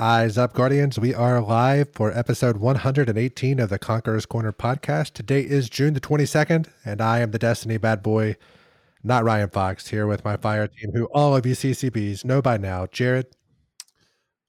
Eyes 0.00 0.38
up, 0.38 0.52
Guardians. 0.52 0.96
We 0.96 1.12
are 1.12 1.40
live 1.40 1.88
for 1.92 2.16
episode 2.16 2.58
118 2.58 3.58
of 3.58 3.68
the 3.68 3.80
Conqueror's 3.80 4.26
Corner 4.26 4.52
podcast. 4.52 5.12
Today 5.12 5.40
is 5.40 5.68
June 5.68 5.92
the 5.92 6.00
22nd, 6.00 6.68
and 6.84 7.00
I 7.00 7.18
am 7.18 7.32
the 7.32 7.38
Destiny 7.40 7.78
bad 7.78 8.00
boy, 8.00 8.36
not 9.02 9.24
Ryan 9.24 9.50
Fox, 9.50 9.88
here 9.88 10.06
with 10.06 10.24
my 10.24 10.36
fire 10.36 10.68
team, 10.68 10.92
who 10.94 11.06
all 11.06 11.34
of 11.34 11.44
you 11.44 11.56
CCBs 11.56 12.24
know 12.24 12.40
by 12.40 12.56
now. 12.56 12.86
Jared. 12.86 13.26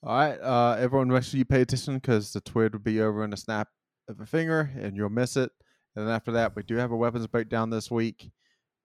All 0.03 0.15
right, 0.15 0.39
uh, 0.39 0.77
everyone, 0.79 1.07
make 1.07 1.23
sure 1.23 1.39
you 1.39 1.45
pay 1.45 1.61
attention 1.61 1.95
because 1.95 2.31
the 2.31 2.41
twid 2.41 2.73
will 2.73 2.79
be 2.79 3.01
over 3.01 3.23
in 3.23 3.33
a 3.33 3.37
snap 3.37 3.69
of 4.07 4.19
a 4.19 4.27
finger 4.27 4.69
and 4.79 4.95
you'll 4.95 5.09
miss 5.09 5.35
it. 5.35 5.51
And 5.95 6.05
then 6.05 6.13
after 6.13 6.33
that, 6.33 6.55
we 6.55 6.61
do 6.61 6.75
have 6.75 6.91
a 6.91 6.95
weapons 6.95 7.25
breakdown 7.25 7.71
this 7.71 7.89
week. 7.89 8.29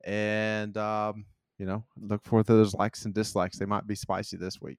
And, 0.03 0.75
um, 0.79 1.27
you 1.59 1.67
know, 1.67 1.85
look 2.01 2.25
for 2.25 2.43
those 2.43 2.73
likes 2.73 3.05
and 3.05 3.13
dislikes. 3.13 3.59
They 3.59 3.67
might 3.67 3.87
be 3.87 3.95
spicy 3.95 4.39
this 4.39 4.63
week 4.63 4.79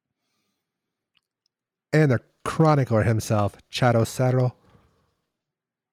and 1.93 2.11
the 2.11 2.19
chronicler 2.43 3.04
himself, 3.04 3.57
Chadocero. 3.71 4.54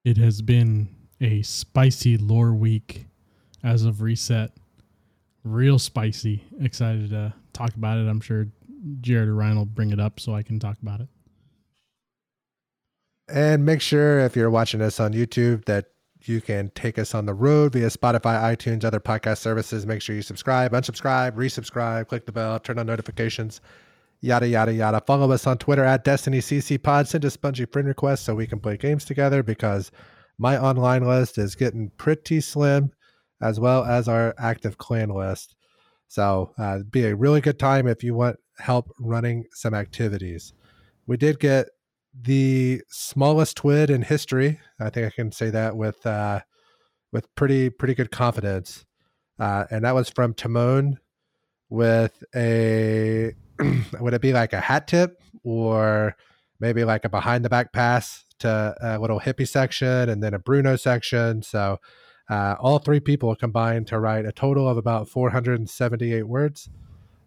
It 0.05 0.17
has 0.17 0.41
been 0.41 0.89
a 1.19 1.41
spicy 1.41 2.17
lore 2.17 2.53
week 2.53 3.07
as 3.63 3.83
of 3.83 4.01
reset. 4.01 4.51
Real 5.43 5.79
spicy. 5.79 6.43
Excited 6.59 7.09
to 7.09 7.33
talk 7.53 7.73
about 7.75 7.97
it. 7.97 8.07
I'm 8.07 8.21
sure 8.21 8.47
Jared 9.01 9.29
or 9.29 9.35
Ryan 9.35 9.57
will 9.57 9.65
bring 9.65 9.91
it 9.91 9.99
up 9.99 10.19
so 10.19 10.35
I 10.35 10.43
can 10.43 10.59
talk 10.59 10.77
about 10.81 11.01
it. 11.01 11.07
And 13.29 13.65
make 13.65 13.81
sure 13.81 14.19
if 14.19 14.35
you're 14.35 14.49
watching 14.49 14.81
us 14.81 14.99
on 14.99 15.13
YouTube 15.13 15.65
that 15.65 15.85
you 16.21 16.41
can 16.41 16.69
take 16.75 16.97
us 16.97 17.13
on 17.13 17.25
the 17.25 17.33
road 17.33 17.73
via 17.73 17.87
Spotify, 17.87 18.55
iTunes, 18.55 18.83
other 18.83 18.99
podcast 18.99 19.39
services. 19.39 19.85
Make 19.85 20.01
sure 20.01 20.15
you 20.15 20.21
subscribe, 20.21 20.71
unsubscribe, 20.71 21.33
resubscribe, 21.33 22.07
click 22.07 22.25
the 22.25 22.31
bell, 22.31 22.59
turn 22.59 22.79
on 22.79 22.85
notifications 22.85 23.61
yada 24.23 24.47
yada 24.47 24.73
yada. 24.73 25.01
Follow 25.01 25.31
us 25.31 25.45
on 25.45 25.57
Twitter 25.57 25.83
at 25.83 26.05
Destiny 26.05 26.39
CC 26.39 26.81
Pod. 26.81 27.07
Send 27.07 27.25
us 27.25 27.35
Bungie 27.35 27.69
friend 27.71 27.87
requests 27.87 28.21
so 28.21 28.33
we 28.33 28.47
can 28.47 28.59
play 28.59 28.77
games 28.77 29.03
together 29.03 29.43
because 29.43 29.91
my 30.37 30.57
online 30.57 31.05
list 31.05 31.37
is 31.37 31.55
getting 31.55 31.91
pretty 31.97 32.39
slim, 32.39 32.91
as 33.41 33.59
well 33.59 33.83
as 33.83 34.07
our 34.07 34.33
active 34.39 34.77
clan 34.77 35.09
list. 35.09 35.55
So 36.07 36.53
uh, 36.57 36.79
be 36.89 37.05
a 37.05 37.15
really 37.15 37.41
good 37.41 37.59
time 37.59 37.85
if 37.85 38.01
you 38.01 38.15
want 38.15 38.37
help 38.57 38.89
running 38.97 39.43
some 39.51 39.73
activities. 39.73 40.53
We 41.05 41.17
did 41.17 41.39
get 41.39 41.67
the 42.13 42.81
smallest 42.87 43.57
twid 43.57 43.89
in 43.89 44.03
history. 44.03 44.59
I 44.79 44.89
think 44.89 45.07
I 45.07 45.09
can 45.09 45.33
say 45.33 45.49
that 45.49 45.75
with 45.75 46.05
uh, 46.05 46.39
with 47.11 47.33
pretty 47.35 47.69
pretty 47.69 47.93
good 47.93 48.11
confidence. 48.11 48.85
Uh, 49.37 49.65
and 49.69 49.83
that 49.83 49.95
was 49.95 50.09
from 50.09 50.33
Timon 50.33 50.99
with 51.69 52.23
a 52.33 53.33
would 53.99 54.13
it 54.13 54.21
be 54.21 54.33
like 54.33 54.53
a 54.53 54.59
hat 54.59 54.87
tip 54.87 55.21
or 55.43 56.15
maybe 56.59 56.83
like 56.83 57.05
a 57.05 57.09
behind 57.09 57.43
the 57.43 57.49
back 57.49 57.73
pass 57.73 58.25
to 58.39 58.75
a 58.81 58.99
little 58.99 59.19
hippie 59.19 59.47
section 59.47 60.09
and 60.09 60.23
then 60.23 60.33
a 60.33 60.39
Bruno 60.39 60.75
section? 60.75 61.41
So 61.43 61.79
uh, 62.29 62.55
all 62.59 62.79
three 62.79 62.99
people 62.99 63.35
combined 63.35 63.87
to 63.87 63.99
write 63.99 64.25
a 64.25 64.31
total 64.31 64.67
of 64.67 64.77
about 64.77 65.09
478 65.09 66.23
words. 66.23 66.69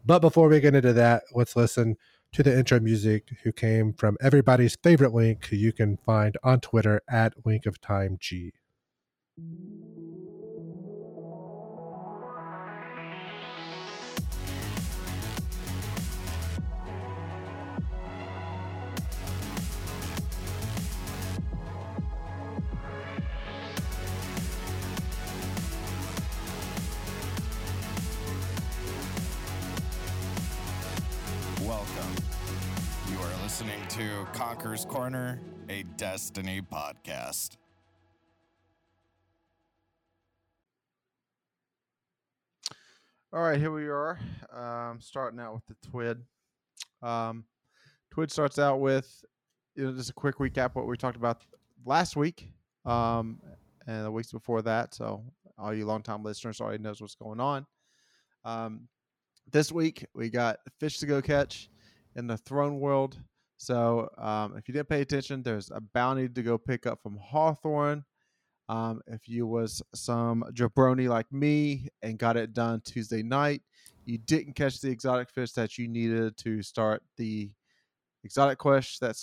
But 0.04 0.20
before 0.20 0.48
we 0.48 0.60
get 0.60 0.74
into 0.74 0.92
that, 0.92 1.24
let's 1.32 1.56
listen 1.56 1.96
to 2.32 2.42
the 2.42 2.56
intro 2.56 2.80
music 2.80 3.28
who 3.42 3.52
came 3.52 3.92
from 3.92 4.16
everybody's 4.20 4.76
favorite 4.82 5.12
link 5.12 5.46
who 5.46 5.56
you 5.56 5.72
can 5.72 5.96
find 5.96 6.36
on 6.42 6.60
Twitter 6.60 7.02
at 7.08 7.34
Link 7.44 7.66
of 7.66 7.80
Time 7.80 8.16
G. 8.20 8.52
to 33.96 34.26
Conqueror's 34.34 34.84
Corner, 34.84 35.40
a 35.70 35.82
Destiny 35.96 36.60
podcast. 36.60 37.56
All 43.32 43.40
right, 43.40 43.58
here 43.58 43.70
we 43.70 43.86
are. 43.86 44.18
Um, 44.54 45.00
starting 45.00 45.40
out 45.40 45.54
with 45.54 45.64
the 45.66 45.88
Twid. 45.88 47.08
Um, 47.08 47.44
Twid 48.14 48.30
starts 48.30 48.58
out 48.58 48.80
with 48.80 49.24
you 49.74 49.86
know, 49.86 49.92
just 49.92 50.10
a 50.10 50.12
quick 50.12 50.36
recap 50.36 50.74
what 50.74 50.86
we 50.86 50.98
talked 50.98 51.16
about 51.16 51.42
last 51.86 52.16
week 52.16 52.52
um, 52.84 53.40
and 53.86 54.04
the 54.04 54.10
weeks 54.10 54.30
before 54.30 54.60
that. 54.60 54.94
So 54.94 55.24
all 55.56 55.72
you 55.72 55.86
longtime 55.86 56.22
listeners 56.22 56.60
already 56.60 56.82
knows 56.82 57.00
what's 57.00 57.14
going 57.14 57.40
on. 57.40 57.64
Um, 58.44 58.88
this 59.50 59.72
week 59.72 60.04
we 60.14 60.28
got 60.28 60.58
fish 60.78 60.98
to 60.98 61.06
go 61.06 61.22
catch 61.22 61.70
in 62.16 62.26
the 62.26 62.36
throne 62.36 62.80
world. 62.80 63.18
So 63.58 64.10
um, 64.18 64.56
if 64.56 64.68
you 64.68 64.74
didn't 64.74 64.88
pay 64.88 65.02
attention, 65.02 65.42
there's 65.42 65.70
a 65.70 65.80
bounty 65.80 66.28
to 66.28 66.42
go 66.42 66.58
pick 66.58 66.86
up 66.86 67.00
from 67.02 67.16
Hawthorne. 67.16 68.04
Um, 68.68 69.00
if 69.06 69.28
you 69.28 69.46
was 69.46 69.80
some 69.94 70.44
jabroni 70.52 71.08
like 71.08 71.30
me 71.32 71.88
and 72.02 72.18
got 72.18 72.36
it 72.36 72.52
done 72.52 72.82
Tuesday 72.84 73.22
night, 73.22 73.62
you 74.04 74.18
didn't 74.18 74.54
catch 74.54 74.80
the 74.80 74.90
exotic 74.90 75.30
fish 75.30 75.52
that 75.52 75.78
you 75.78 75.86
needed 75.88 76.36
to 76.38 76.62
start 76.62 77.02
the 77.16 77.50
exotic 78.24 78.58
quest 78.58 79.00
that 79.00 79.16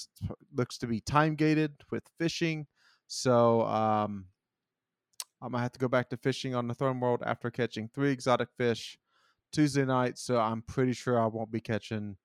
looks 0.55 0.77
to 0.77 0.87
be 0.87 1.01
time 1.01 1.35
gated 1.35 1.73
with 1.91 2.03
fishing. 2.17 2.65
So 3.07 3.61
um, 3.63 4.25
I'm 5.41 5.51
gonna 5.51 5.61
have 5.61 5.73
to 5.73 5.79
go 5.79 5.89
back 5.89 6.09
to 6.09 6.17
fishing 6.17 6.55
on 6.55 6.67
the 6.67 6.73
Throne 6.73 6.99
World 6.99 7.21
after 7.25 7.51
catching 7.51 7.89
three 7.89 8.11
exotic 8.11 8.47
fish 8.57 8.97
Tuesday 9.51 9.85
night. 9.85 10.17
So 10.17 10.39
I'm 10.39 10.61
pretty 10.61 10.93
sure 10.93 11.21
I 11.21 11.27
won't 11.27 11.51
be 11.51 11.59
catching 11.59 12.15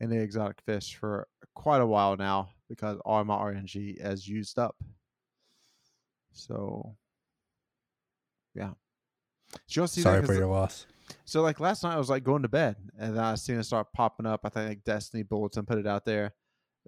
any 0.00 0.16
exotic 0.16 0.60
fish 0.64 0.96
for 0.96 1.26
quite 1.54 1.80
a 1.80 1.86
while 1.86 2.16
now 2.16 2.50
because 2.68 2.98
all 3.04 3.22
my 3.24 3.36
RNG 3.36 4.00
has 4.00 4.26
used 4.26 4.58
up. 4.58 4.76
So, 6.32 6.96
yeah. 8.54 8.70
you 9.68 9.86
see 9.86 10.00
Sorry 10.00 10.24
for 10.24 10.34
your 10.34 10.46
loss. 10.46 10.86
So, 11.24 11.42
like 11.42 11.58
last 11.58 11.82
night, 11.82 11.94
I 11.94 11.98
was 11.98 12.08
like 12.08 12.22
going 12.22 12.42
to 12.42 12.48
bed, 12.48 12.76
and 12.98 13.18
I 13.18 13.34
seen 13.34 13.58
it 13.58 13.64
start 13.64 13.92
popping 13.92 14.26
up. 14.26 14.40
I 14.44 14.48
think 14.48 14.68
like 14.68 14.84
Destiny 14.84 15.24
Bulletin 15.24 15.66
put 15.66 15.78
it 15.78 15.86
out 15.86 16.04
there, 16.04 16.32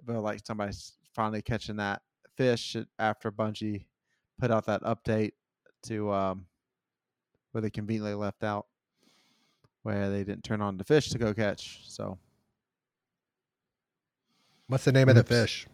but 0.03 0.21
like 0.21 0.39
somebody's 0.45 0.93
finally 1.13 1.41
catching 1.41 1.75
that 1.77 2.01
fish 2.37 2.75
after 2.97 3.31
Bungie 3.31 3.85
put 4.39 4.49
out 4.49 4.65
that 4.65 4.81
update 4.83 5.31
to 5.83 6.11
um, 6.11 6.45
where 7.51 7.61
they 7.61 7.69
conveniently 7.69 8.13
left 8.13 8.43
out 8.43 8.67
where 9.83 10.09
they 10.09 10.23
didn't 10.23 10.43
turn 10.43 10.61
on 10.61 10.77
the 10.77 10.83
fish 10.83 11.09
to 11.09 11.17
go 11.17 11.33
catch. 11.33 11.81
So 11.85 12.17
What's 14.73 14.85
the 14.85 14.91
name 14.91 15.07
Oops. 15.07 15.19
of 15.19 15.27
the 15.27 15.35
fish? 15.35 15.67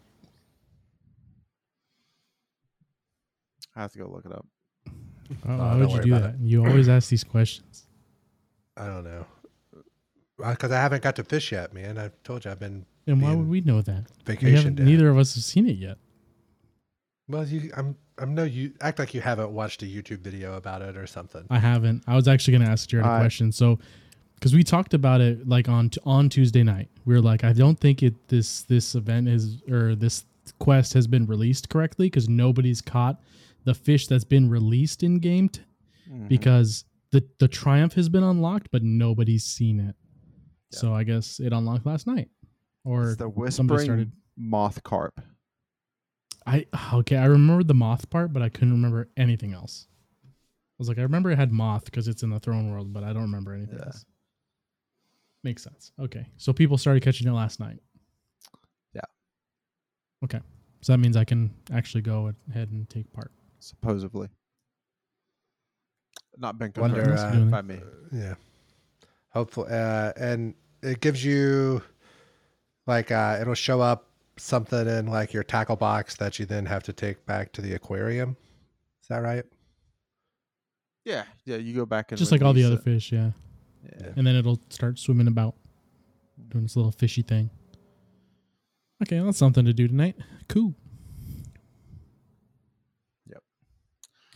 I 3.74 3.80
have 3.80 3.92
to 3.92 3.98
go 3.98 4.06
look 4.06 4.26
it 4.26 4.32
up. 4.32 4.44
Oh, 5.48 5.56
why 5.56 5.76
would 5.76 5.90
you 5.90 6.02
do 6.02 6.10
that? 6.10 6.34
It. 6.34 6.40
You 6.42 6.66
always 6.66 6.86
ask 6.86 7.08
these 7.08 7.24
questions. 7.24 7.86
I 8.76 8.84
don't 8.84 9.04
know. 9.04 9.24
Uh, 10.44 10.50
because 10.50 10.70
I 10.70 10.82
haven't 10.82 11.02
got 11.02 11.16
to 11.16 11.24
fish 11.24 11.50
yet, 11.50 11.72
man. 11.72 11.96
I 11.96 12.10
told 12.24 12.44
you 12.44 12.50
I've 12.50 12.58
been. 12.58 12.84
And 13.06 13.22
why 13.22 13.34
would 13.34 13.48
we 13.48 13.62
know 13.62 13.80
that? 13.80 14.04
Vacation. 14.26 14.74
neither 14.74 15.08
of 15.08 15.16
us 15.16 15.34
have 15.34 15.44
seen 15.44 15.66
it 15.66 15.78
yet. 15.78 15.96
Well, 17.26 17.46
you, 17.46 17.72
I'm, 17.74 17.96
I'm 18.18 18.34
no. 18.34 18.44
You 18.44 18.74
act 18.82 18.98
like 18.98 19.14
you 19.14 19.22
haven't 19.22 19.50
watched 19.50 19.82
a 19.82 19.86
YouTube 19.86 20.18
video 20.18 20.58
about 20.58 20.82
it 20.82 20.98
or 20.98 21.06
something. 21.06 21.46
I 21.48 21.58
haven't. 21.58 22.04
I 22.06 22.16
was 22.16 22.28
actually 22.28 22.52
going 22.52 22.66
to 22.66 22.70
ask 22.70 22.86
Jared 22.86 23.06
a 23.06 23.18
question. 23.18 23.50
So, 23.50 23.78
because 24.40 24.54
we 24.54 24.64
talked 24.64 24.94
about 24.94 25.20
it 25.20 25.46
like 25.46 25.68
on 25.68 25.90
on 26.04 26.30
Tuesday 26.30 26.62
night. 26.62 26.88
We 27.04 27.14
were 27.14 27.20
like, 27.20 27.44
I 27.44 27.52
don't 27.52 27.78
think 27.78 28.02
it 28.02 28.14
this 28.28 28.62
this 28.62 28.94
event 28.94 29.28
is 29.28 29.62
or 29.70 29.94
this 29.94 30.24
quest 30.58 30.94
has 30.94 31.06
been 31.06 31.26
released 31.26 31.68
correctly 31.68 32.06
because 32.06 32.28
nobody's 32.28 32.80
caught 32.80 33.20
the 33.64 33.74
fish 33.74 34.06
that's 34.06 34.24
been 34.24 34.48
released 34.48 35.02
in 35.02 35.18
game 35.18 35.50
t- 35.50 35.60
mm-hmm. 36.10 36.26
because 36.26 36.84
the 37.12 37.22
the 37.38 37.48
triumph 37.48 37.92
has 37.94 38.08
been 38.08 38.22
unlocked, 38.22 38.70
but 38.70 38.82
nobody's 38.82 39.44
seen 39.44 39.78
it. 39.78 39.94
Yeah. 40.72 40.78
So 40.78 40.94
I 40.94 41.04
guess 41.04 41.38
it 41.38 41.52
unlocked 41.52 41.84
last 41.84 42.06
night, 42.06 42.30
or 42.84 43.10
it's 43.10 43.16
the 43.16 43.28
whispering 43.28 43.84
started 43.84 44.12
moth 44.38 44.82
carp. 44.82 45.20
I 46.46 46.64
okay, 46.94 47.16
I 47.16 47.26
remember 47.26 47.62
the 47.62 47.74
moth 47.74 48.08
part, 48.08 48.32
but 48.32 48.42
I 48.42 48.48
couldn't 48.48 48.72
remember 48.72 49.10
anything 49.18 49.52
else. 49.52 49.86
I 50.24 50.28
was 50.78 50.88
like, 50.88 50.98
I 50.98 51.02
remember 51.02 51.30
it 51.30 51.36
had 51.36 51.52
moth 51.52 51.84
because 51.84 52.08
it's 52.08 52.22
in 52.22 52.30
the 52.30 52.40
throne 52.40 52.70
world, 52.72 52.90
but 52.90 53.04
I 53.04 53.12
don't 53.12 53.22
remember 53.22 53.52
anything 53.52 53.76
yeah. 53.78 53.86
else. 53.86 54.06
Makes 55.42 55.62
sense. 55.62 55.92
Okay. 55.98 56.26
So 56.36 56.52
people 56.52 56.76
started 56.78 57.02
catching 57.02 57.26
it 57.26 57.32
last 57.32 57.60
night. 57.60 57.78
Yeah. 58.94 59.00
Okay. 60.24 60.40
So 60.82 60.92
that 60.92 60.98
means 60.98 61.16
I 61.16 61.24
can 61.24 61.50
actually 61.72 62.02
go 62.02 62.32
ahead 62.50 62.70
and 62.70 62.88
take 62.88 63.12
part. 63.12 63.32
Supposedly. 63.58 64.28
Not 66.36 66.58
been 66.58 66.72
confirmed 66.72 66.96
Wonder, 66.96 67.14
uh, 67.18 67.44
by 67.50 67.62
me. 67.62 67.80
Yeah. 68.12 68.34
Hopefully. 69.30 69.70
Uh, 69.70 70.12
and 70.16 70.54
it 70.82 71.00
gives 71.00 71.24
you 71.24 71.82
Like 72.86 73.10
uh, 73.10 73.38
it'll 73.40 73.54
show 73.54 73.80
up 73.80 74.08
something 74.36 74.88
in 74.88 75.06
like 75.06 75.32
your 75.32 75.44
tackle 75.44 75.76
box 75.76 76.16
that 76.16 76.38
you 76.38 76.46
then 76.46 76.66
have 76.66 76.82
to 76.84 76.92
take 76.92 77.24
back 77.26 77.52
to 77.52 77.60
the 77.60 77.74
aquarium. 77.74 78.36
Is 79.02 79.08
that 79.08 79.18
right? 79.18 79.44
Yeah, 81.04 81.24
yeah. 81.44 81.56
You 81.56 81.74
go 81.74 81.86
back 81.86 82.10
and 82.10 82.18
Just 82.18 82.32
like 82.32 82.42
all 82.42 82.52
the 82.52 82.64
other 82.64 82.76
it. 82.76 82.82
fish, 82.82 83.12
yeah. 83.12 83.30
Yeah. 83.84 84.08
And 84.16 84.26
then 84.26 84.36
it'll 84.36 84.60
start 84.68 84.98
swimming 84.98 85.26
about, 85.26 85.54
doing 86.48 86.64
this 86.64 86.76
little 86.76 86.92
fishy 86.92 87.22
thing. 87.22 87.50
Okay, 89.02 89.16
well, 89.16 89.26
that's 89.26 89.38
something 89.38 89.64
to 89.64 89.72
do 89.72 89.88
tonight. 89.88 90.16
Cool. 90.48 90.74
Yep. 93.26 93.42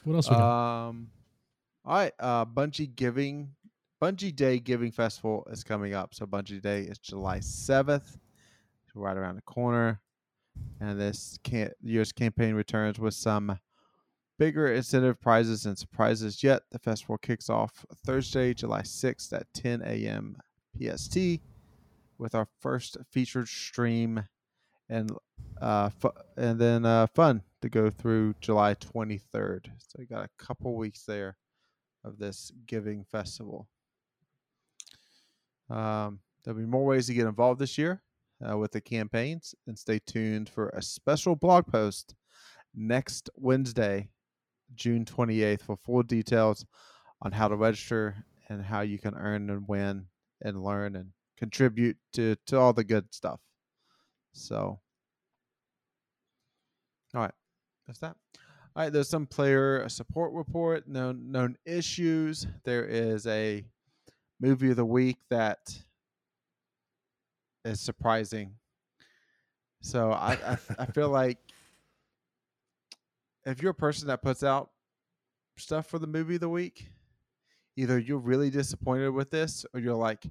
What 0.04 0.14
else 0.14 0.30
we 0.30 0.36
got? 0.36 0.88
Um, 0.88 1.10
all 1.84 1.96
right. 1.96 2.12
Uh, 2.18 2.46
Bungie 2.46 2.94
Giving, 2.96 3.50
Bungie 4.02 4.34
Day 4.34 4.58
Giving 4.58 4.90
Festival 4.90 5.46
is 5.50 5.62
coming 5.62 5.92
up. 5.92 6.14
So 6.14 6.24
Bungie 6.24 6.62
Day 6.62 6.82
is 6.82 6.98
July 6.98 7.40
seventh, 7.40 8.16
right 8.94 9.16
around 9.16 9.36
the 9.36 9.42
corner, 9.42 10.00
and 10.80 10.98
this 10.98 11.38
can 11.42 11.70
year's 11.82 12.12
campaign 12.12 12.54
returns 12.54 12.98
with 12.98 13.12
some 13.12 13.58
bigger 14.38 14.72
incentive 14.72 15.20
prizes 15.20 15.66
and 15.66 15.78
surprises. 15.78 16.42
Yet 16.42 16.62
the 16.70 16.78
festival 16.78 17.18
kicks 17.18 17.48
off 17.48 17.84
Thursday, 18.04 18.54
July 18.54 18.82
sixth 18.82 19.32
at 19.32 19.52
10 19.54 19.82
a.m. 19.82 20.36
PST, 20.78 21.16
with 22.18 22.34
our 22.34 22.48
first 22.60 22.96
featured 23.10 23.48
stream, 23.48 24.24
and 24.88 25.10
uh, 25.60 25.88
fu- 25.88 26.10
and 26.36 26.58
then 26.58 26.84
uh, 26.84 27.06
fun 27.06 27.42
to 27.62 27.68
go 27.68 27.90
through 27.90 28.34
July 28.40 28.74
23rd. 28.74 29.70
So 29.78 29.98
you 29.98 30.06
got 30.06 30.24
a 30.24 30.44
couple 30.44 30.76
weeks 30.76 31.04
there 31.04 31.36
of 32.04 32.18
this 32.18 32.52
giving 32.66 33.04
festival. 33.04 33.68
Um, 35.70 36.20
there'll 36.44 36.60
be 36.60 36.66
more 36.66 36.84
ways 36.84 37.06
to 37.06 37.14
get 37.14 37.26
involved 37.26 37.60
this 37.60 37.78
year 37.78 38.02
uh, 38.46 38.58
with 38.58 38.72
the 38.72 38.80
campaigns, 38.80 39.54
and 39.66 39.78
stay 39.78 39.98
tuned 39.98 40.48
for 40.48 40.68
a 40.70 40.82
special 40.82 41.36
blog 41.36 41.66
post 41.66 42.14
next 42.74 43.30
Wednesday, 43.36 44.10
June 44.76 45.04
28th, 45.04 45.62
for 45.62 45.76
full 45.76 46.02
details 46.02 46.64
on 47.22 47.32
how 47.32 47.48
to 47.48 47.56
register 47.56 48.24
and 48.48 48.62
how 48.62 48.80
you 48.82 48.98
can 48.98 49.14
earn 49.14 49.50
and 49.50 49.66
win 49.68 50.06
and 50.42 50.62
learn 50.62 50.96
and 50.96 51.12
contribute 51.36 51.96
to 52.12 52.36
to 52.46 52.58
all 52.58 52.72
the 52.72 52.84
good 52.84 53.12
stuff. 53.12 53.40
So, 54.32 54.80
all 57.14 57.20
right, 57.20 57.32
that's 57.86 58.00
that. 58.00 58.16
All 58.76 58.82
right, 58.82 58.92
there's 58.92 59.08
some 59.08 59.26
player 59.26 59.88
support 59.88 60.32
report, 60.32 60.88
known 60.88 61.30
known 61.30 61.56
issues. 61.64 62.46
There 62.64 62.84
is 62.84 63.26
a 63.26 63.64
movie 64.40 64.70
of 64.70 64.76
the 64.76 64.84
week 64.84 65.18
that 65.30 65.58
is 67.64 67.80
surprising. 67.80 68.56
So 69.80 70.10
I 70.10 70.32
I, 70.32 70.58
I 70.80 70.86
feel 70.86 71.08
like 71.08 71.38
if 73.44 73.62
you're 73.62 73.72
a 73.72 73.74
person 73.74 74.08
that 74.08 74.22
puts 74.22 74.42
out 74.42 74.70
stuff 75.56 75.86
for 75.86 75.98
the 75.98 76.06
movie 76.06 76.34
of 76.36 76.40
the 76.40 76.48
week, 76.48 76.88
either 77.76 77.98
you're 77.98 78.18
really 78.18 78.50
disappointed 78.50 79.10
with 79.10 79.30
this 79.30 79.66
or 79.74 79.80
you're 79.80 79.94
like, 79.94 80.24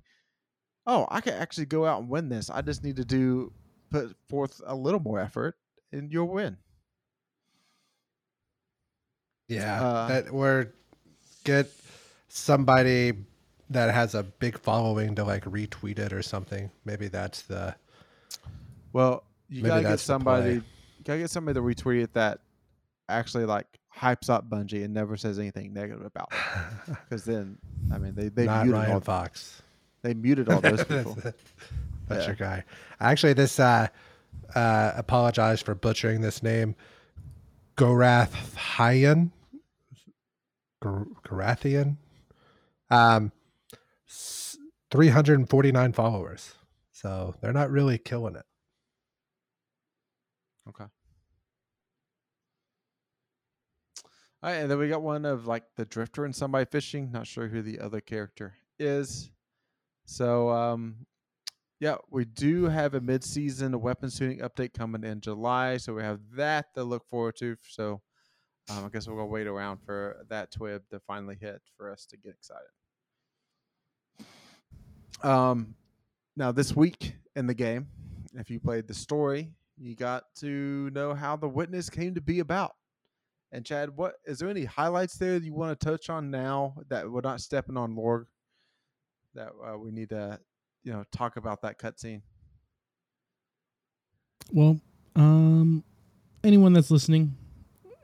oh, 0.85 1.07
I 1.09 1.21
can 1.21 1.33
actually 1.33 1.65
go 1.65 1.85
out 1.85 2.01
and 2.01 2.09
win 2.09 2.29
this. 2.29 2.49
I 2.49 2.61
just 2.61 2.83
need 2.83 2.97
to 2.97 3.05
do 3.05 3.51
put 3.89 4.15
forth 4.27 4.61
a 4.65 4.75
little 4.75 4.99
more 4.99 5.19
effort 5.19 5.55
and 5.91 6.11
you'll 6.11 6.27
win. 6.27 6.57
Yeah, 9.47 9.83
Uh, 9.83 10.07
that 10.07 10.29
or 10.31 10.73
get 11.43 11.69
somebody 12.29 13.13
that 13.69 13.93
has 13.93 14.15
a 14.15 14.23
big 14.23 14.57
following 14.57 15.15
to 15.15 15.23
like 15.23 15.43
retweet 15.45 15.99
it 15.99 16.13
or 16.13 16.21
something. 16.21 16.71
Maybe 16.85 17.07
that's 17.07 17.43
the 17.43 17.75
Well, 18.93 19.23
you 19.49 19.61
gotta 19.61 19.83
get 19.83 19.99
somebody. 19.99 20.53
You 20.53 20.63
gotta 21.03 21.19
get 21.19 21.29
somebody 21.29 21.55
to 21.55 21.61
retweet 21.61 22.03
it 22.03 22.13
that 22.13 22.39
actually 23.09 23.45
like 23.45 23.67
hypes 23.95 24.29
up 24.29 24.49
Bungie 24.49 24.83
and 24.83 24.93
never 24.93 25.17
says 25.17 25.37
anything 25.39 25.73
negative 25.73 26.05
about 26.05 26.31
it. 26.31 26.95
Because 27.09 27.25
then, 27.25 27.57
I 27.93 27.97
mean, 27.97 28.15
they 28.15 28.29
they 28.29 28.45
not 28.45 28.65
muted 28.65 28.79
Ryan 28.81 28.93
all 28.93 28.99
Fox. 29.01 29.61
they 30.01 30.13
muted 30.13 30.49
all 30.49 30.61
those 30.61 30.83
people. 30.85 31.15
that's 31.23 31.37
that's 32.07 32.21
Yeah. 32.21 32.27
your 32.27 32.35
guy. 32.35 32.63
Actually, 32.99 33.33
this 33.33 33.59
uh, 33.59 33.87
uh, 34.55 34.91
apologize 34.95 35.61
for 35.61 35.75
butchering 35.75 36.21
this 36.21 36.41
name. 36.43 36.75
Gorath 37.77 38.31
Hyan, 38.55 39.31
Gorathian, 40.83 41.97
um, 42.91 43.31
three 44.91 45.09
hundred 45.09 45.39
and 45.39 45.49
forty 45.49 45.71
nine 45.71 45.91
followers. 45.93 46.53
So 46.91 47.35
they're 47.41 47.51
not 47.53 47.71
really 47.71 47.97
killing 47.97 48.35
it. 48.35 48.45
Okay. 50.69 50.85
All 54.05 54.09
right, 54.51 54.57
and 54.57 54.69
then 54.69 54.77
we 54.77 54.89
got 54.89 55.01
one 55.01 55.25
of 55.25 55.47
like 55.47 55.63
the 55.77 55.85
drifter 55.85 56.25
and 56.25 56.35
somebody 56.35 56.65
fishing. 56.65 57.11
Not 57.11 57.27
sure 57.27 57.47
who 57.47 57.61
the 57.61 57.79
other 57.79 58.01
character 58.01 58.53
is. 58.77 59.31
So, 60.05 60.49
um, 60.49 61.05
yeah, 61.79 61.95
we 62.09 62.25
do 62.25 62.65
have 62.65 62.93
a 62.93 63.01
mid-season 63.01 63.79
weapon 63.79 64.09
tuning 64.09 64.39
update 64.39 64.73
coming 64.73 65.03
in 65.03 65.21
July, 65.21 65.77
so 65.77 65.93
we 65.93 66.03
have 66.03 66.19
that 66.35 66.73
to 66.75 66.83
look 66.83 67.07
forward 67.09 67.35
to. 67.37 67.55
So, 67.69 68.01
um, 68.69 68.85
I 68.85 68.89
guess 68.89 69.07
we're 69.07 69.15
gonna 69.15 69.27
wait 69.27 69.47
around 69.47 69.79
for 69.85 70.25
that 70.29 70.53
twib 70.53 70.81
to 70.91 70.99
finally 71.07 71.37
hit 71.39 71.61
for 71.77 71.91
us 71.91 72.05
to 72.07 72.17
get 72.17 72.33
excited. 72.33 72.67
Um, 75.21 75.75
now 76.35 76.51
this 76.51 76.75
week 76.75 77.15
in 77.35 77.47
the 77.47 77.53
game, 77.53 77.87
if 78.35 78.49
you 78.49 78.59
played 78.59 78.87
the 78.87 78.93
story, 78.93 79.51
you 79.77 79.95
got 79.95 80.23
to 80.35 80.89
know 80.91 81.13
how 81.13 81.35
the 81.35 81.47
witness 81.47 81.89
came 81.89 82.13
to 82.15 82.21
be 82.21 82.39
about. 82.39 82.73
And 83.53 83.63
Chad, 83.63 83.95
what 83.95 84.15
is 84.25 84.39
there 84.39 84.49
any 84.49 84.65
highlights 84.65 85.15
there 85.15 85.37
that 85.37 85.45
you 85.45 85.53
want 85.53 85.79
to 85.79 85.85
touch 85.85 86.09
on 86.09 86.31
now 86.31 86.73
that 86.89 87.09
we're 87.09 87.21
not 87.21 87.39
stepping 87.39 87.77
on 87.77 87.95
Lorg? 87.95 88.25
That 89.35 89.51
uh, 89.63 89.77
we 89.77 89.91
need 89.91 90.09
to, 90.09 90.39
you 90.83 90.91
know, 90.91 91.03
talk 91.11 91.37
about 91.37 91.61
that 91.61 91.77
cutscene. 91.79 92.23
Well, 94.51 94.79
um, 95.15 95.83
anyone 96.43 96.73
that's 96.73 96.89
listening 96.89 97.35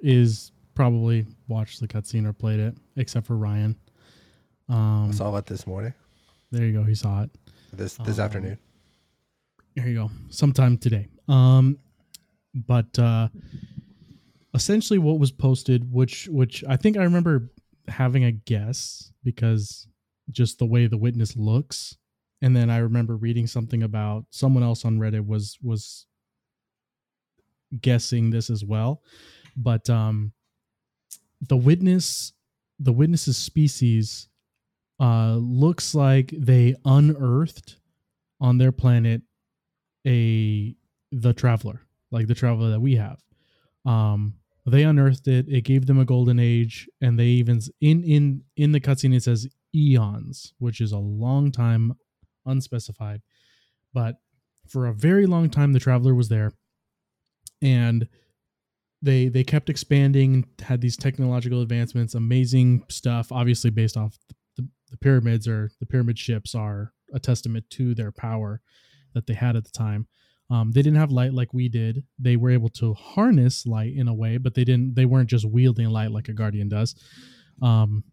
is 0.01 0.51
probably 0.75 1.25
watched 1.47 1.79
the 1.81 1.87
cutscene 1.87 2.27
or 2.27 2.33
played 2.33 2.59
it, 2.59 2.75
except 2.95 3.25
for 3.25 3.35
Ryan. 3.35 3.75
Um, 4.69 5.09
I 5.09 5.11
saw 5.13 5.35
it 5.37 5.47
this 5.47 5.65
morning, 5.65 5.93
there 6.51 6.63
you 6.63 6.73
go. 6.73 6.83
He 6.83 6.93
saw 6.93 7.23
it. 7.23 7.31
this 7.73 7.95
this 7.97 8.19
Um, 8.19 8.25
afternoon. 8.25 8.59
Here 9.73 9.87
you 9.87 9.95
go. 9.95 10.11
Sometime 10.29 10.77
today. 10.77 11.07
Um, 11.27 11.79
but 12.53 12.97
uh, 12.99 13.29
essentially, 14.53 14.99
what 14.99 15.19
was 15.19 15.31
posted, 15.31 15.91
which 15.91 16.27
which 16.27 16.63
I 16.68 16.75
think 16.77 16.97
I 16.97 17.03
remember 17.03 17.51
having 17.87 18.23
a 18.23 18.31
guess 18.31 19.11
because 19.23 19.87
just 20.31 20.59
the 20.59 20.65
way 20.65 20.87
the 20.87 20.97
witness 20.97 21.35
looks, 21.35 21.97
and 22.41 22.56
then 22.56 22.69
I 22.69 22.77
remember 22.77 23.15
reading 23.15 23.47
something 23.47 23.83
about 23.83 24.25
someone 24.29 24.63
else 24.63 24.85
on 24.85 24.99
Reddit 24.99 25.25
was 25.25 25.57
was 25.61 26.06
guessing 27.81 28.29
this 28.31 28.49
as 28.49 28.63
well, 28.65 29.03
but 29.56 29.89
um, 29.89 30.33
the 31.47 31.57
witness, 31.57 32.33
the 32.79 32.94
witness's 32.94 33.37
species, 33.37 34.27
uh, 34.99 35.35
looks 35.35 35.94
like 35.95 36.33
they 36.37 36.75
unearthed 36.85 37.77
on 38.41 38.57
their 38.57 38.71
planet 38.71 39.21
a 40.07 40.75
the 41.11 41.33
traveler 41.33 41.81
like 42.11 42.27
the 42.27 42.35
traveler 42.35 42.69
that 42.69 42.79
we 42.79 42.95
have. 42.95 43.19
Um 43.85 44.35
they 44.69 44.83
unearthed 44.83 45.28
it 45.28 45.47
it 45.49 45.64
gave 45.64 45.85
them 45.85 45.99
a 45.99 46.06
golden 46.06 46.40
age 46.40 46.88
and 47.02 47.19
they 47.19 47.26
even 47.26 47.59
in 47.81 48.04
in 48.04 48.44
in 48.56 48.71
the 48.71 48.80
cutscene 48.80 49.16
it 49.16 49.23
says 49.23 49.47
eons 49.76 50.54
which 50.59 50.81
is 50.81 50.92
a 50.92 50.97
long 50.97 51.52
time 51.52 51.94
unspecified. 52.45 53.21
But 53.94 54.16
for 54.68 54.88
a 54.88 54.94
very 54.94 55.26
long 55.26 55.49
time 55.49 55.73
the 55.73 55.80
traveler 55.80 56.14
was 56.14 56.30
there 56.30 56.52
and 57.61 58.07
they 59.02 59.28
they 59.28 59.44
kept 59.44 59.69
expanding 59.69 60.45
had 60.61 60.81
these 60.81 60.97
technological 60.97 61.61
advancements 61.61 62.16
amazing 62.16 62.83
stuff 62.90 63.31
obviously 63.31 63.69
based 63.69 63.97
off 63.97 64.18
the, 64.57 64.68
the, 64.92 64.97
pyramids 64.97 65.47
or 65.47 65.71
the 65.80 65.85
pyramid 65.85 66.19
ships 66.19 66.54
are 66.54 66.94
a 67.14 67.19
testament 67.19 67.66
to 67.69 67.95
their 67.95 68.11
power 68.11 68.61
that 69.14 69.26
they 69.26 69.33
had 69.33 69.56
at 69.56 69.64
the 69.64 69.71
time 69.71 70.07
um, 70.49 70.71
they 70.71 70.81
didn't 70.81 70.99
have 70.99 71.11
light 71.11 71.33
like 71.33 71.53
we 71.53 71.69
did. 71.69 72.03
They 72.18 72.35
were 72.35 72.49
able 72.49 72.69
to 72.69 72.94
harness 72.94 73.65
light 73.65 73.94
in 73.95 74.07
a 74.07 74.13
way 74.13 74.37
but 74.37 74.53
they 74.56 74.63
didn't 74.63 74.95
they 74.95 75.06
weren't 75.06 75.29
just 75.29 75.45
wielding 75.45 75.89
light 75.89 76.11
like 76.11 76.27
a 76.27 76.33
guardian 76.33 76.69
does. 76.69 76.95
Um, 77.61 78.03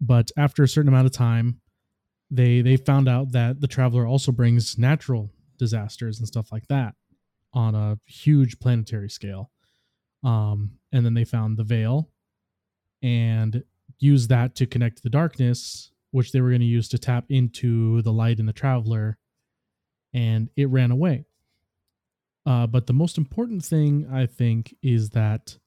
but 0.00 0.30
after 0.36 0.62
a 0.62 0.68
certain 0.68 0.88
amount 0.88 1.06
of 1.06 1.12
time 1.12 1.60
they 2.30 2.60
they 2.60 2.76
found 2.76 3.08
out 3.08 3.32
that 3.32 3.60
the 3.60 3.68
traveler 3.68 4.06
also 4.06 4.32
brings 4.32 4.76
natural 4.78 5.30
disasters 5.58 6.18
and 6.18 6.28
stuff 6.28 6.52
like 6.52 6.66
that 6.68 6.94
on 7.52 7.74
a 7.74 7.98
huge 8.04 8.58
planetary 8.58 9.08
scale. 9.08 9.50
Um, 10.22 10.72
and 10.92 11.06
then 11.06 11.14
they 11.14 11.24
found 11.24 11.56
the 11.56 11.64
veil 11.64 12.10
and 13.02 13.62
used 13.98 14.28
that 14.28 14.54
to 14.56 14.66
connect 14.66 15.02
the 15.02 15.10
darkness 15.10 15.92
which 16.10 16.32
they 16.32 16.40
were 16.40 16.48
going 16.48 16.60
to 16.60 16.66
use 16.66 16.88
to 16.88 16.98
tap 16.98 17.26
into 17.28 18.00
the 18.02 18.12
light 18.12 18.38
in 18.38 18.46
the 18.46 18.52
traveler 18.52 19.18
and 20.14 20.48
it 20.56 20.68
ran 20.70 20.90
away. 20.90 21.26
Uh, 22.46 22.66
but 22.66 22.86
the 22.86 22.92
most 22.92 23.18
important 23.18 23.64
thing 23.64 24.06
I 24.10 24.26
think 24.26 24.74
is 24.80 25.10
that 25.10 25.58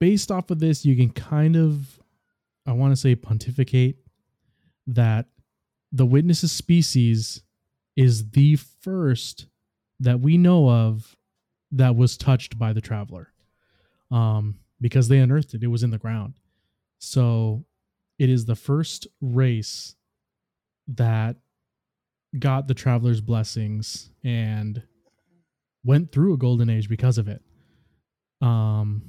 based 0.00 0.30
off 0.30 0.50
of 0.50 0.58
this, 0.60 0.84
you 0.84 0.96
can 0.96 1.10
kind 1.10 1.56
of, 1.56 2.00
I 2.66 2.72
want 2.72 2.92
to 2.92 2.96
say, 2.96 3.14
pontificate 3.14 3.98
that 4.86 5.26
the 5.92 6.06
witnesses 6.06 6.52
species 6.52 7.42
is 7.96 8.30
the 8.30 8.56
first 8.56 9.46
that 10.00 10.20
we 10.20 10.38
know 10.38 10.70
of 10.70 11.16
that 11.70 11.96
was 11.96 12.16
touched 12.16 12.58
by 12.58 12.72
the 12.72 12.80
traveler 12.80 13.32
um, 14.10 14.58
because 14.80 15.08
they 15.08 15.18
unearthed 15.18 15.54
it. 15.54 15.62
It 15.62 15.68
was 15.68 15.82
in 15.82 15.90
the 15.90 15.98
ground. 15.98 16.34
So 16.98 17.64
it 18.18 18.30
is 18.30 18.46
the 18.46 18.56
first 18.56 19.06
race 19.20 19.96
that 20.88 21.36
got 22.38 22.68
the 22.68 22.74
traveler's 22.74 23.20
blessings 23.20 24.10
and 24.22 24.82
went 25.86 26.12
through 26.12 26.34
a 26.34 26.36
golden 26.36 26.68
age 26.68 26.88
because 26.88 27.16
of 27.16 27.28
it. 27.28 27.40
Um, 28.42 29.02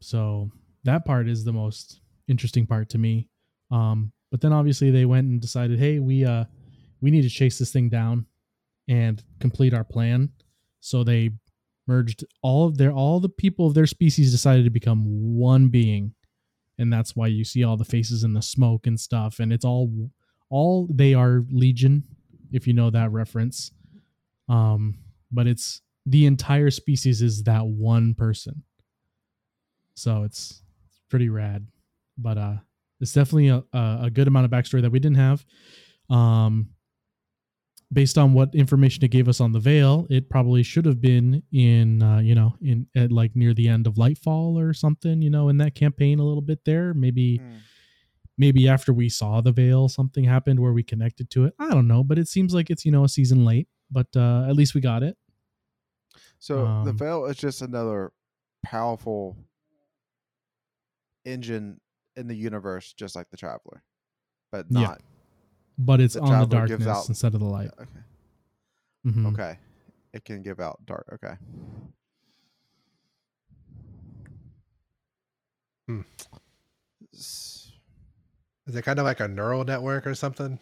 so 0.00 0.50
that 0.82 1.04
part 1.04 1.28
is 1.28 1.44
the 1.44 1.52
most 1.52 2.00
interesting 2.28 2.66
part 2.66 2.90
to 2.90 2.98
me. 2.98 3.28
Um, 3.70 4.12
but 4.30 4.40
then 4.40 4.52
obviously 4.52 4.90
they 4.90 5.04
went 5.04 5.28
and 5.28 5.40
decided, 5.40 5.78
hey, 5.78 6.00
we 6.00 6.24
uh 6.24 6.44
we 7.00 7.10
need 7.10 7.22
to 7.22 7.30
chase 7.30 7.58
this 7.58 7.70
thing 7.70 7.88
down 7.88 8.26
and 8.88 9.22
complete 9.40 9.72
our 9.72 9.84
plan. 9.84 10.30
So 10.80 11.04
they 11.04 11.30
merged 11.86 12.24
all 12.42 12.66
of 12.66 12.76
their 12.78 12.92
all 12.92 13.20
the 13.20 13.28
people 13.28 13.66
of 13.66 13.74
their 13.74 13.86
species 13.86 14.32
decided 14.32 14.64
to 14.64 14.70
become 14.70 15.04
one 15.38 15.68
being. 15.68 16.14
And 16.78 16.92
that's 16.92 17.14
why 17.14 17.28
you 17.28 17.44
see 17.44 17.62
all 17.62 17.76
the 17.76 17.84
faces 17.84 18.24
in 18.24 18.34
the 18.34 18.42
smoke 18.42 18.86
and 18.86 18.98
stuff. 18.98 19.38
And 19.38 19.52
it's 19.52 19.64
all 19.64 20.10
all 20.50 20.88
they 20.92 21.14
are 21.14 21.44
legion, 21.50 22.04
if 22.52 22.66
you 22.66 22.72
know 22.72 22.90
that 22.90 23.12
reference. 23.12 23.70
Um, 24.48 24.98
but 25.30 25.46
it's 25.46 25.80
the 26.06 26.26
entire 26.26 26.70
species 26.70 27.22
is 27.22 27.44
that 27.44 27.66
one 27.66 28.14
person. 28.14 28.62
So 29.94 30.24
it's, 30.24 30.62
it's 30.88 31.00
pretty 31.08 31.28
rad. 31.28 31.66
But 32.16 32.38
uh 32.38 32.54
it's 33.00 33.12
definitely 33.12 33.48
a, 33.48 33.62
a 33.72 34.10
good 34.10 34.28
amount 34.28 34.46
of 34.46 34.50
backstory 34.50 34.82
that 34.82 34.90
we 34.90 34.98
didn't 34.98 35.18
have. 35.18 35.44
Um, 36.10 36.70
based 37.92 38.18
on 38.18 38.32
what 38.32 38.54
information 38.54 39.04
it 39.04 39.10
gave 39.10 39.28
us 39.28 39.40
on 39.40 39.52
the 39.52 39.60
veil, 39.60 40.06
it 40.10 40.30
probably 40.30 40.62
should 40.62 40.84
have 40.86 41.00
been 41.00 41.42
in, 41.52 42.02
uh, 42.02 42.18
you 42.18 42.34
know, 42.34 42.54
in 42.62 42.86
at 42.96 43.12
like 43.12 43.36
near 43.36 43.52
the 43.54 43.68
end 43.68 43.86
of 43.86 43.94
Lightfall 43.94 44.56
or 44.56 44.72
something, 44.72 45.22
you 45.22 45.30
know, 45.30 45.48
in 45.48 45.58
that 45.58 45.74
campaign 45.74 46.18
a 46.18 46.24
little 46.24 46.42
bit 46.42 46.64
there. 46.64 46.94
Maybe, 46.94 47.38
mm. 47.38 47.58
maybe 48.38 48.68
after 48.68 48.92
we 48.92 49.08
saw 49.08 49.40
the 49.40 49.52
veil, 49.52 49.88
something 49.88 50.24
happened 50.24 50.60
where 50.60 50.72
we 50.72 50.82
connected 50.82 51.30
to 51.30 51.44
it. 51.44 51.54
I 51.58 51.68
don't 51.70 51.86
know, 51.86 52.02
but 52.02 52.18
it 52.18 52.28
seems 52.28 52.54
like 52.54 52.70
it's 52.70 52.84
you 52.84 52.92
know 52.92 53.04
a 53.04 53.08
season 53.08 53.44
late, 53.44 53.68
but 53.90 54.08
uh, 54.16 54.46
at 54.48 54.56
least 54.56 54.74
we 54.74 54.80
got 54.80 55.02
it. 55.02 55.16
So 56.44 56.66
um, 56.66 56.84
the 56.84 56.92
veil 56.92 57.24
is 57.24 57.38
just 57.38 57.62
another 57.62 58.12
powerful 58.62 59.34
engine 61.24 61.80
in 62.16 62.28
the 62.28 62.34
universe, 62.34 62.92
just 62.92 63.16
like 63.16 63.30
the 63.30 63.38
Traveler, 63.38 63.82
but 64.52 64.70
not. 64.70 64.80
Yeah. 65.00 65.06
But 65.78 66.02
it's 66.02 66.12
the 66.12 66.20
on 66.20 66.40
the 66.40 66.54
darkness 66.54 66.86
out, 66.86 67.08
instead 67.08 67.32
of 67.32 67.40
the 67.40 67.46
light. 67.46 67.70
Okay. 67.80 68.00
Mm-hmm. 69.06 69.26
Okay. 69.28 69.58
It 70.12 70.26
can 70.26 70.42
give 70.42 70.60
out 70.60 70.84
dark. 70.84 71.08
Okay. 71.14 71.34
Hmm. 75.88 76.02
Is 77.14 77.72
it 78.66 78.82
kind 78.82 78.98
of 78.98 79.06
like 79.06 79.20
a 79.20 79.28
neural 79.28 79.64
network 79.64 80.06
or 80.06 80.14
something? 80.14 80.58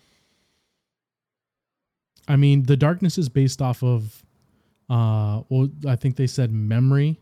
I 2.28 2.36
mean, 2.36 2.66
the 2.66 2.76
darkness 2.76 3.18
is 3.18 3.28
based 3.28 3.60
off 3.60 3.82
of, 3.82 4.24
uh, 4.88 5.42
well, 5.48 5.68
I 5.86 5.96
think 5.96 6.16
they 6.16 6.26
said 6.26 6.52
memory. 6.52 7.20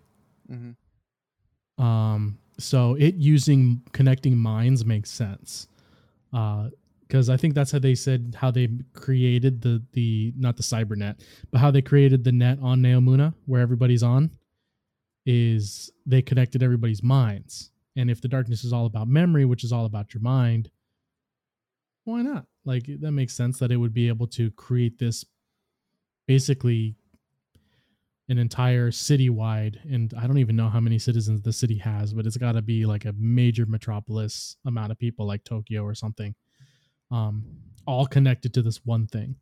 Mm-hmm. 0.51 1.83
Um, 1.83 2.39
so 2.59 2.95
it 2.95 3.15
using 3.15 3.83
connecting 3.93 4.37
minds 4.37 4.85
makes 4.85 5.11
sense. 5.11 5.69
Uh, 6.33 6.69
because 7.11 7.29
I 7.29 7.37
think 7.37 7.55
that's 7.55 7.73
how 7.73 7.81
they 7.81 7.97
said 7.97 8.37
how 8.39 8.53
they 8.53 8.69
created 8.93 9.61
the 9.61 9.83
the 9.95 10.33
not 10.37 10.57
the 10.57 10.63
cybernet, 10.63 11.21
but 11.51 11.59
how 11.59 11.73
they 11.73 11.83
created 11.83 12.23
the 12.23 12.31
net 12.31 12.59
on 12.63 12.81
Neomuna 12.81 13.35
where 13.47 13.61
everybody's 13.61 14.05
on 14.05 14.31
is 15.27 15.91
they 16.07 16.23
connected 16.23 16.63
everybody's 16.63 17.03
minds. 17.03 17.73
And 17.97 18.11
if 18.11 18.21
the 18.21 18.29
darkness 18.29 18.63
is 18.63 18.73
all 18.73 18.87
about 18.87 19.09
memory, 19.09 19.45
which 19.45 19.65
is 19.65 19.73
all 19.73 19.87
about 19.87 20.15
your 20.15 20.23
mind, 20.23 20.71
why 22.05 22.23
not? 22.23 22.47
Like 22.65 22.85
that 22.87 23.11
makes 23.11 23.35
sense 23.35 23.59
that 23.59 23.73
it 23.73 23.77
would 23.77 23.93
be 23.93 24.07
able 24.07 24.29
to 24.29 24.53
create 24.53 24.99
this 24.99 25.25
basically 26.29 26.95
an 28.31 28.39
entire 28.39 28.91
citywide, 28.93 29.77
and 29.93 30.15
I 30.17 30.29
don't 30.29 30.39
even 30.39 30.55
know 30.55 30.69
how 30.69 30.79
many 30.79 31.01
citizens 31.01 31.43
the 31.43 31.53
city 31.53 31.77
has, 31.79 32.15
but 32.15 32.27
it's 32.27 32.37
got 32.37 32.53
to 32.53 32.63
be 32.63 32.87
like 32.87 33.05
a 33.05 33.13
major 33.19 33.67
metropolis 33.67 34.57
amount 34.65 34.93
of 34.93 34.99
people, 34.99 35.27
like 35.27 35.43
Tokyo 35.43 35.83
or 35.83 35.97
something, 35.97 36.37
um, 37.11 37.45
all 37.87 38.07
connected 38.07 38.55
to 38.55 38.63
this 38.63 38.87
one 38.87 39.09
thing. 39.09 39.35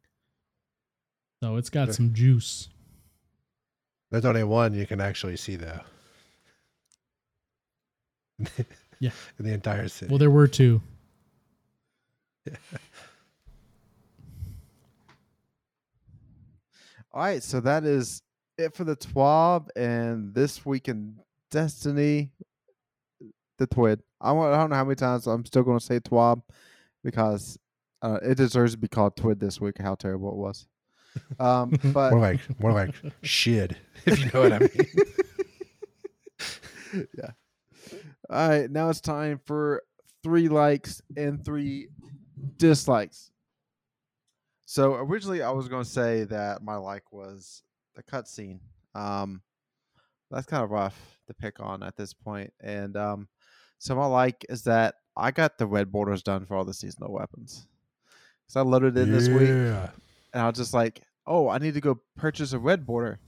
So 1.42 1.56
it's 1.56 1.68
got 1.68 1.94
some 1.94 2.14
juice. 2.14 2.70
There's 4.10 4.24
only 4.24 4.42
one 4.42 4.72
you 4.72 4.86
can 4.86 5.02
actually 5.02 5.36
see, 5.36 5.56
though. 5.56 5.80
yeah, 9.00 9.10
in 9.38 9.44
the 9.44 9.52
entire 9.52 9.88
city. 9.88 10.10
Well, 10.10 10.18
there 10.18 10.30
were 10.30 10.48
two. 10.48 10.80
All 17.12 17.22
right, 17.22 17.42
so 17.42 17.60
that 17.60 17.84
is 17.84 18.22
it 18.58 18.74
for 18.74 18.84
the 18.84 18.96
TWAB 18.96 19.68
and 19.76 20.34
this 20.34 20.66
week 20.66 20.88
in 20.88 21.16
Destiny, 21.50 22.30
the 23.56 23.66
TWID. 23.66 24.00
I, 24.20 24.32
want, 24.32 24.52
I 24.52 24.58
don't 24.58 24.70
know 24.70 24.76
how 24.76 24.84
many 24.84 24.96
times 24.96 25.26
I'm 25.26 25.44
still 25.46 25.62
going 25.62 25.78
to 25.78 25.84
say 25.84 26.00
TWAB 26.00 26.42
because 27.04 27.58
uh, 28.02 28.18
it 28.22 28.36
deserves 28.36 28.72
to 28.72 28.78
be 28.78 28.88
called 28.88 29.16
TWID 29.16 29.38
this 29.38 29.60
week. 29.60 29.78
How 29.78 29.94
terrible 29.94 30.30
it 30.30 30.36
was. 30.36 30.66
Um, 31.38 31.70
but 31.84 32.10
more 32.10 32.20
like 32.20 32.60
more 32.60 32.72
like 32.72 32.94
shit, 33.22 33.76
if 34.04 34.18
you 34.18 34.30
know 34.32 34.42
what 34.42 34.52
I 34.52 34.58
mean. 34.58 34.86
yeah. 37.16 37.30
All 38.30 38.48
right, 38.48 38.70
now 38.70 38.90
it's 38.90 39.00
time 39.00 39.40
for 39.46 39.82
three 40.22 40.48
likes 40.48 41.00
and 41.16 41.42
three 41.44 41.88
dislikes. 42.58 43.30
So 44.66 44.94
originally, 44.96 45.42
I 45.42 45.50
was 45.50 45.68
going 45.68 45.82
to 45.82 45.88
say 45.88 46.24
that 46.24 46.62
my 46.62 46.76
like 46.76 47.10
was 47.10 47.62
the 47.98 48.02
cutscene. 48.04 48.60
Um, 48.94 49.42
that's 50.30 50.46
kind 50.46 50.62
of 50.62 50.70
rough 50.70 51.18
to 51.26 51.34
pick 51.34 51.60
on 51.60 51.82
at 51.82 51.96
this 51.96 52.14
point. 52.14 52.52
And 52.60 52.96
um, 52.96 53.28
so 53.78 53.98
I 53.98 54.06
like 54.06 54.46
is 54.48 54.62
that 54.64 54.94
I 55.16 55.30
got 55.30 55.58
the 55.58 55.66
red 55.66 55.90
borders 55.90 56.22
done 56.22 56.46
for 56.46 56.56
all 56.56 56.64
the 56.64 56.74
seasonal 56.74 57.12
weapons. 57.12 57.66
So 58.46 58.60
I 58.60 58.62
loaded 58.62 58.96
in 58.96 59.08
yeah. 59.08 59.14
this 59.14 59.28
week, 59.28 59.50
and 59.50 60.42
I 60.42 60.46
was 60.46 60.56
just 60.56 60.72
like, 60.72 61.02
"Oh, 61.26 61.48
I 61.48 61.58
need 61.58 61.74
to 61.74 61.80
go 61.80 62.00
purchase 62.16 62.52
a 62.52 62.58
red 62.58 62.86
border." 62.86 63.18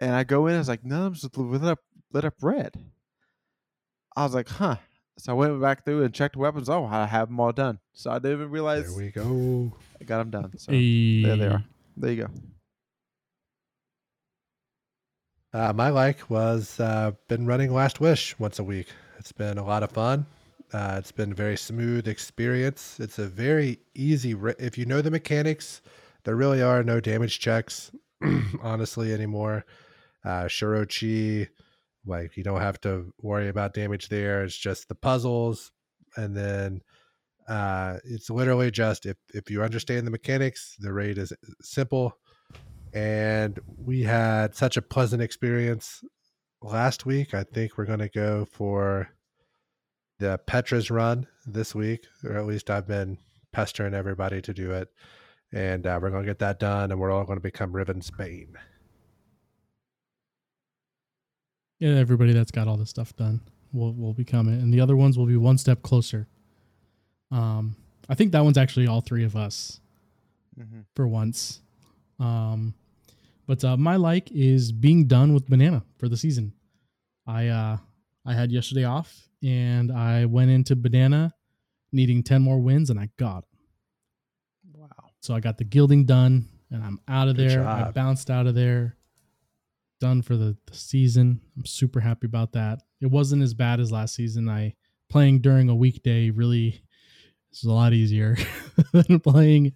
And 0.00 0.14
I 0.14 0.24
go 0.24 0.46
in, 0.46 0.54
I 0.54 0.58
was 0.58 0.68
like, 0.68 0.84
"No, 0.84 1.06
I'm 1.06 1.14
just 1.14 1.36
lit 1.36 1.62
up, 1.62 1.80
lit 2.12 2.24
up 2.24 2.34
red." 2.40 2.72
I 4.16 4.24
was 4.24 4.34
like, 4.34 4.48
"Huh." 4.48 4.76
So 5.18 5.32
I 5.32 5.34
went 5.34 5.60
back 5.60 5.84
through 5.84 6.04
and 6.04 6.14
checked 6.14 6.34
the 6.34 6.40
weapons. 6.40 6.68
Oh, 6.68 6.86
I 6.86 7.06
have 7.06 7.28
them 7.28 7.38
all 7.38 7.52
done. 7.52 7.78
So 7.92 8.10
I 8.10 8.18
didn't 8.18 8.38
even 8.38 8.50
realize. 8.50 8.86
There 8.86 9.04
we 9.04 9.10
go. 9.10 9.72
I 10.00 10.04
got 10.04 10.18
them 10.18 10.30
done. 10.30 10.58
So 10.58 10.72
hey. 10.72 11.22
there 11.22 11.36
they 11.36 11.46
are. 11.46 11.64
There 11.96 12.10
you 12.10 12.22
go. 12.22 12.30
Uh, 15.54 15.72
my 15.72 15.88
like 15.88 16.28
was 16.28 16.80
uh, 16.80 17.12
been 17.28 17.46
running 17.46 17.72
Last 17.72 18.00
Wish 18.00 18.36
once 18.40 18.58
a 18.58 18.64
week. 18.64 18.88
It's 19.20 19.30
been 19.30 19.56
a 19.56 19.64
lot 19.64 19.84
of 19.84 19.92
fun. 19.92 20.26
Uh, 20.72 20.96
it's 20.98 21.12
been 21.12 21.30
a 21.30 21.34
very 21.36 21.56
smooth 21.56 22.08
experience. 22.08 22.98
It's 22.98 23.20
a 23.20 23.26
very 23.26 23.78
easy. 23.94 24.34
If 24.58 24.76
you 24.76 24.84
know 24.84 25.00
the 25.00 25.12
mechanics, 25.12 25.80
there 26.24 26.34
really 26.34 26.60
are 26.60 26.82
no 26.82 26.98
damage 26.98 27.38
checks, 27.38 27.92
honestly 28.62 29.14
anymore. 29.14 29.64
Uh, 30.24 30.46
Shuro-chi, 30.46 31.48
like 32.04 32.36
you 32.36 32.42
don't 32.42 32.60
have 32.60 32.80
to 32.80 33.14
worry 33.22 33.48
about 33.48 33.74
damage 33.74 34.08
there. 34.08 34.42
It's 34.42 34.56
just 34.56 34.88
the 34.88 34.96
puzzles, 34.96 35.70
and 36.16 36.36
then 36.36 36.80
uh, 37.46 37.98
it's 38.02 38.28
literally 38.28 38.72
just 38.72 39.06
if 39.06 39.18
if 39.32 39.52
you 39.52 39.62
understand 39.62 40.04
the 40.04 40.10
mechanics, 40.10 40.74
the 40.80 40.92
raid 40.92 41.16
is 41.16 41.32
simple 41.62 42.18
and 42.94 43.58
we 43.76 44.02
had 44.04 44.54
such 44.54 44.76
a 44.76 44.82
pleasant 44.82 45.20
experience 45.20 46.04
last 46.62 47.04
week. 47.04 47.34
I 47.34 47.42
think 47.42 47.76
we're 47.76 47.86
going 47.86 47.98
to 47.98 48.08
go 48.08 48.44
for 48.44 49.10
the 50.20 50.40
Petra's 50.46 50.90
run 50.90 51.26
this 51.44 51.74
week, 51.74 52.06
or 52.22 52.36
at 52.36 52.46
least 52.46 52.70
I've 52.70 52.86
been 52.86 53.18
pestering 53.52 53.94
everybody 53.94 54.40
to 54.42 54.54
do 54.54 54.70
it. 54.70 54.88
And 55.52 55.86
uh, 55.86 55.98
we're 56.00 56.10
going 56.10 56.22
to 56.22 56.30
get 56.30 56.38
that 56.38 56.60
done, 56.60 56.92
and 56.92 57.00
we're 57.00 57.10
all 57.10 57.24
going 57.24 57.36
to 57.38 57.42
become 57.42 57.72
Rivensbane. 57.72 58.54
Yeah, 61.80 61.96
everybody 61.96 62.32
that's 62.32 62.52
got 62.52 62.68
all 62.68 62.76
this 62.76 62.90
stuff 62.90 63.14
done 63.16 63.40
will 63.72 63.92
will 63.92 64.14
become 64.14 64.48
it, 64.48 64.62
and 64.62 64.72
the 64.72 64.80
other 64.80 64.96
ones 64.96 65.18
will 65.18 65.26
be 65.26 65.36
one 65.36 65.58
step 65.58 65.82
closer. 65.82 66.28
Um, 67.30 67.76
I 68.08 68.14
think 68.14 68.32
that 68.32 68.44
one's 68.44 68.58
actually 68.58 68.86
all 68.86 69.00
three 69.00 69.24
of 69.24 69.36
us 69.36 69.80
mm-hmm. 70.58 70.80
for 70.94 71.06
once 71.08 71.60
Um, 72.20 72.74
but 73.46 73.64
uh, 73.64 73.76
my 73.76 73.96
like 73.96 74.30
is 74.32 74.72
being 74.72 75.06
done 75.06 75.34
with 75.34 75.46
banana 75.46 75.84
for 75.98 76.08
the 76.08 76.16
season. 76.16 76.52
I 77.26 77.48
uh, 77.48 77.76
I 78.26 78.34
had 78.34 78.52
yesterday 78.52 78.84
off 78.84 79.28
and 79.42 79.92
I 79.92 80.24
went 80.24 80.50
into 80.50 80.76
banana 80.76 81.34
needing 81.92 82.22
ten 82.22 82.42
more 82.42 82.60
wins 82.60 82.90
and 82.90 82.98
I 82.98 83.10
got 83.18 83.44
them. 83.50 83.60
Wow. 84.74 85.10
So 85.20 85.34
I 85.34 85.40
got 85.40 85.58
the 85.58 85.64
gilding 85.64 86.04
done 86.04 86.48
and 86.70 86.82
I'm 86.82 87.00
out 87.08 87.28
of 87.28 87.36
Good 87.36 87.50
there. 87.50 87.66
I 87.66 87.90
bounced 87.90 88.30
out 88.30 88.46
of 88.46 88.54
there. 88.54 88.96
Done 90.00 90.22
for 90.22 90.36
the, 90.36 90.56
the 90.66 90.74
season. 90.74 91.40
I'm 91.56 91.64
super 91.64 92.00
happy 92.00 92.26
about 92.26 92.52
that. 92.52 92.80
It 93.00 93.06
wasn't 93.06 93.42
as 93.42 93.54
bad 93.54 93.80
as 93.80 93.92
last 93.92 94.14
season. 94.14 94.48
I 94.48 94.74
playing 95.08 95.40
during 95.40 95.68
a 95.68 95.74
weekday 95.74 96.30
really 96.30 96.82
is 97.52 97.64
a 97.64 97.72
lot 97.72 97.92
easier 97.92 98.36
than 98.92 99.20
playing 99.20 99.72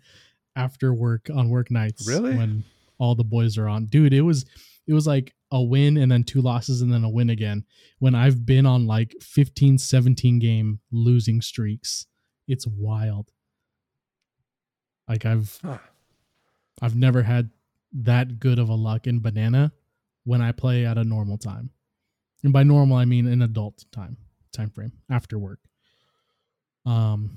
after 0.56 0.92
work 0.92 1.30
on 1.32 1.48
work 1.48 1.70
nights. 1.70 2.08
Really? 2.08 2.37
When 2.37 2.64
all 2.99 3.14
the 3.14 3.25
boys 3.25 3.57
are 3.59 3.69
on. 3.69 3.87
Dude, 3.87 4.12
it 4.12 4.23
was 4.23 4.45
it 4.87 4.95
was 4.95 5.07
like 5.07 5.35
a 5.50 5.62
win 5.62 5.97
and 5.97 6.11
then 6.11 6.25
two 6.25 6.40
losses 6.40 6.83
and 6.83 6.93
then 6.93 7.05
a 7.05 7.09
win 7.09 7.31
again. 7.31 7.64
When 7.99 8.14
I've 8.14 8.45
been 8.45 8.67
on 8.67 8.87
like 8.87 9.14
15, 9.21 9.78
17 9.78 10.38
game 10.38 10.81
losing 10.90 11.40
streaks. 11.40 12.07
It's 12.47 12.67
wild. 12.67 13.31
Like 15.09 15.26
I've 15.26 15.59
Huh. 15.62 15.78
I've 16.81 16.97
never 16.97 17.23
had 17.23 17.50
that 17.93 18.38
good 18.38 18.59
of 18.59 18.69
a 18.69 18.75
luck 18.75 19.07
in 19.07 19.21
banana 19.21 19.73
when 20.25 20.40
I 20.40 20.52
play 20.52 20.87
at 20.87 20.99
a 20.99 21.05
normal 21.05 21.38
time. 21.38 21.71
And 22.45 22.52
by 22.52 22.62
normal 22.62 22.97
I 22.97 23.05
mean 23.05 23.26
an 23.26 23.43
adult 23.43 23.85
time 23.93 24.17
time 24.52 24.71
frame 24.71 24.93
after 25.11 25.38
work. 25.38 25.61
Um 26.87 27.37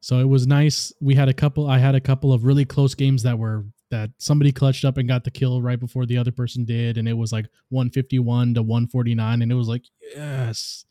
so 0.00 0.18
it 0.18 0.28
was 0.28 0.46
nice. 0.46 0.94
We 1.00 1.14
had 1.14 1.28
a 1.28 1.34
couple 1.34 1.68
I 1.68 1.78
had 1.78 1.94
a 1.94 2.00
couple 2.00 2.32
of 2.32 2.44
really 2.44 2.64
close 2.64 2.94
games 2.94 3.22
that 3.24 3.38
were 3.38 3.66
that 3.90 4.10
somebody 4.18 4.52
clutched 4.52 4.84
up 4.84 4.96
and 4.96 5.08
got 5.08 5.24
the 5.24 5.30
kill 5.30 5.60
right 5.62 5.80
before 5.80 6.06
the 6.06 6.16
other 6.16 6.32
person 6.32 6.64
did 6.64 6.96
and 6.96 7.08
it 7.08 7.12
was 7.12 7.32
like 7.32 7.46
151 7.70 8.54
to 8.54 8.62
149 8.62 9.42
and 9.42 9.50
it 9.50 9.54
was 9.54 9.68
like 9.68 9.84
yes. 10.14 10.84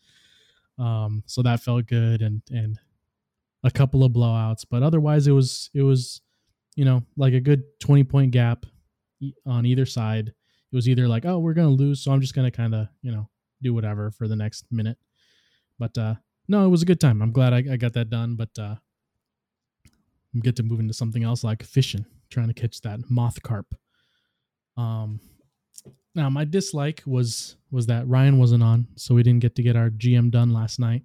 Um 0.77 1.24
so 1.25 1.41
that 1.44 1.62
felt 1.62 1.88
good 1.88 2.22
and 2.22 2.41
and 2.51 2.79
a 3.63 3.72
couple 3.72 4.03
of 4.03 4.13
blowouts, 4.13 4.65
but 4.70 4.84
otherwise 4.84 5.27
it 5.27 5.32
was 5.32 5.70
it 5.74 5.82
was 5.82 6.22
you 6.75 6.86
know, 6.86 7.03
like 7.18 7.34
a 7.34 7.41
good 7.41 7.63
20 7.82 8.06
point 8.06 8.32
gap 8.32 8.65
on 9.46 9.65
either 9.65 9.86
side. 9.86 10.29
It 10.29 10.75
was 10.75 10.88
either 10.88 11.10
like, 11.10 11.25
oh, 11.25 11.39
we're 11.39 11.53
to 11.68 11.74
lose, 11.74 12.01
so 12.01 12.12
I'm 12.12 12.22
just 12.22 12.34
to 12.50 12.56
kind 12.56 12.74
of, 12.74 12.88
you 13.01 13.12
know, 13.12 13.27
do 13.62 13.74
whatever 13.74 14.12
for 14.12 14.29
the 14.29 14.36
next 14.38 14.65
minute. 14.72 14.98
But 15.77 15.98
uh 15.98 16.15
no, 16.48 16.65
it 16.65 16.70
was 16.70 16.82
a 16.82 16.86
good 16.86 17.01
time. 17.01 17.22
I'm 17.22 17.34
glad 17.34 17.53
I, 17.53 17.58
I 17.74 17.77
got 17.77 17.94
that 17.94 18.10
done, 18.10 18.36
but 18.36 18.50
uh 18.58 18.75
I'm 20.34 20.39
get 20.41 20.56
to 20.58 20.63
move 20.63 20.79
into 20.79 20.94
something 20.94 21.24
else 21.24 21.44
like 21.44 21.63
fishing, 21.63 22.06
trying 22.29 22.48
to 22.48 22.53
catch 22.53 22.81
that 22.81 23.00
moth 23.09 23.41
carp. 23.41 23.74
Um 24.77 25.19
now 26.15 26.29
my 26.29 26.45
dislike 26.45 27.03
was 27.05 27.55
was 27.71 27.86
that 27.88 28.07
Ryan 28.07 28.38
wasn't 28.38 28.63
on, 28.63 28.88
so 28.95 29.15
we 29.15 29.24
didn't 29.24 29.41
get 29.41 29.55
to 29.55 29.63
get 29.63 29.75
our 29.75 29.89
GM 29.89 30.31
done 30.31 30.51
last 30.53 30.79
night. 30.79 31.03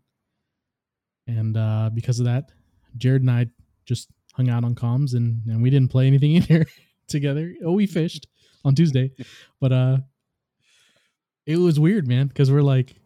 And 1.26 1.56
uh 1.56 1.90
because 1.92 2.18
of 2.20 2.26
that, 2.26 2.50
Jared 2.96 3.22
and 3.22 3.30
I 3.30 3.46
just 3.86 4.08
hung 4.34 4.48
out 4.48 4.64
on 4.64 4.74
comms 4.74 5.14
and 5.14 5.42
and 5.46 5.62
we 5.62 5.70
didn't 5.70 5.90
play 5.90 6.06
anything 6.06 6.30
either 6.36 6.66
together. 7.08 7.54
Oh, 7.64 7.72
we 7.72 7.86
fished 7.86 8.26
on 8.64 8.74
Tuesday, 8.74 9.10
but 9.60 9.72
uh, 9.72 9.98
it 11.46 11.58
was 11.58 11.78
weird, 11.78 12.08
man, 12.08 12.28
because 12.28 12.50
we're 12.50 12.62
like, 12.62 12.96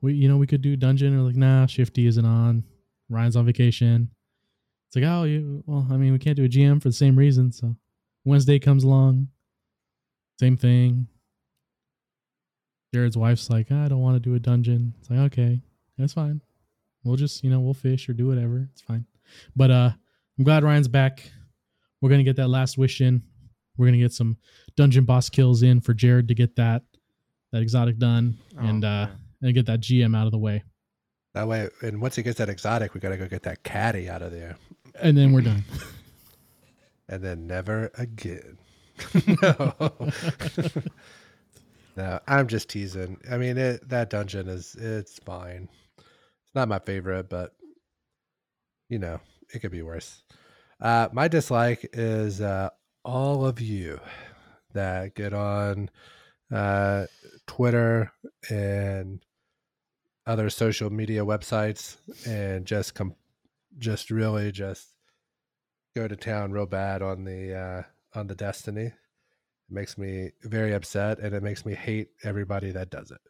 we 0.00 0.14
you 0.14 0.28
know 0.28 0.36
we 0.36 0.46
could 0.46 0.62
do 0.62 0.76
dungeon 0.76 1.18
or 1.18 1.22
like 1.22 1.36
nah, 1.36 1.66
Shifty 1.66 2.06
isn't 2.06 2.24
on, 2.24 2.64
Ryan's 3.08 3.36
on 3.36 3.46
vacation. 3.46 4.10
It's 4.88 4.96
like 4.96 5.04
oh 5.04 5.24
you 5.24 5.62
well 5.66 5.86
I 5.90 5.96
mean 5.96 6.12
we 6.12 6.18
can't 6.18 6.36
do 6.36 6.44
a 6.44 6.48
GM 6.48 6.80
for 6.82 6.88
the 6.88 6.94
same 6.94 7.16
reason. 7.16 7.52
So 7.52 7.76
Wednesday 8.24 8.58
comes 8.58 8.84
along, 8.84 9.28
same 10.40 10.56
thing. 10.56 11.08
Jared's 12.94 13.16
wife's 13.18 13.50
like 13.50 13.70
I 13.70 13.88
don't 13.88 14.00
want 14.00 14.16
to 14.16 14.20
do 14.20 14.34
a 14.34 14.38
dungeon. 14.38 14.94
It's 15.00 15.10
like 15.10 15.18
okay, 15.32 15.60
that's 15.98 16.14
fine. 16.14 16.40
We'll 17.04 17.16
just 17.16 17.44
you 17.44 17.50
know 17.50 17.60
we'll 17.60 17.74
fish 17.74 18.08
or 18.08 18.12
do 18.14 18.26
whatever. 18.28 18.68
It's 18.72 18.80
fine. 18.80 19.04
But 19.54 19.70
uh, 19.70 19.90
I'm 20.38 20.44
glad 20.44 20.64
Ryan's 20.64 20.88
back. 20.88 21.30
We're 22.00 22.10
gonna 22.10 22.22
get 22.24 22.36
that 22.36 22.48
last 22.48 22.78
wish 22.78 23.00
in. 23.00 23.22
We're 23.76 23.86
gonna 23.86 23.98
get 23.98 24.12
some 24.12 24.38
dungeon 24.76 25.04
boss 25.04 25.28
kills 25.28 25.62
in 25.62 25.80
for 25.80 25.92
Jared 25.92 26.28
to 26.28 26.34
get 26.34 26.56
that 26.56 26.82
that 27.52 27.62
exotic 27.62 27.98
done 27.98 28.38
and 28.58 28.84
Oh, 28.84 28.88
uh 28.88 29.06
man. 29.06 29.18
and 29.42 29.54
get 29.54 29.66
that 29.66 29.80
GM 29.80 30.16
out 30.16 30.26
of 30.26 30.32
the 30.32 30.38
way. 30.38 30.62
That 31.34 31.46
way, 31.46 31.68
and 31.82 32.00
once 32.00 32.16
he 32.16 32.22
gets 32.22 32.38
that 32.38 32.48
exotic, 32.48 32.94
we 32.94 33.00
got 33.00 33.10
to 33.10 33.16
go 33.16 33.28
get 33.28 33.42
that 33.42 33.62
caddy 33.62 34.08
out 34.08 34.22
of 34.22 34.32
there, 34.32 34.56
And 35.00 35.16
then 35.16 35.32
we're 35.32 35.42
done. 35.42 35.64
and 37.08 37.22
then 37.22 37.46
never 37.46 37.90
again. 37.96 38.58
no. 39.42 39.74
no, 41.96 42.20
I'm 42.26 42.48
just 42.48 42.68
teasing. 42.68 43.18
I 43.30 43.36
mean, 43.36 43.58
it, 43.58 43.88
that 43.88 44.10
dungeon 44.10 44.48
is 44.48 44.74
it's 44.74 45.18
fine. 45.18 45.68
It's 45.98 46.54
not 46.54 46.68
my 46.68 46.78
favorite, 46.78 47.28
but 47.28 47.54
you 48.88 48.98
know, 48.98 49.20
it 49.54 49.60
could 49.60 49.70
be 49.70 49.82
worse. 49.82 50.22
Uh, 50.80 51.08
my 51.12 51.28
dislike 51.28 51.88
is 51.92 52.40
uh, 52.40 52.70
all 53.04 53.44
of 53.44 53.60
you 53.60 54.00
that 54.72 55.14
get 55.14 55.32
on 55.32 55.90
uh, 56.52 57.06
Twitter 57.46 58.12
and 58.48 59.20
other 60.28 60.50
social 60.50 60.90
media 60.90 61.24
websites 61.24 61.96
and 62.26 62.66
just 62.66 62.92
just 63.78 64.10
really 64.10 64.52
just 64.52 64.88
go 65.96 66.06
to 66.06 66.16
town 66.16 66.52
real 66.52 66.66
bad 66.66 67.00
on 67.00 67.24
the 67.24 67.54
uh, 67.54 67.82
on 68.18 68.26
the 68.26 68.34
Destiny. 68.34 68.84
It 68.84 68.94
makes 69.70 69.96
me 69.96 70.30
very 70.42 70.74
upset, 70.74 71.18
and 71.18 71.34
it 71.34 71.42
makes 71.42 71.64
me 71.64 71.74
hate 71.74 72.08
everybody 72.22 72.70
that 72.72 72.90
does 72.90 73.10
it. 73.10 73.20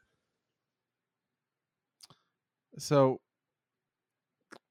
So 2.78 3.20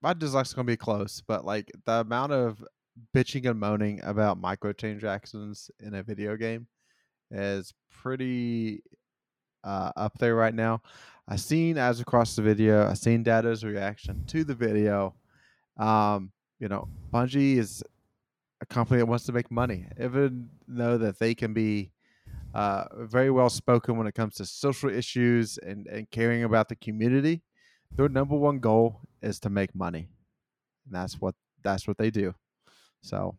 my 0.01 0.13
dislike's 0.13 0.53
gonna 0.53 0.65
be 0.65 0.77
close, 0.77 1.23
but 1.25 1.45
like 1.45 1.71
the 1.85 2.01
amount 2.01 2.33
of 2.33 2.63
bitching 3.15 3.49
and 3.49 3.59
moaning 3.59 4.01
about 4.03 4.41
microtransactions 4.41 5.69
in 5.79 5.93
a 5.93 6.03
video 6.03 6.35
game 6.35 6.67
is 7.31 7.73
pretty 7.89 8.81
uh, 9.63 9.91
up 9.95 10.17
there 10.19 10.35
right 10.35 10.55
now. 10.55 10.81
I 11.27 11.35
seen 11.35 11.77
as 11.77 11.99
across 11.99 12.35
the 12.35 12.41
video, 12.41 12.87
I 12.87 12.93
seen 12.93 13.23
Datto's 13.23 13.63
reaction 13.63 14.23
to 14.27 14.43
the 14.43 14.55
video. 14.55 15.15
Um, 15.77 16.31
you 16.59 16.67
know, 16.67 16.87
Bungie 17.13 17.57
is 17.57 17.83
a 18.61 18.65
company 18.65 18.99
that 18.99 19.05
wants 19.05 19.25
to 19.25 19.33
make 19.33 19.51
money, 19.51 19.85
even 20.01 20.49
though 20.67 20.97
that 20.97 21.19
they 21.19 21.35
can 21.35 21.53
be 21.53 21.91
uh, 22.53 22.85
very 22.97 23.29
well 23.29 23.49
spoken 23.49 23.97
when 23.97 24.07
it 24.07 24.15
comes 24.15 24.35
to 24.35 24.45
social 24.45 24.89
issues 24.89 25.57
and, 25.59 25.85
and 25.87 26.09
caring 26.09 26.43
about 26.43 26.69
the 26.69 26.75
community. 26.77 27.43
Their 27.91 28.09
number 28.09 28.35
one 28.35 28.59
goal 28.59 29.01
is 29.21 29.39
to 29.41 29.49
make 29.49 29.73
money 29.75 30.09
and 30.87 30.95
that's 30.95 31.19
what 31.21 31.35
that's 31.63 31.87
what 31.87 31.97
they 31.97 32.09
do. 32.09 32.33
So 33.01 33.37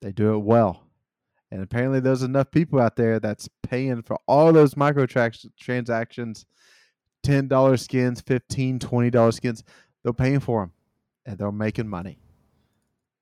they 0.00 0.12
do 0.12 0.34
it 0.34 0.38
well. 0.38 0.86
And 1.50 1.62
apparently 1.62 2.00
there's 2.00 2.22
enough 2.22 2.50
people 2.50 2.80
out 2.80 2.94
there 2.94 3.18
that's 3.18 3.48
paying 3.62 4.02
for 4.02 4.18
all 4.28 4.52
those 4.52 4.76
micro 4.76 5.06
transactions 5.58 6.46
$10 7.24 7.78
skins 7.78 8.22
$15, 8.22 8.78
$20 8.78 9.34
skins 9.34 9.64
they're 10.02 10.12
paying 10.12 10.40
for 10.40 10.60
them 10.60 10.72
and 11.26 11.38
they're 11.38 11.52
making 11.52 11.88
money 11.88 12.18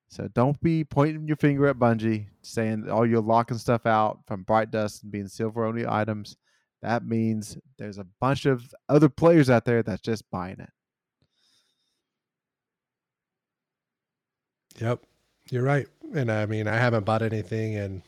so 0.09 0.29
don't 0.29 0.61
be 0.61 0.85
pointing 0.85 1.27
your 1.27 1.37
finger 1.37 1.67
at 1.67 1.79
bungie 1.79 2.27
saying 2.43 2.87
oh 2.89 3.03
you're 3.03 3.21
locking 3.21 3.59
stuff 3.59 3.87
out 3.87 4.21
from 4.27 4.43
bright 4.43 4.71
dust 4.71 5.03
and 5.03 5.13
being 5.13 5.29
silver 5.29 5.65
only 5.65 5.87
items 5.87 6.37
that 6.83 7.05
means 7.05 7.59
there's 7.77 7.99
a 7.99 8.07
bunch 8.21 8.47
of 8.47 8.73
other 8.89 9.09
players 9.09 9.51
out 9.51 9.65
there 9.65 9.83
that's 9.83 10.03
just 10.03 10.31
buying 10.31 10.61
it. 10.61 10.71
Yep, 14.81 15.03
you're 15.51 15.65
right. 15.65 15.89
And 16.15 16.31
I 16.31 16.47
mean, 16.47 16.69
I 16.69 16.77
haven't 16.77 17.05
bought 17.05 17.23
anything 17.23 17.73
in 17.73 18.03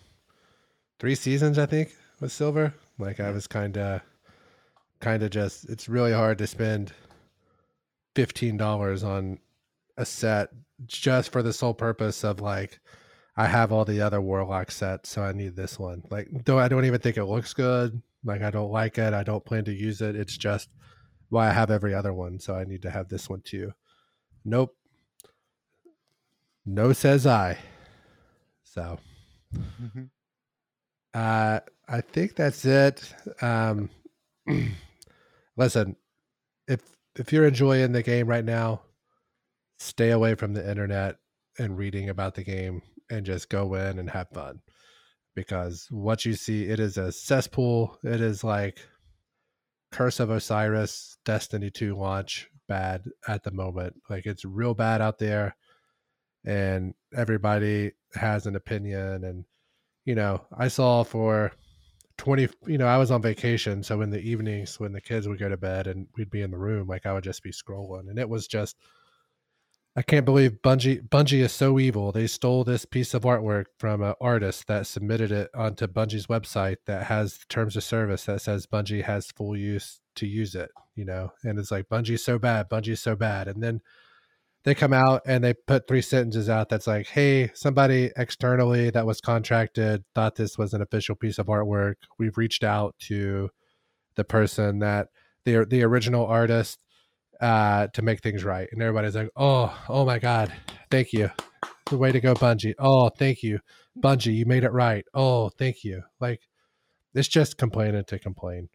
three 1.00 1.16
seasons. 1.16 1.58
I 1.58 1.66
think 1.66 1.90
with 2.20 2.30
silver. 2.30 2.74
Like 2.98 3.18
I 3.18 3.30
was 3.30 3.46
kind 3.46 3.76
of, 3.76 4.02
kind 5.00 5.22
of 5.22 5.30
just. 5.30 5.68
It's 5.68 5.88
really 5.88 6.12
hard 6.12 6.38
to 6.38 6.46
spend 6.46 6.92
fifteen 8.14 8.56
dollars 8.56 9.02
on 9.04 9.38
a 9.96 10.04
set 10.04 10.50
just 10.86 11.32
for 11.32 11.42
the 11.42 11.52
sole 11.52 11.74
purpose 11.74 12.24
of 12.24 12.40
like, 12.40 12.80
I 13.36 13.46
have 13.46 13.72
all 13.72 13.84
the 13.84 14.00
other 14.00 14.20
warlock 14.20 14.70
sets, 14.70 15.10
so 15.10 15.22
I 15.22 15.32
need 15.32 15.56
this 15.56 15.78
one. 15.78 16.02
Like, 16.10 16.28
though 16.44 16.58
I 16.58 16.68
don't 16.68 16.84
even 16.84 17.00
think 17.00 17.16
it 17.16 17.24
looks 17.24 17.52
good. 17.52 18.00
Like 18.24 18.42
I 18.42 18.50
don't 18.50 18.70
like 18.70 18.98
it. 18.98 19.14
I 19.14 19.22
don't 19.22 19.44
plan 19.44 19.64
to 19.64 19.72
use 19.72 20.00
it. 20.02 20.16
It's 20.16 20.36
just 20.36 20.68
why 21.30 21.48
I 21.48 21.52
have 21.52 21.70
every 21.70 21.94
other 21.94 22.12
one, 22.12 22.38
so 22.38 22.54
I 22.54 22.64
need 22.64 22.82
to 22.82 22.90
have 22.90 23.08
this 23.08 23.30
one 23.30 23.40
too. 23.42 23.72
Nope. 24.44 24.74
No 26.66 26.92
says 26.92 27.26
I. 27.26 27.58
So 28.62 28.98
uh 31.14 31.60
I 31.88 32.00
think 32.00 32.36
that's 32.36 32.64
it. 32.64 33.14
Um 33.40 33.90
listen, 35.60 35.96
if 36.66 36.80
if 37.18 37.32
you're 37.32 37.46
enjoying 37.46 37.92
the 37.92 38.02
game 38.02 38.26
right 38.26 38.44
now, 38.44 38.82
stay 39.78 40.10
away 40.10 40.34
from 40.34 40.54
the 40.54 40.68
internet 40.68 41.18
and 41.58 41.76
reading 41.78 42.08
about 42.08 42.34
the 42.34 42.44
game 42.44 42.82
and 43.10 43.26
just 43.26 43.50
go 43.50 43.74
in 43.74 43.98
and 43.98 44.10
have 44.10 44.28
fun. 44.30 44.60
because 45.34 45.86
what 45.90 46.24
you 46.24 46.34
see, 46.34 46.64
it 46.64 46.80
is 46.80 46.96
a 46.98 47.12
cesspool. 47.12 47.98
It 48.04 48.20
is 48.20 48.44
like 48.44 48.80
Curse 49.92 50.20
of 50.20 50.30
Osiris, 50.30 51.16
Destiny 51.24 51.70
2 51.70 51.96
launch 51.96 52.48
bad 52.68 53.04
at 53.28 53.42
the 53.44 53.50
moment. 53.50 53.94
Like 54.08 54.26
it's 54.26 54.44
real 54.44 54.74
bad 54.74 55.00
out 55.00 55.18
there 55.18 55.56
and 56.44 56.94
everybody 57.16 57.92
has 58.14 58.46
an 58.46 58.56
opinion 58.56 59.24
and 59.24 59.44
you 60.06 60.14
know, 60.14 60.46
I 60.56 60.68
saw 60.68 61.04
for 61.04 61.52
20 62.20 62.48
you 62.66 62.76
know, 62.76 62.86
I 62.86 62.98
was 62.98 63.10
on 63.10 63.22
vacation, 63.22 63.82
so 63.82 64.02
in 64.02 64.10
the 64.10 64.20
evenings 64.20 64.78
when 64.78 64.92
the 64.92 65.00
kids 65.00 65.26
would 65.26 65.38
go 65.38 65.48
to 65.48 65.56
bed 65.56 65.86
and 65.86 66.06
we'd 66.18 66.30
be 66.30 66.42
in 66.42 66.50
the 66.50 66.58
room, 66.58 66.86
like 66.86 67.06
I 67.06 67.14
would 67.14 67.24
just 67.24 67.42
be 67.42 67.50
scrolling 67.50 68.10
and 68.10 68.18
it 68.18 68.28
was 68.28 68.46
just 68.46 68.76
I 69.96 70.02
can't 70.02 70.26
believe 70.26 70.58
Bungie 70.62 71.08
Bungie 71.08 71.40
is 71.40 71.52
so 71.52 71.78
evil. 71.78 72.12
They 72.12 72.26
stole 72.26 72.62
this 72.62 72.84
piece 72.84 73.14
of 73.14 73.22
artwork 73.22 73.64
from 73.78 74.02
an 74.02 74.14
artist 74.20 74.66
that 74.66 74.86
submitted 74.86 75.32
it 75.32 75.50
onto 75.54 75.86
Bungie's 75.86 76.26
website 76.26 76.76
that 76.84 77.04
has 77.04 77.38
terms 77.48 77.74
of 77.74 77.84
service 77.84 78.26
that 78.26 78.42
says 78.42 78.66
Bungie 78.66 79.04
has 79.04 79.32
full 79.32 79.56
use 79.56 80.00
to 80.16 80.26
use 80.26 80.54
it, 80.54 80.70
you 80.94 81.06
know. 81.06 81.32
And 81.42 81.58
it's 81.58 81.70
like 81.70 81.88
Bungie's 81.88 82.22
so 82.22 82.38
bad, 82.38 82.68
Bungie's 82.68 83.00
so 83.00 83.16
bad. 83.16 83.48
And 83.48 83.62
then 83.62 83.80
they 84.64 84.74
come 84.74 84.92
out 84.92 85.22
and 85.26 85.42
they 85.42 85.54
put 85.54 85.88
three 85.88 86.02
sentences 86.02 86.48
out 86.48 86.68
that's 86.68 86.86
like, 86.86 87.08
"Hey, 87.08 87.50
somebody 87.54 88.10
externally 88.16 88.90
that 88.90 89.06
was 89.06 89.20
contracted 89.20 90.04
thought 90.14 90.36
this 90.36 90.58
was 90.58 90.74
an 90.74 90.82
official 90.82 91.16
piece 91.16 91.38
of 91.38 91.46
artwork. 91.46 91.94
We've 92.18 92.36
reached 92.36 92.64
out 92.64 92.94
to 93.08 93.50
the 94.16 94.24
person 94.24 94.80
that 94.80 95.08
the 95.44 95.64
the 95.68 95.82
original 95.82 96.26
artist 96.26 96.82
uh, 97.40 97.86
to 97.94 98.02
make 98.02 98.20
things 98.20 98.44
right. 98.44 98.68
And 98.70 98.82
everybody's 98.82 99.16
like, 99.16 99.30
oh, 99.36 99.76
oh 99.88 100.04
my 100.04 100.18
God, 100.18 100.52
thank 100.90 101.12
you. 101.12 101.30
The 101.86 101.96
way 101.96 102.12
to 102.12 102.20
go, 102.20 102.34
Bungie. 102.34 102.74
Oh, 102.78 103.08
thank 103.08 103.42
you. 103.42 103.60
Bungie, 103.98 104.34
you 104.34 104.46
made 104.46 104.64
it 104.64 104.72
right. 104.72 105.04
Oh, 105.14 105.48
thank 105.48 105.82
you. 105.82 106.02
Like, 106.20 106.42
it's 107.14 107.28
just 107.28 107.58
complaining 107.58 108.04
to 108.04 108.18
complain. 108.18 108.68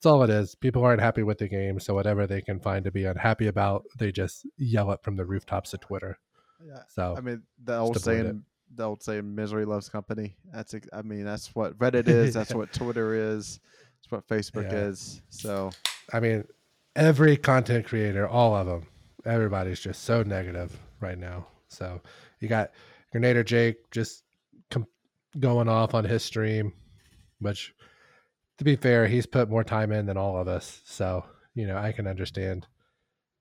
That's 0.00 0.06
all 0.06 0.22
it 0.22 0.30
is. 0.30 0.54
People 0.54 0.82
aren't 0.82 1.02
happy 1.02 1.22
with 1.22 1.36
the 1.36 1.46
game, 1.46 1.78
so 1.78 1.92
whatever 1.94 2.26
they 2.26 2.40
can 2.40 2.58
find 2.58 2.82
to 2.86 2.90
be 2.90 3.04
unhappy 3.04 3.48
about, 3.48 3.84
they 3.98 4.10
just 4.10 4.46
yell 4.56 4.90
it 4.92 5.02
from 5.02 5.14
the 5.14 5.26
rooftops 5.26 5.74
of 5.74 5.80
Twitter. 5.80 6.18
Yeah. 6.66 6.80
So 6.88 7.14
I 7.18 7.20
mean, 7.20 7.42
the 7.62 7.76
old 7.76 7.94
to 7.94 8.00
put 8.00 8.14
it. 8.14 8.22
saying, 8.22 8.44
the 8.74 8.84
old 8.84 9.02
saying, 9.02 9.34
"Misery 9.34 9.66
loves 9.66 9.90
company." 9.90 10.36
That's, 10.54 10.74
I 10.94 11.02
mean, 11.02 11.24
that's 11.26 11.54
what 11.54 11.76
Reddit 11.78 12.08
is. 12.08 12.32
That's 12.32 12.54
what 12.54 12.72
Twitter 12.72 13.14
is. 13.14 13.60
That's 13.98 14.10
what 14.10 14.26
Facebook 14.26 14.72
Yeah. 14.72 14.78
is. 14.86 15.20
So 15.28 15.70
I 16.14 16.20
mean, 16.20 16.44
every 16.96 17.36
content 17.36 17.84
creator, 17.84 18.26
all 18.26 18.56
of 18.56 18.66
them, 18.66 18.86
everybody's 19.26 19.80
just 19.80 20.04
so 20.04 20.22
negative 20.22 20.78
right 21.00 21.18
now. 21.18 21.46
So 21.68 22.00
you 22.40 22.48
got 22.48 22.70
Gernader 23.14 23.44
Jake 23.44 23.90
just 23.90 24.24
com- 24.70 24.86
going 25.38 25.68
off 25.68 25.92
on 25.92 26.04
his 26.04 26.24
stream, 26.24 26.72
which, 27.40 27.74
to 28.60 28.64
be 28.64 28.76
fair, 28.76 29.06
he's 29.06 29.24
put 29.24 29.48
more 29.48 29.64
time 29.64 29.90
in 29.90 30.04
than 30.04 30.18
all 30.18 30.36
of 30.38 30.46
us. 30.46 30.82
So 30.84 31.24
you 31.54 31.66
know, 31.66 31.78
I 31.78 31.92
can 31.92 32.06
understand 32.06 32.66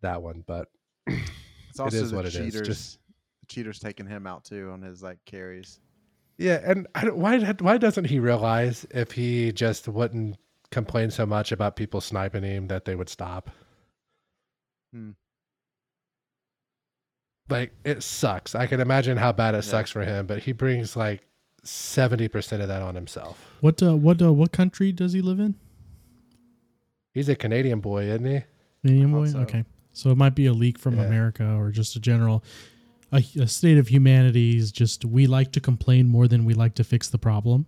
that 0.01 0.21
one, 0.21 0.45
but 0.47 0.69
it's 1.08 1.77
also 1.79 1.97
is 1.97 2.12
the 2.12 2.15
what 2.15 2.25
it 2.25 2.34
is, 2.34 2.53
cheaters. 2.53 2.67
just- 2.67 2.99
the 3.41 3.45
cheaters 3.47 3.79
taking 3.79 4.08
him 4.08 4.25
out 4.25 4.45
too 4.45 4.69
on 4.71 4.82
his 4.82 5.03
like 5.03 5.17
carries. 5.25 5.82
yeah. 6.38 6.62
And 6.63 6.88
I 6.95 7.03
don't, 7.03 7.17
why 7.17 7.38
why 7.60 7.77
doesn't 7.77 8.05
he 8.05 8.19
realize 8.19 8.86
if 8.91 9.12
he 9.12 9.51
just 9.51 9.89
wouldn't 9.89 10.38
complain 10.71 11.12
so 11.12 11.25
much 11.25 11.51
about 11.51 11.75
people 11.75 11.99
sniping 11.99 12.43
him 12.43 12.67
that 12.67 12.86
they 12.86 12.95
would 12.95 13.10
stop? 13.10 13.49
Hmm. 14.93 15.12
like 17.49 17.73
it 17.84 18.03
sucks. 18.03 18.55
I 18.55 18.67
can 18.67 18.79
imagine 18.79 19.17
how 19.17 19.32
bad 19.34 19.53
it 19.53 19.58
Yeah. 19.65 19.71
sucks 19.71 19.91
for 19.91 20.01
him, 20.05 20.25
but 20.27 20.43
he 20.43 20.51
brings 20.53 20.95
like 20.95 21.27
seventy 21.63 22.28
percent 22.28 22.62
of 22.62 22.67
that 22.67 22.82
on 22.82 22.95
himself. 22.95 23.38
What 23.62 23.82
uh, 23.84 23.95
what 23.95 24.22
uh, 24.22 24.32
what 24.34 24.52
country 24.52 24.91
does 24.91 25.13
he 25.13 25.22
live 25.22 25.39
in? 25.39 25.56
He's 27.13 27.30
a 27.30 27.36
Canadian 27.36 27.80
boy, 27.80 28.06
isn't 28.06 28.26
he? 28.26 28.41
Indian 28.84 29.12
thought 29.12 29.17
boy. 29.17 29.28
so. 29.28 29.39
Okay, 29.39 29.63
so 29.91 30.10
it 30.12 30.17
might 30.17 30.36
be 30.36 30.45
a 30.45 30.54
leak 30.54 30.78
from 30.78 30.98
Yeah. 30.98 31.04
America 31.06 31.56
or 31.56 31.72
just 31.72 31.95
a 31.95 32.00
general 32.00 32.43
a, 33.12 33.24
a 33.39 33.48
state 33.48 33.78
of 33.78 33.88
humanity 33.88 34.56
is 34.58 34.72
just 34.72 35.04
we 35.04 35.26
like 35.28 35.52
to 35.54 35.60
complain 35.60 36.08
more 36.08 36.28
than 36.28 36.45
we 36.45 36.54
like 36.54 36.76
to 36.76 36.84
fix 36.84 37.10
the 37.10 37.17
problem. 37.17 37.65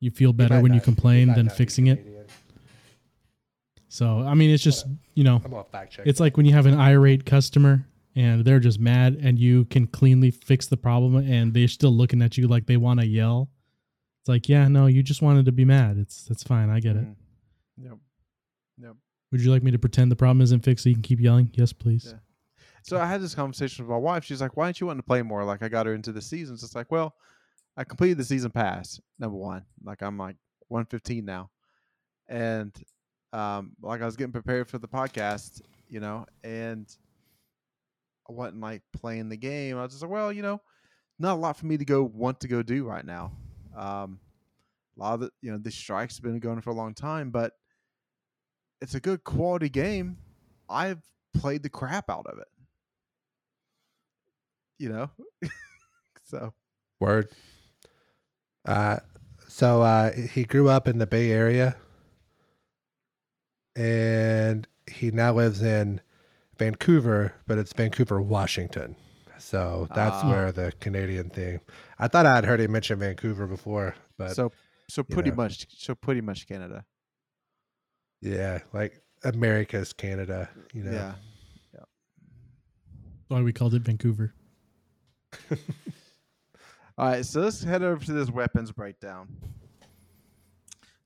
You 0.00 0.10
feel 0.10 0.32
better 0.32 0.56
when 0.60 0.72
you 0.72 0.78
not- 0.78 0.84
he 0.84 0.84
complain 0.84 1.32
than 1.34 1.48
fixing 1.48 1.86
it. 1.88 2.06
So 3.88 4.20
I 4.20 4.34
mean, 4.34 4.50
it's 4.50 4.62
just 4.62 4.86
you 5.14 5.24
know, 5.24 5.40
I'm 5.44 5.64
fact 5.72 5.92
check. 5.94 6.06
it's 6.06 6.20
like 6.20 6.36
when 6.36 6.44
you 6.46 6.52
have 6.52 6.66
an 6.66 6.74
irate 6.78 7.24
customer 7.24 7.86
and 8.18 8.44
they're 8.44 8.58
just 8.60 8.80
mad, 8.80 9.16
and 9.22 9.38
you 9.38 9.64
can 9.66 9.86
cleanly 9.86 10.30
fix 10.30 10.66
the 10.66 10.76
problem, 10.76 11.16
and 11.16 11.54
they're 11.54 11.68
still 11.68 11.92
looking 11.92 12.20
at 12.20 12.36
you 12.36 12.48
like 12.48 12.66
they 12.66 12.76
want 12.76 13.00
to 13.00 13.06
yell. 13.06 13.48
It's 14.20 14.28
like, 14.28 14.48
yeah, 14.48 14.66
no, 14.68 14.86
you 14.86 15.02
just 15.02 15.22
wanted 15.22 15.46
to 15.46 15.52
be 15.52 15.64
mad. 15.64 15.96
It's 15.98 16.24
that's 16.24 16.42
fine. 16.42 16.68
I 16.68 16.80
get 16.80 16.96
it. 16.96 17.04
Mhm. 17.04 17.14
Yep. 17.80 17.98
Yep. 18.82 18.96
Would 19.30 19.40
you 19.42 19.50
like 19.50 19.62
me 19.62 19.70
to 19.70 19.78
pretend 19.78 20.10
the 20.10 20.16
problem 20.16 20.40
isn't 20.42 20.64
fixed 20.64 20.82
so 20.84 20.88
you 20.88 20.96
can 20.96 21.02
keep 21.02 21.20
yelling? 21.20 21.50
Yes, 21.54 21.72
please. 21.72 22.06
Yeah. 22.12 22.18
So 22.82 22.98
I 22.98 23.06
had 23.06 23.20
this 23.20 23.34
conversation 23.34 23.84
with 23.84 23.90
my 23.90 23.98
wife. 23.98 24.24
She's 24.24 24.40
like, 24.40 24.56
"Why 24.56 24.64
don't 24.66 24.80
you 24.80 24.86
want 24.86 24.98
to 24.98 25.02
play 25.02 25.22
more?" 25.22 25.44
Like 25.44 25.62
I 25.62 25.68
got 25.68 25.86
her 25.86 25.94
into 25.94 26.10
the 26.12 26.22
seasons. 26.22 26.64
It's 26.64 26.74
like, 26.74 26.90
well, 26.90 27.14
I 27.76 27.84
completed 27.84 28.18
the 28.18 28.24
season 28.24 28.50
pass. 28.50 29.00
Number 29.18 29.36
one, 29.36 29.64
like 29.84 30.02
I'm 30.02 30.16
like 30.18 30.36
115 30.68 31.24
now, 31.24 31.50
and 32.28 32.74
um, 33.32 33.72
like 33.82 34.00
I 34.02 34.06
was 34.06 34.16
getting 34.16 34.32
prepared 34.32 34.68
for 34.68 34.78
the 34.78 34.88
podcast, 34.88 35.60
you 35.88 36.00
know, 36.00 36.26
and 36.42 36.86
I 38.28 38.32
wasn't 38.32 38.60
like 38.60 38.82
playing 38.92 39.28
the 39.28 39.36
game. 39.36 39.78
I 39.78 39.82
was 39.82 39.92
just 39.92 40.02
like, 40.02 40.10
well, 40.10 40.32
you 40.32 40.42
know, 40.42 40.60
not 41.18 41.34
a 41.34 41.40
lot 41.40 41.56
for 41.56 41.66
me 41.66 41.76
to 41.76 41.84
go 41.84 42.02
want 42.02 42.40
to 42.40 42.48
go 42.48 42.62
do 42.62 42.84
right 42.84 43.04
now. 43.04 43.32
Um, 43.76 44.20
a 44.96 45.00
lot 45.00 45.14
of 45.14 45.20
the, 45.20 45.30
you 45.40 45.50
know, 45.50 45.58
the 45.58 45.70
strikes 45.70 46.16
have 46.16 46.24
been 46.24 46.38
going 46.38 46.60
for 46.60 46.70
a 46.70 46.74
long 46.74 46.94
time, 46.94 47.30
but 47.30 47.52
it's 48.80 48.94
a 48.94 49.00
good 49.00 49.24
quality 49.24 49.68
game. 49.68 50.18
I've 50.68 51.02
played 51.34 51.62
the 51.62 51.68
crap 51.68 52.10
out 52.10 52.26
of 52.26 52.38
it. 52.38 52.48
You 54.78 54.90
know? 54.90 55.10
so 56.24 56.52
Word. 57.00 57.28
Uh, 58.64 58.98
so 59.46 59.82
uh, 59.82 60.12
he 60.12 60.44
grew 60.44 60.68
up 60.68 60.88
in 60.88 60.98
the 60.98 61.06
Bay 61.06 61.30
Area, 61.30 61.76
and 63.76 64.66
he 64.90 65.10
now 65.10 65.32
lives 65.32 65.62
in 65.62 66.00
Vancouver, 66.58 67.34
but 67.46 67.58
it's 67.58 67.72
Vancouver, 67.72 68.20
Washington. 68.20 68.96
So 69.38 69.86
that's 69.94 70.16
Ah. 70.24 70.30
where 70.30 70.52
the 70.52 70.72
Canadian 70.80 71.30
thing. 71.30 71.60
I 71.98 72.08
thought 72.08 72.26
I'd 72.26 72.44
heard 72.44 72.60
him 72.60 72.72
mention 72.72 72.98
Vancouver 72.98 73.46
before, 73.46 73.94
but 74.16 74.34
so 74.34 74.50
so 74.88 75.04
you 75.08 75.14
pretty 75.14 75.30
know. 75.30 75.36
much 75.36 75.66
so 75.70 75.94
pretty 75.94 76.20
much 76.20 76.48
Canada. 76.48 76.84
yeah, 78.20 78.58
like 78.72 79.00
America's 79.22 79.92
Canada. 79.92 80.48
You 80.72 80.82
know, 80.84 80.92
Yeah. 80.92 81.14
That's 81.72 81.86
why 83.28 83.42
we 83.42 83.52
called 83.52 83.74
it 83.74 83.82
Vancouver. 83.82 84.34
All 86.98 87.06
right, 87.06 87.24
so 87.24 87.42
let's 87.42 87.62
head 87.62 87.82
over 87.82 88.04
to 88.06 88.12
this 88.12 88.30
weapons 88.30 88.72
breakdown. 88.72 89.28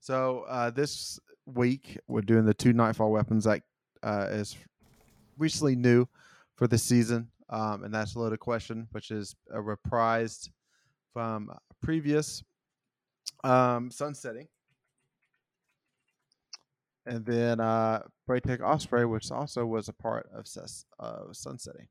So 0.01 0.45
uh, 0.49 0.71
this 0.71 1.19
week 1.47 1.99
we're 2.09 2.23
doing 2.23 2.45
the 2.47 2.55
two 2.55 2.73
Nightfall 2.73 3.11
weapons 3.13 3.45
that 3.45 3.63
uh, 4.03 4.29
is 4.31 4.57
recently 5.43 5.77
new 5.77 6.07
for 6.55 6.67
the 6.67 6.79
season, 6.79 7.29
um, 7.51 7.85
and 7.85 7.93
that's 7.93 8.17
loaded 8.17 8.39
question, 8.39 8.87
which 8.93 9.11
is 9.11 9.35
a 9.51 9.59
reprised 9.59 10.49
from 11.13 11.51
previous 11.83 12.43
um, 13.45 13.91
sunsetting, 13.91 14.47
and 17.07 17.27
then 17.27 17.61
uh, 17.61 18.03
Osprey, 18.63 19.05
which 19.05 19.31
also 19.31 19.67
was 19.67 19.89
a 19.89 19.93
part 19.93 20.29
of 20.33 20.47
ses- 20.47 20.87
of 20.99 21.37
sunsetting. 21.37 21.89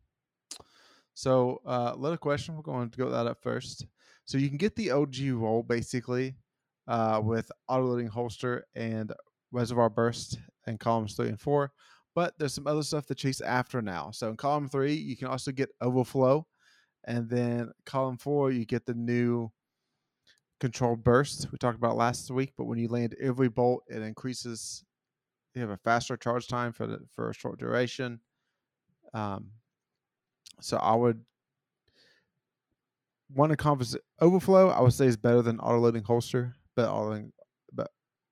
So, 1.14 1.62
uh, 1.66 1.94
loaded 1.98 2.22
question. 2.22 2.56
We're 2.56 2.62
going 2.62 2.90
to 2.90 2.98
go 2.98 3.10
that 3.10 3.28
up 3.28 3.38
first. 3.42 3.86
So 4.26 4.38
you 4.38 4.48
can 4.48 4.58
get 4.58 4.76
the 4.76 4.92
OG 4.92 5.18
roll 5.34 5.62
basically 5.62 6.36
uh, 6.88 7.20
with 7.22 7.52
auto 7.68 7.86
loading 7.86 8.08
holster 8.08 8.66
and 8.76 9.12
reservoir 9.52 9.90
burst 9.90 10.40
and 10.66 10.80
columns 10.80 11.16
three 11.16 11.28
and 11.28 11.40
four. 11.40 11.74
But 12.14 12.34
there's 12.38 12.54
some 12.54 12.68
other 12.68 12.84
stuff 12.84 13.06
to 13.08 13.16
chase 13.16 13.42
after 13.42 13.82
now. 13.82 14.12
So 14.12 14.30
in 14.30 14.36
column 14.36 14.68
three, 14.68 14.94
you 14.94 15.16
can 15.16 15.28
also 15.28 15.52
get 15.52 15.70
overflow, 15.80 16.46
and 17.06 17.30
then 17.30 17.72
column 17.86 18.18
four, 18.18 18.52
you 18.52 18.66
get 18.66 18.86
the 18.86 18.94
new 18.94 19.52
controlled 20.60 21.04
burst 21.04 21.48
we 21.52 21.58
talked 21.58 21.78
about 21.78 21.98
last 21.98 22.30
week. 22.30 22.54
But 22.58 22.66
when 22.66 22.78
you 22.78 22.88
land 22.88 23.16
every 23.20 23.50
bolt, 23.50 23.84
it 23.88 24.02
increases. 24.02 24.84
You 25.56 25.62
have 25.62 25.72
a 25.72 25.78
faster 25.78 26.16
charge 26.16 26.48
time 26.48 26.72
for 26.72 26.88
the, 26.88 27.00
for 27.14 27.30
a 27.30 27.34
short 27.34 27.60
duration. 27.60 28.22
Um, 29.14 29.48
so 30.62 30.78
I 30.78 30.96
would 30.96 31.20
want 33.34 33.50
to 33.50 33.58
conference 33.58 33.96
overflow. 34.22 34.70
I 34.70 34.80
would 34.82 34.94
say 34.94 35.08
is 35.08 35.18
better 35.18 35.42
than 35.42 35.60
auto 35.60 35.80
loading 35.80 36.04
holster, 36.04 36.56
but 36.76 36.90
auto 36.90 37.30
but 37.74 37.90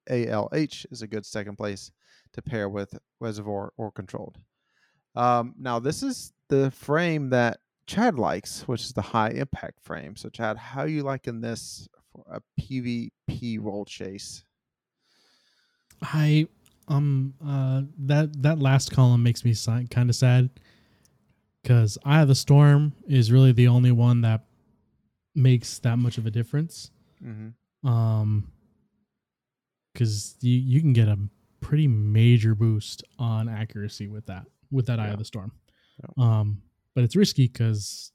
ALH 0.10 0.86
is 0.92 1.02
a 1.02 1.08
good 1.08 1.26
second 1.26 1.58
place 1.58 1.92
to 2.34 2.42
pair 2.42 2.70
with 2.70 2.98
reservoir 3.20 3.74
or 3.78 3.92
controlled. 3.92 4.38
Um, 5.16 5.56
now 5.58 5.80
this 5.80 6.04
is 6.04 6.34
the 6.50 6.72
frame 6.72 7.30
that 7.30 7.60
Chad 7.88 8.20
likes, 8.20 8.68
which 8.68 8.82
is 8.82 8.94
the 8.94 9.02
high 9.02 9.30
impact 9.30 9.82
frame. 9.82 10.16
So, 10.16 10.30
Chad, 10.30 10.58
how 10.58 10.82
are 10.82 10.88
you 10.88 11.02
liking 11.02 11.42
this 11.42 11.88
for 12.12 12.24
a 12.32 12.42
PvP 12.62 13.58
roll 13.60 13.86
chase? 13.86 14.44
I 16.02 16.48
um 16.88 17.34
uh 17.46 17.82
that 18.00 18.42
that 18.42 18.60
last 18.60 18.92
column 18.92 19.22
makes 19.22 19.44
me 19.44 19.54
si- 19.54 19.88
kind 19.90 20.10
of 20.10 20.16
sad 20.16 20.50
because 21.62 21.98
Eye 22.06 22.22
of 22.22 22.28
the 22.28 22.36
Storm 22.36 22.94
is 23.08 23.32
really 23.32 23.52
the 23.52 23.68
only 23.68 23.92
one 23.92 24.22
that 24.22 24.46
makes 25.36 25.80
that 25.80 25.98
much 25.98 26.18
of 26.18 26.26
a 26.26 26.32
difference. 26.32 26.92
Mm-hmm. 27.24 27.88
Um, 27.88 28.52
because 29.94 30.38
you 30.42 30.58
you 30.58 30.80
can 30.82 30.94
get 30.94 31.08
a 31.08 31.18
pretty 31.62 31.88
major 31.88 32.56
boost 32.56 33.04
on 33.18 33.48
accuracy 33.50 34.08
with 34.08 34.26
that 34.28 34.46
with 34.72 34.86
that 34.88 35.00
Eye 35.00 35.08
Yeah. 35.08 35.14
of 35.14 35.20
the 35.20 35.26
Storm. 35.26 35.52
Yeah. 36.18 36.24
Um, 36.40 36.62
but 36.96 37.04
it's 37.04 37.16
risky 37.16 37.48
because 37.48 38.12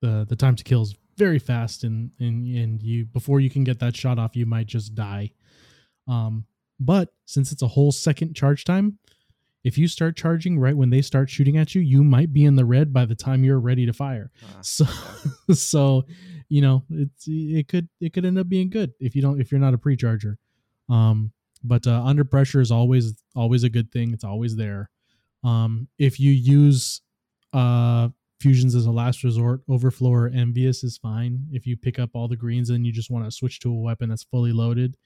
the 0.00 0.26
the 0.28 0.36
time 0.36 0.56
to 0.56 0.64
kill 0.64 0.82
is 0.82 0.94
very 1.16 1.38
fast, 1.38 1.84
and 1.84 2.10
and 2.18 2.46
and 2.56 2.82
you 2.82 3.04
before 3.06 3.40
you 3.40 3.50
can 3.50 3.64
get 3.64 3.78
that 3.80 3.96
shot 3.96 4.18
off, 4.18 4.36
you 4.36 4.46
might 4.46 4.66
just 4.66 4.94
die. 4.94 5.30
Um, 6.08 6.44
but 6.80 7.14
since 7.24 7.52
it's 7.52 7.62
a 7.62 7.68
whole 7.68 7.92
second 7.92 8.34
charge 8.34 8.64
time, 8.64 8.98
if 9.62 9.78
you 9.78 9.88
start 9.88 10.16
charging 10.16 10.58
right 10.58 10.76
when 10.76 10.90
they 10.90 11.00
start 11.00 11.30
shooting 11.30 11.56
at 11.56 11.74
you, 11.74 11.80
you 11.80 12.02
might 12.04 12.32
be 12.32 12.44
in 12.44 12.56
the 12.56 12.64
red 12.64 12.92
by 12.92 13.04
the 13.06 13.14
time 13.14 13.44
you're 13.44 13.60
ready 13.60 13.86
to 13.86 13.92
fire. 13.92 14.30
Ah, 14.44 14.58
So, 14.62 14.84
so 15.52 16.04
you 16.48 16.60
know, 16.60 16.84
it's 16.90 17.24
it 17.28 17.68
could 17.68 17.88
it 18.00 18.12
could 18.12 18.24
end 18.24 18.38
up 18.38 18.48
being 18.48 18.68
good 18.70 18.92
if 19.00 19.14
you 19.16 19.22
don't 19.22 19.40
if 19.40 19.50
you're 19.50 19.60
not 19.60 19.74
a 19.74 19.78
pre-charger. 19.78 20.38
Um, 20.88 21.32
but 21.64 21.86
uh, 21.86 22.02
under 22.04 22.24
pressure 22.24 22.60
is 22.60 22.70
always 22.70 23.14
always 23.34 23.64
a 23.64 23.68
good 23.70 23.90
thing. 23.90 24.12
It's 24.12 24.24
always 24.24 24.56
there. 24.56 24.90
Um, 25.42 25.88
if 25.98 26.20
you 26.20 26.30
use 26.30 27.00
uh 27.52 28.08
fusions 28.40 28.74
as 28.74 28.84
a 28.84 28.90
last 28.90 29.24
resort, 29.24 29.62
overflow 29.70 30.12
or 30.12 30.28
envious 30.28 30.84
is 30.84 30.98
fine. 30.98 31.46
If 31.50 31.66
you 31.66 31.76
pick 31.78 31.98
up 31.98 32.10
all 32.12 32.28
the 32.28 32.36
greens 32.36 32.68
and 32.68 32.84
you 32.86 32.92
just 32.92 33.10
want 33.10 33.24
to 33.24 33.30
switch 33.30 33.58
to 33.60 33.70
a 33.70 33.80
weapon 33.80 34.10
that's 34.10 34.24
fully 34.24 34.52
loaded, 34.52 34.98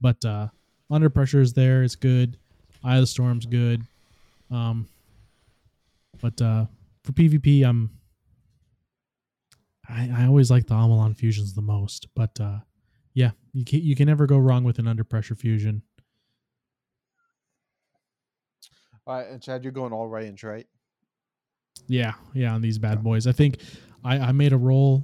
but 0.00 0.24
uh, 0.24 0.48
under 0.90 1.10
pressure 1.10 1.40
is 1.40 1.52
there. 1.52 1.82
It's 1.82 1.96
good. 1.96 2.38
Eye 2.82 2.96
of 2.96 3.02
the 3.02 3.06
Storm's 3.06 3.44
good. 3.44 3.82
Um, 4.50 4.88
but 6.22 6.40
uh, 6.40 6.66
for 7.04 7.12
PvP, 7.12 7.64
I'm 7.64 7.90
I, 9.88 10.10
I 10.14 10.26
always 10.26 10.50
like 10.50 10.66
the 10.66 10.74
Omolon 10.74 11.16
fusions 11.16 11.54
the 11.54 11.62
most, 11.62 12.08
but 12.14 12.38
uh, 12.40 12.58
yeah, 13.14 13.30
you 13.52 13.64
can 13.64 13.80
you 13.80 13.96
can 13.96 14.06
never 14.06 14.26
go 14.26 14.38
wrong 14.38 14.64
with 14.64 14.78
an 14.78 14.86
under 14.86 15.04
pressure 15.04 15.34
fusion. 15.34 15.82
All 19.08 19.14
right, 19.14 19.26
and 19.26 19.40
Chad, 19.40 19.64
you're 19.64 19.72
going 19.72 19.94
all 19.94 20.06
range, 20.06 20.44
right? 20.44 20.66
Yeah, 21.86 22.12
yeah, 22.34 22.52
on 22.52 22.60
these 22.60 22.78
bad 22.78 23.02
boys. 23.02 23.26
I 23.26 23.32
think 23.32 23.56
I, 24.04 24.18
I 24.18 24.32
made 24.32 24.52
a 24.52 24.58
roll, 24.58 25.02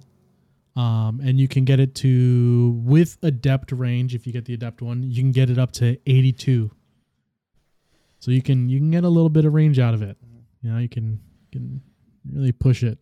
um, 0.76 1.22
and 1.24 1.40
you 1.40 1.48
can 1.48 1.64
get 1.64 1.80
it 1.80 1.94
to 1.96 2.82
with 2.84 3.16
adept 3.22 3.72
range. 3.72 4.14
If 4.14 4.26
you 4.26 4.32
get 4.34 4.44
the 4.44 4.52
adept 4.52 4.82
one, 4.82 5.02
you 5.02 5.22
can 5.22 5.32
get 5.32 5.48
it 5.48 5.58
up 5.58 5.72
to 5.72 5.98
eighty 6.06 6.32
two. 6.32 6.70
So 8.18 8.30
you 8.30 8.42
can 8.42 8.68
you 8.68 8.78
can 8.78 8.90
get 8.90 9.04
a 9.04 9.08
little 9.08 9.30
bit 9.30 9.46
of 9.46 9.54
range 9.54 9.78
out 9.78 9.94
of 9.94 10.02
it. 10.02 10.18
Mm-hmm. 10.22 10.66
You 10.66 10.72
know, 10.74 10.78
you 10.80 10.88
can 10.90 11.18
can 11.50 11.80
really 12.30 12.52
push 12.52 12.82
it. 12.82 12.98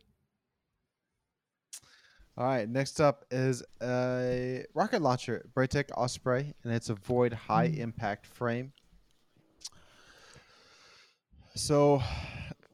All 2.38 2.46
right, 2.46 2.68
next 2.68 3.00
up 3.00 3.24
is 3.32 3.64
a 3.82 4.64
rocket 4.72 5.02
launcher, 5.02 5.44
Braytech 5.52 5.90
Osprey, 5.96 6.54
and 6.62 6.72
it's 6.72 6.90
a 6.90 6.94
void 6.94 7.32
high 7.32 7.68
mm. 7.70 7.78
impact 7.78 8.24
frame. 8.26 8.72
So, 11.54 12.02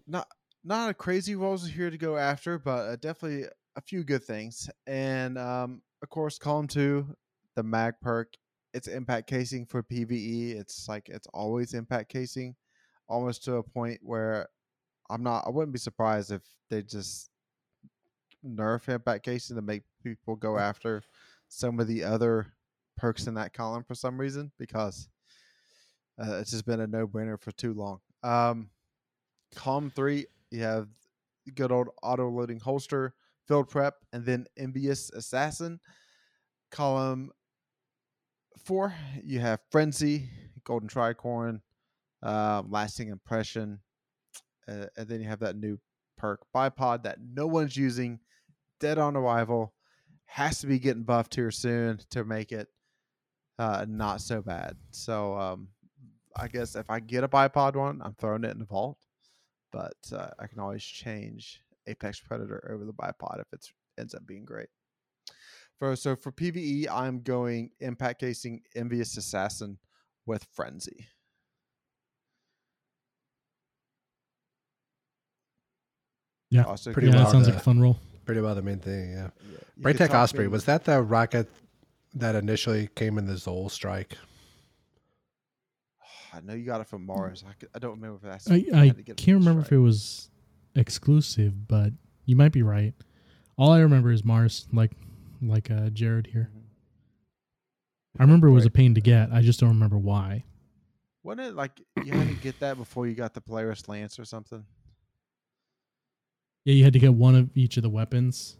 not 0.06 0.28
not 0.64 0.90
a 0.90 0.94
crazy 0.94 1.34
rolls 1.34 1.66
here 1.66 1.90
to 1.90 1.98
go 1.98 2.16
after, 2.16 2.58
but 2.58 2.86
uh, 2.86 2.96
definitely 2.96 3.48
a 3.76 3.80
few 3.80 4.04
good 4.04 4.22
things. 4.24 4.68
And 4.86 5.38
um, 5.38 5.82
of 6.02 6.08
course, 6.10 6.38
column 6.38 6.68
two, 6.68 7.06
the 7.56 7.62
mag 7.62 7.94
perk. 8.00 8.34
It's 8.74 8.86
impact 8.86 9.28
casing 9.28 9.64
for 9.66 9.82
PVE. 9.82 10.54
It's 10.54 10.88
like 10.88 11.08
it's 11.08 11.26
always 11.32 11.74
impact 11.74 12.12
casing, 12.12 12.54
almost 13.08 13.44
to 13.44 13.56
a 13.56 13.62
point 13.62 13.98
where 14.02 14.48
I'm 15.10 15.22
not. 15.22 15.44
I 15.46 15.50
wouldn't 15.50 15.72
be 15.72 15.78
surprised 15.78 16.30
if 16.30 16.42
they 16.70 16.82
just 16.82 17.30
nerf 18.44 18.88
impact 18.88 19.24
casing 19.24 19.56
to 19.56 19.62
make 19.62 19.82
people 20.04 20.36
go 20.36 20.58
after 20.58 21.02
some 21.48 21.80
of 21.80 21.88
the 21.88 22.04
other 22.04 22.52
perks 22.96 23.26
in 23.26 23.34
that 23.34 23.54
column 23.54 23.84
for 23.84 23.94
some 23.94 24.20
reason 24.20 24.52
because 24.58 25.08
uh, 26.20 26.36
it's 26.36 26.50
just 26.50 26.66
been 26.66 26.80
a 26.80 26.86
no-brainer 26.86 27.40
for 27.40 27.52
too 27.52 27.72
long. 27.72 28.00
Um, 28.22 28.70
column 29.54 29.90
three, 29.90 30.26
you 30.50 30.62
have 30.62 30.88
good 31.54 31.72
old 31.72 31.88
auto-loading 32.02 32.60
holster, 32.60 33.14
field 33.46 33.68
prep, 33.68 33.94
and 34.12 34.24
then 34.24 34.46
envious 34.56 35.10
assassin. 35.10 35.80
Column 36.70 37.30
four, 38.64 38.94
you 39.24 39.40
have 39.40 39.60
frenzy, 39.70 40.28
golden 40.64 40.88
tricorn, 40.88 41.60
um, 42.22 42.70
lasting 42.70 43.08
impression, 43.08 43.80
uh, 44.68 44.86
and 44.96 45.08
then 45.08 45.20
you 45.20 45.28
have 45.28 45.40
that 45.40 45.56
new 45.56 45.78
perk 46.16 46.40
bipod 46.54 47.04
that 47.04 47.18
no 47.20 47.46
one's 47.46 47.76
using 47.76 48.18
dead 48.80 48.98
on 48.98 49.16
arrival 49.16 49.72
has 50.26 50.58
to 50.60 50.66
be 50.66 50.78
getting 50.78 51.04
buffed 51.04 51.34
here 51.34 51.50
soon 51.50 51.98
to 52.10 52.24
make 52.24 52.52
it 52.52 52.68
uh, 53.58 53.86
not 53.88 54.20
so 54.20 54.42
bad 54.42 54.76
so 54.90 55.38
um, 55.38 55.68
i 56.38 56.46
guess 56.48 56.74
if 56.76 56.88
i 56.90 57.00
get 57.00 57.24
a 57.24 57.28
bipod 57.28 57.74
one 57.76 58.00
i'm 58.04 58.14
throwing 58.14 58.44
it 58.44 58.50
in 58.50 58.58
the 58.58 58.64
vault 58.64 58.98
but 59.72 59.96
uh, 60.14 60.28
i 60.38 60.46
can 60.46 60.58
always 60.60 60.82
change 60.84 61.60
apex 61.86 62.20
predator 62.20 62.68
over 62.72 62.84
the 62.84 62.92
bipod 62.92 63.40
if 63.40 63.46
it 63.52 63.66
ends 63.98 64.14
up 64.14 64.26
being 64.26 64.44
great 64.44 64.68
for 65.78 65.94
so 65.96 66.14
for 66.16 66.32
pve 66.32 66.86
i'm 66.90 67.20
going 67.22 67.70
impact 67.80 68.20
casing 68.20 68.60
envious 68.74 69.16
assassin 69.16 69.78
with 70.26 70.46
frenzy 70.52 71.06
Yeah, 76.50 76.64
also 76.64 76.92
pretty 76.92 77.08
yeah, 77.08 77.16
that 77.18 77.30
sounds 77.30 77.46
the- 77.46 77.52
like 77.52 77.60
a 77.60 77.64
fun 77.64 77.80
roll. 77.80 77.98
Pretty 78.24 78.40
well 78.40 78.54
the 78.54 78.62
main 78.62 78.78
thing, 78.78 79.10
yeah. 79.12 79.30
Yeah, 79.50 79.58
Braytech 79.80 80.14
Osprey, 80.14 80.44
me- 80.44 80.48
was 80.48 80.64
that 80.66 80.84
the 80.84 81.00
rocket 81.00 81.48
that 82.14 82.34
initially 82.34 82.88
came 82.94 83.16
in 83.16 83.26
the 83.26 83.34
Xol 83.34 83.70
strike? 83.70 84.16
I 86.32 86.40
know 86.40 86.54
you 86.54 86.64
got 86.64 86.80
it 86.80 86.86
from 86.86 87.06
Mars. 87.06 87.44
I, 87.48 87.52
could, 87.54 87.68
I 87.74 87.78
don't 87.78 87.92
remember 87.92 88.16
if 88.16 88.22
that's. 88.22 88.50
I, 88.50 88.56
you 88.56 88.70
I 88.74 88.86
had 88.86 88.96
to 88.96 89.02
get 89.02 89.12
it 89.12 89.16
can't 89.24 89.38
from 89.38 89.46
remember 89.46 89.62
if 89.62 89.72
it 89.72 89.78
was 89.78 90.30
exclusive, 90.74 91.66
but 91.68 91.92
you 92.26 92.36
might 92.36 92.52
be 92.52 92.62
right. 92.62 92.94
All 93.56 93.72
I 93.72 93.80
remember 93.80 94.10
is 94.12 94.24
Mars, 94.24 94.66
like 94.72 94.92
like 95.42 95.70
uh, 95.70 95.90
Jared 95.90 96.28
here. 96.28 96.50
Mhm. 96.54 96.60
I 98.20 98.22
remember 98.22 98.48
it 98.48 98.52
was 98.52 98.66
a 98.66 98.70
pain 98.70 98.94
to 98.94 99.00
get. 99.00 99.30
I 99.32 99.42
just 99.42 99.60
don't 99.60 99.70
remember 99.70 99.98
why. 99.98 100.44
Wasn't 101.22 101.46
it 101.46 101.54
like 101.54 101.72
you 102.04 102.12
had 102.12 102.28
to 102.28 102.34
get 102.34 102.58
that 102.60 102.76
before 102.76 103.06
you 103.06 103.14
got 103.14 103.34
the 103.34 103.40
Polaris 103.40 103.88
Lance 103.88 104.18
or 104.18 104.24
something? 104.24 104.64
Yeah, 106.64 106.74
you 106.74 106.84
had 106.84 106.92
to 106.92 106.98
get 106.98 107.14
one 107.14 107.34
of 107.34 107.50
each 107.56 107.76
of 107.76 107.82
the 107.82 107.90
weapons. 107.90 108.56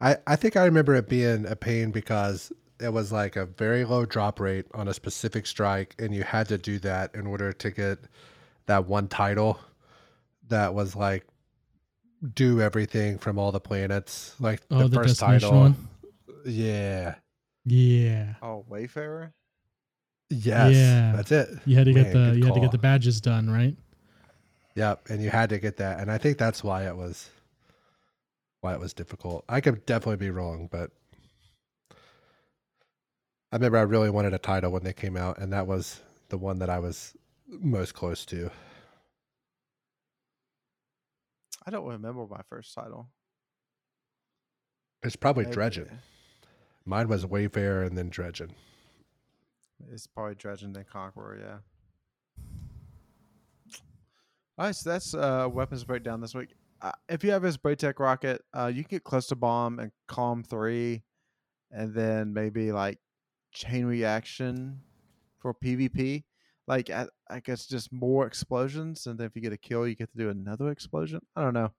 I, 0.00 0.16
I 0.26 0.36
think 0.36 0.56
I 0.56 0.64
remember 0.66 0.94
it 0.94 1.08
being 1.08 1.44
a 1.46 1.56
pain 1.56 1.90
because 1.90 2.52
it 2.80 2.92
was 2.92 3.10
like 3.12 3.36
a 3.36 3.46
very 3.46 3.84
low 3.84 4.04
drop 4.06 4.40
rate 4.40 4.66
on 4.74 4.88
a 4.88 4.94
specific 4.94 5.46
strike, 5.46 5.94
and 5.98 6.14
you 6.14 6.22
had 6.22 6.48
to 6.48 6.58
do 6.58 6.78
that 6.80 7.14
in 7.14 7.26
order 7.26 7.52
to 7.52 7.70
get 7.70 7.98
that 8.66 8.86
one 8.86 9.08
title 9.08 9.58
that 10.48 10.74
was 10.74 10.94
like 10.96 11.26
do 12.34 12.60
everything 12.60 13.18
from 13.18 13.38
all 13.38 13.52
the 13.52 13.60
planets. 13.60 14.34
Like 14.40 14.60
Oh, 14.70 14.80
the, 14.82 14.88
the, 14.88 14.96
first 14.96 15.20
title. 15.20 15.52
one. 15.52 15.88
Yeah. 16.44 17.16
Yeah, 17.64 18.34
Oh, 18.42 18.64
Wayfarer. 18.68 19.32
Yes. 20.30 20.74
Yeah. 20.74 21.12
That's 21.16 21.32
it. 21.32 21.48
you 21.66 21.76
had 21.76 21.84
to 21.86 21.92
get 21.92 22.12
the 22.12 22.30
good 22.30 22.36
you 22.38 22.44
had 22.44 22.54
to 22.54 22.60
get 22.60 22.72
the 22.72 22.78
badges 22.78 23.20
done, 23.20 23.50
right? 23.50 23.76
Yep, 24.74 25.08
and 25.10 25.22
you 25.22 25.28
had 25.30 25.50
to 25.50 25.58
get 25.58 25.76
that, 25.78 25.98
and 25.98 26.10
I 26.10 26.18
think 26.18 26.38
that's 26.38 26.62
why 26.62 26.86
it 26.86 26.96
was 26.96 27.28
why 28.60 28.74
it 28.74 28.80
was 28.80 28.92
difficult. 28.94 29.44
I 29.48 29.60
could 29.60 29.84
definitely 29.86 30.16
be 30.24 30.30
wrong, 30.30 30.68
but 30.70 30.90
I 33.50 33.56
remember 33.56 33.78
I 33.78 33.82
really 33.82 34.10
wanted 34.10 34.34
a 34.34 34.38
title 34.38 34.70
when 34.72 34.84
they 34.84 34.92
came 34.92 35.16
out, 35.16 35.38
and 35.38 35.52
that 35.52 35.66
was 35.66 36.00
the 36.28 36.36
one 36.36 36.58
that 36.58 36.68
I 36.68 36.78
was 36.78 37.16
most 37.48 37.94
close 37.94 38.26
to. 38.26 38.50
I 41.66 41.70
don't 41.70 41.86
remember 41.86 42.26
my 42.26 42.40
first 42.48 42.74
title. 42.74 43.08
It's 45.02 45.16
probably 45.16 45.44
Maybe- 45.44 45.56
Dredgen. 45.56 45.88
Mine 46.84 47.08
was 47.08 47.26
Wayfarer 47.26 47.82
and 47.82 47.96
then 47.96 48.10
Dredgen. 48.10 48.50
It's 49.92 50.06
probably 50.06 50.34
Dredgen 50.34 50.74
then 50.74 50.84
Conqueror. 50.90 51.38
Yeah. 51.38 51.58
All 54.56 54.66
right, 54.66 54.74
so 54.74 54.90
that's 54.90 55.14
uh, 55.14 55.48
weapons 55.52 55.84
breakdown 55.84 56.20
this 56.20 56.34
week. 56.34 56.54
Uh, 56.80 56.92
if 57.08 57.22
you 57.22 57.30
have 57.30 57.42
his 57.42 57.56
Braytech 57.56 57.98
rocket, 57.98 58.42
uh, 58.54 58.66
you 58.66 58.82
can 58.82 58.96
get 58.96 59.04
cluster 59.04 59.36
bomb 59.36 59.78
and 59.78 59.92
calm 60.08 60.42
three, 60.42 61.02
and 61.70 61.94
then 61.94 62.32
maybe 62.32 62.72
like 62.72 62.98
chain 63.52 63.84
reaction 63.86 64.80
for 65.38 65.54
PvP. 65.54 66.24
like 66.66 66.90
I, 66.90 67.06
I 67.30 67.40
guess 67.40 67.66
just 67.66 67.92
more 67.92 68.26
explosions, 68.26 69.06
and 69.06 69.18
then 69.18 69.26
if 69.26 69.34
you 69.36 69.42
get 69.42 69.52
a 69.52 69.56
kill, 69.56 69.86
you 69.88 69.94
get 69.94 70.10
to 70.12 70.18
do 70.18 70.28
another 70.30 70.70
explosion. 70.70 71.20
I 71.36 71.42
don't 71.42 71.54
know. 71.54 71.72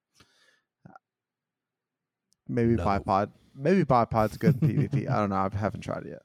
Maybe 2.48 2.74
No. 2.76 2.84
bipod. 2.86 3.30
Maybe 3.56 3.84
bipod's 3.84 4.38
good 4.38 4.62
in 4.64 4.70
PvP. 4.70 5.10
I 5.12 5.18
don't 5.18 5.30
know. 5.30 5.36
I 5.36 5.50
haven't 5.56 5.82
tried 5.82 6.06
it 6.06 6.10
yet. 6.10 6.22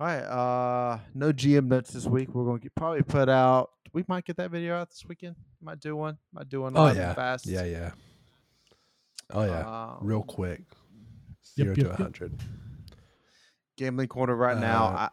All 0.00 0.06
right. 0.06 0.20
Uh, 0.22 0.98
no 1.14 1.32
GM 1.32 1.68
notes 1.68 1.92
this 1.92 2.04
week. 2.06 2.34
We're 2.34 2.44
going 2.44 2.60
to 2.60 2.70
probably 2.70 3.02
put 3.02 3.28
out. 3.28 3.70
We 3.92 4.04
might 4.08 4.24
get 4.24 4.36
that 4.38 4.50
video 4.50 4.76
out 4.76 4.90
this 4.90 5.04
weekend. 5.08 5.36
Might 5.62 5.80
do 5.80 5.94
one. 5.96 6.18
Might 6.32 6.48
do 6.48 6.62
one. 6.62 6.72
Oh 6.76 6.88
yeah, 6.92 7.14
fast. 7.14 7.46
yeah, 7.46 7.64
yeah. 7.64 7.92
Oh 9.32 9.44
yeah, 9.44 9.60
Um, 9.92 9.98
real 10.02 10.22
quick, 10.22 10.62
zero 11.56 11.68
yep, 11.70 11.76
to 11.76 11.82
yep. 11.90 11.96
hundred. 11.96 12.38
Gambling 13.76 14.08
corner 14.08 14.34
right 14.36 14.58
now. 14.58 14.84
Uh, 14.86 15.08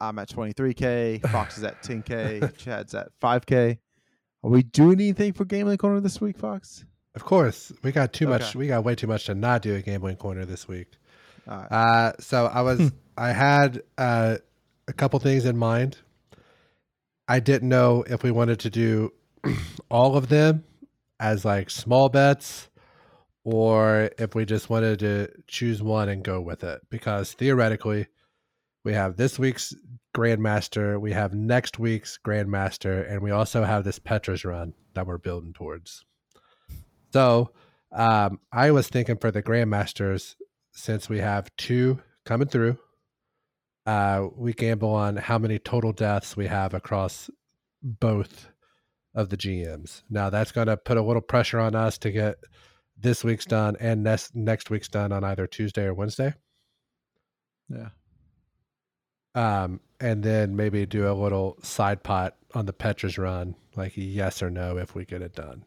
I, 0.00 0.08
I'm 0.08 0.18
at 0.18 0.28
23k. 0.28 1.28
Fox 1.30 1.58
is 1.58 1.64
at 1.64 1.82
10k. 1.82 2.56
Chad's 2.58 2.94
at 2.94 3.08
5k. 3.22 3.78
Are 4.44 4.50
we 4.50 4.62
doing 4.62 5.00
anything 5.00 5.32
for 5.32 5.44
gambling 5.44 5.78
corner 5.78 6.00
this 6.00 6.20
week, 6.20 6.38
Fox? 6.38 6.84
Of 7.14 7.24
course, 7.24 7.72
we 7.82 7.92
got 7.92 8.12
too 8.12 8.26
much. 8.26 8.54
We 8.54 8.66
got 8.66 8.84
way 8.84 8.94
too 8.94 9.06
much 9.06 9.24
to 9.26 9.34
not 9.34 9.62
do 9.62 9.74
a 9.74 9.80
gambling 9.80 10.16
corner 10.16 10.44
this 10.44 10.68
week. 10.68 10.88
All 11.48 11.56
right. 11.56 11.72
Uh, 11.72 12.12
so 12.20 12.46
I 12.46 12.60
was, 12.60 12.92
I 13.16 13.32
had 13.32 13.82
uh, 13.96 14.36
a 14.86 14.92
couple 14.92 15.18
things 15.18 15.46
in 15.46 15.56
mind. 15.56 15.98
I 17.26 17.40
didn't 17.40 17.68
know 17.68 18.04
if 18.06 18.22
we 18.22 18.30
wanted 18.30 18.60
to 18.60 18.70
do 18.70 19.12
all 19.90 20.16
of 20.16 20.28
them 20.28 20.64
as 21.18 21.44
like 21.44 21.70
small 21.70 22.10
bets, 22.10 22.68
or 23.46 24.10
if 24.18 24.34
we 24.34 24.44
just 24.44 24.68
wanted 24.68 24.98
to 24.98 25.28
choose 25.46 25.80
one 25.80 26.08
and 26.08 26.24
go 26.24 26.40
with 26.40 26.64
it. 26.64 26.80
Because 26.90 27.32
theoretically, 27.32 28.08
we 28.84 28.92
have 28.92 29.16
this 29.16 29.38
week's 29.38 29.72
Grandmaster, 30.16 31.00
we 31.00 31.12
have 31.12 31.32
next 31.32 31.78
week's 31.78 32.18
Grandmaster, 32.18 33.08
and 33.08 33.22
we 33.22 33.30
also 33.30 33.62
have 33.62 33.84
this 33.84 34.00
Petra's 34.00 34.44
run 34.44 34.74
that 34.94 35.06
we're 35.06 35.18
building 35.18 35.52
towards. 35.52 36.04
So 37.12 37.52
um, 37.92 38.40
I 38.50 38.72
was 38.72 38.88
thinking 38.88 39.16
for 39.16 39.30
the 39.30 39.44
Grandmasters, 39.44 40.34
since 40.72 41.08
we 41.08 41.20
have 41.20 41.54
two 41.56 42.00
coming 42.24 42.48
through, 42.48 42.78
uh, 43.86 44.26
we 44.34 44.54
gamble 44.54 44.92
on 44.92 45.18
how 45.18 45.38
many 45.38 45.60
total 45.60 45.92
deaths 45.92 46.36
we 46.36 46.48
have 46.48 46.74
across 46.74 47.30
both 47.80 48.48
of 49.14 49.28
the 49.28 49.36
GMs. 49.36 50.02
Now 50.10 50.30
that's 50.30 50.50
going 50.50 50.66
to 50.66 50.76
put 50.76 50.96
a 50.96 51.02
little 51.02 51.22
pressure 51.22 51.60
on 51.60 51.76
us 51.76 51.96
to 51.98 52.10
get 52.10 52.38
this 52.98 53.22
week's 53.24 53.44
done 53.44 53.76
and 53.80 54.02
next 54.02 54.34
next 54.34 54.70
week's 54.70 54.88
done 54.88 55.12
on 55.12 55.22
either 55.24 55.46
Tuesday 55.46 55.84
or 55.84 55.94
Wednesday. 55.94 56.34
yeah. 57.68 57.88
Um, 59.34 59.80
and 60.00 60.22
then 60.22 60.56
maybe 60.56 60.86
do 60.86 61.10
a 61.10 61.12
little 61.12 61.58
side 61.62 62.02
pot 62.02 62.36
on 62.54 62.64
the 62.64 62.72
Petra's 62.72 63.18
run, 63.18 63.54
like 63.76 63.92
yes 63.96 64.42
or 64.42 64.50
no 64.50 64.78
if 64.78 64.94
we 64.94 65.04
get 65.04 65.20
it 65.20 65.34
done. 65.34 65.64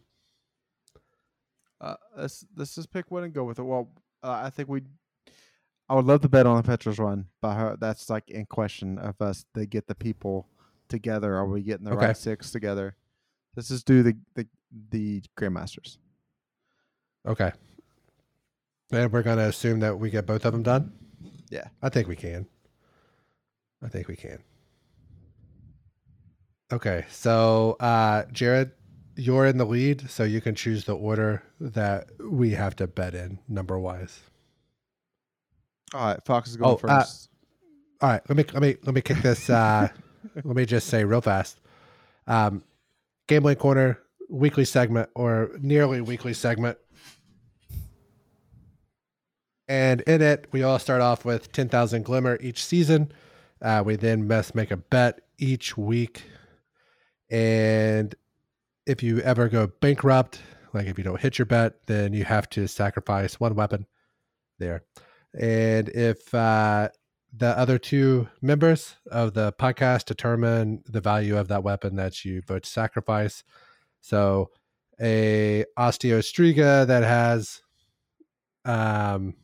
Uh, 1.80 1.96
let's 2.18 2.46
let's 2.56 2.76
just 2.76 2.92
pick 2.92 3.10
one 3.12 3.24
and 3.24 3.34
go 3.34 3.44
with 3.44 3.60
it. 3.60 3.64
Well, 3.64 3.90
uh, 4.24 4.42
I 4.44 4.50
think 4.50 4.70
we. 4.70 4.82
I 5.88 5.96
would 5.96 6.06
love 6.06 6.22
to 6.22 6.30
bet 6.30 6.46
on 6.46 6.58
the 6.58 6.64
Petra's 6.64 7.00
run, 7.00 7.26
but 7.42 7.56
her, 7.56 7.78
that's 7.80 8.10
like 8.10 8.30
in 8.30 8.46
question 8.46 9.00
of 9.00 9.20
us 9.22 9.46
to 9.56 9.66
get 9.66 9.88
the 9.88 9.96
people 9.96 10.48
together. 10.88 11.36
Are 11.36 11.48
we 11.48 11.62
getting 11.62 11.86
the 11.86 11.94
Okay. 11.94 12.08
right 12.08 12.18
six 12.18 12.52
together? 12.52 12.96
Let's 13.56 13.70
just 13.70 13.86
do 13.86 14.04
the 14.04 14.16
the 14.36 14.48
the 14.92 15.24
Grandmasters. 15.38 15.98
Okay. 17.28 17.52
And 18.92 19.12
we're 19.12 19.24
going 19.24 19.38
to 19.38 19.46
assume 19.46 19.82
that 19.82 20.00
we 20.00 20.10
get 20.10 20.26
both 20.26 20.46
of 20.46 20.54
them 20.54 20.64
done? 20.64 20.92
Yeah. 21.50 21.68
I 21.82 21.90
think 21.90 22.08
we 22.08 22.16
can. 22.16 22.48
I 23.84 23.88
think 23.88 24.08
we 24.08 24.16
can. 24.16 24.40
Okay. 26.72 27.06
So, 27.10 27.78
uh, 27.80 28.24
Jared, 28.32 28.72
you're 29.16 29.46
in 29.46 29.58
the 29.58 29.66
lead, 29.66 30.10
so 30.10 30.24
you 30.24 30.42
can 30.42 30.56
choose 30.56 30.86
the 30.86 30.96
order 30.96 31.44
that 31.60 32.10
we 32.20 32.52
have 32.52 32.76
to 32.78 32.88
bet 32.88 33.14
in 33.14 33.40
number 33.48 33.78
wise. 33.78 34.22
All 35.94 36.06
right, 36.06 36.24
Fox 36.24 36.50
is 36.50 36.58
going 36.58 36.72
Oh, 36.72 36.88
uh, 36.88 37.02
first. 37.02 37.30
All 38.02 38.10
right, 38.10 38.22
let 38.30 38.38
me 38.38 38.46
let 38.54 38.62
me 38.62 38.78
let 38.84 38.96
me 38.96 39.02
kick 39.02 39.18
this. 39.18 39.50
Uh, 39.50 39.90
let 40.36 40.56
me 40.56 40.66
just 40.66 40.88
say 40.88 41.04
real 41.04 41.22
fast. 41.22 41.60
Um, 42.28 42.64
Gambling 43.28 43.58
Corner 43.58 44.00
weekly 44.30 44.64
segment 44.64 45.10
or 45.16 45.52
nearly 45.60 46.00
weekly 46.02 46.34
segment, 46.34 46.78
and 49.70 50.02
in 50.02 50.22
it 50.22 50.48
we 50.52 50.64
all 50.64 50.80
start 50.80 51.00
off 51.02 51.24
with 51.24 51.54
ten 51.54 51.70
thousand 51.70 52.04
glimmer 52.04 52.38
each 52.42 52.62
season. 52.62 53.14
Uh, 53.62 53.82
we 53.86 53.96
then 53.96 54.28
must 54.28 54.54
make 54.56 54.72
a 54.72 54.78
bet 54.78 55.22
each 55.38 55.78
week, 55.78 56.24
and 57.30 58.16
if 58.86 59.02
you 59.02 59.20
ever 59.20 59.48
go 59.48 59.68
bankrupt, 59.80 60.42
like 60.74 60.88
if 60.88 60.98
you 60.98 61.04
don't 61.06 61.22
hit 61.22 61.38
your 61.38 61.46
bet, 61.46 61.86
then 61.86 62.12
you 62.12 62.26
have 62.26 62.50
to 62.50 62.68
sacrifice 62.68 63.40
one 63.40 63.56
weapon 63.56 63.86
there. 64.58 64.84
And 65.40 65.88
if 65.90 66.34
uh, 66.34 66.90
the 67.32 67.58
other 67.58 67.78
two 67.78 68.28
members 68.42 68.96
of 69.12 69.34
the 69.34 69.54
podcast 69.54 70.06
determine 70.06 70.84
the 70.88 71.02
value 71.02 71.38
of 71.38 71.48
that 71.50 71.64
weapon 71.64 71.96
that 71.98 72.26
you 72.26 72.42
vote 72.42 72.64
to 72.64 72.70
sacrifice. 72.70 73.44
So 74.02 74.50
a 75.00 75.66
Osteostriga 75.78 76.88
that 76.88 77.04
has 77.04 77.62
um 78.66 79.36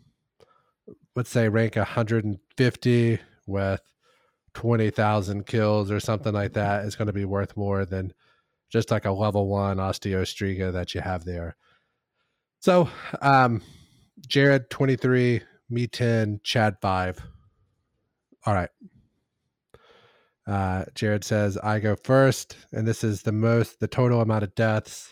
let's 1.15 1.29
say 1.29 1.49
rank 1.49 1.75
150 1.75 3.19
with 3.47 3.81
20,000 4.53 5.45
kills 5.45 5.91
or 5.91 5.99
something 5.99 6.33
like 6.33 6.53
that 6.53 6.85
is 6.85 6.95
going 6.95 7.07
to 7.07 7.13
be 7.13 7.25
worth 7.25 7.55
more 7.57 7.85
than 7.85 8.13
just 8.69 8.91
like 8.91 9.05
a 9.05 9.11
level 9.11 9.47
1 9.47 9.77
Osteostriga 9.77 10.73
that 10.73 10.93
you 10.93 11.01
have 11.01 11.25
there. 11.25 11.55
So, 12.59 12.89
um 13.21 13.61
Jared 14.27 14.69
23, 14.69 15.41
me 15.69 15.87
10, 15.87 16.39
Chad 16.43 16.77
5. 16.81 17.19
All 18.45 18.53
right. 18.53 18.69
Uh, 20.47 20.85
Jared 20.93 21.23
says, 21.23 21.57
I 21.57 21.79
go 21.79 21.95
first, 21.95 22.55
and 22.71 22.87
this 22.87 23.03
is 23.03 23.23
the 23.23 23.31
most, 23.31 23.79
the 23.79 23.87
total 23.87 24.21
amount 24.21 24.43
of 24.43 24.55
deaths. 24.55 25.09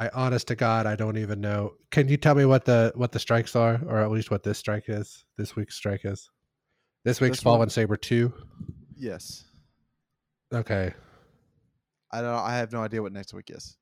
I 0.00 0.08
honest 0.14 0.48
to 0.48 0.56
God, 0.56 0.86
I 0.86 0.96
don't 0.96 1.18
even 1.18 1.42
know. 1.42 1.74
Can 1.90 2.08
you 2.08 2.16
tell 2.16 2.34
me 2.34 2.46
what 2.46 2.64
the 2.64 2.90
what 2.94 3.12
the 3.12 3.18
strikes 3.18 3.54
are, 3.54 3.78
or 3.86 3.98
at 4.00 4.10
least 4.10 4.30
what 4.30 4.42
this 4.42 4.56
strike 4.58 4.84
is? 4.88 5.26
This 5.36 5.54
week's 5.54 5.74
strike 5.76 6.04
is. 6.04 6.30
This 7.04 7.20
week's 7.20 7.38
This 7.38 7.44
one? 7.44 7.56
Fallen 7.56 7.70
Saber 7.70 7.98
two. 7.98 8.32
Yes, 8.96 9.44
Okay. 10.52 10.92
I 12.12 12.22
don't. 12.22 12.34
I 12.34 12.56
have 12.56 12.72
no 12.72 12.82
idea 12.82 13.02
what 13.02 13.12
next 13.12 13.32
week 13.34 13.50
is. 13.50 13.76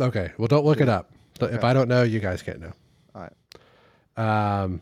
Okay. 0.00 0.32
Well, 0.38 0.48
don't 0.48 0.64
look 0.64 0.80
it 0.80 0.88
up. 0.88 1.12
So 1.38 1.46
If 1.46 1.64
I 1.64 1.74
don't 1.74 1.88
know, 1.88 2.02
you 2.02 2.18
guys 2.20 2.40
can't 2.40 2.60
know. 2.60 2.72
All 3.14 3.28
right. 4.16 4.62
Um. 4.62 4.80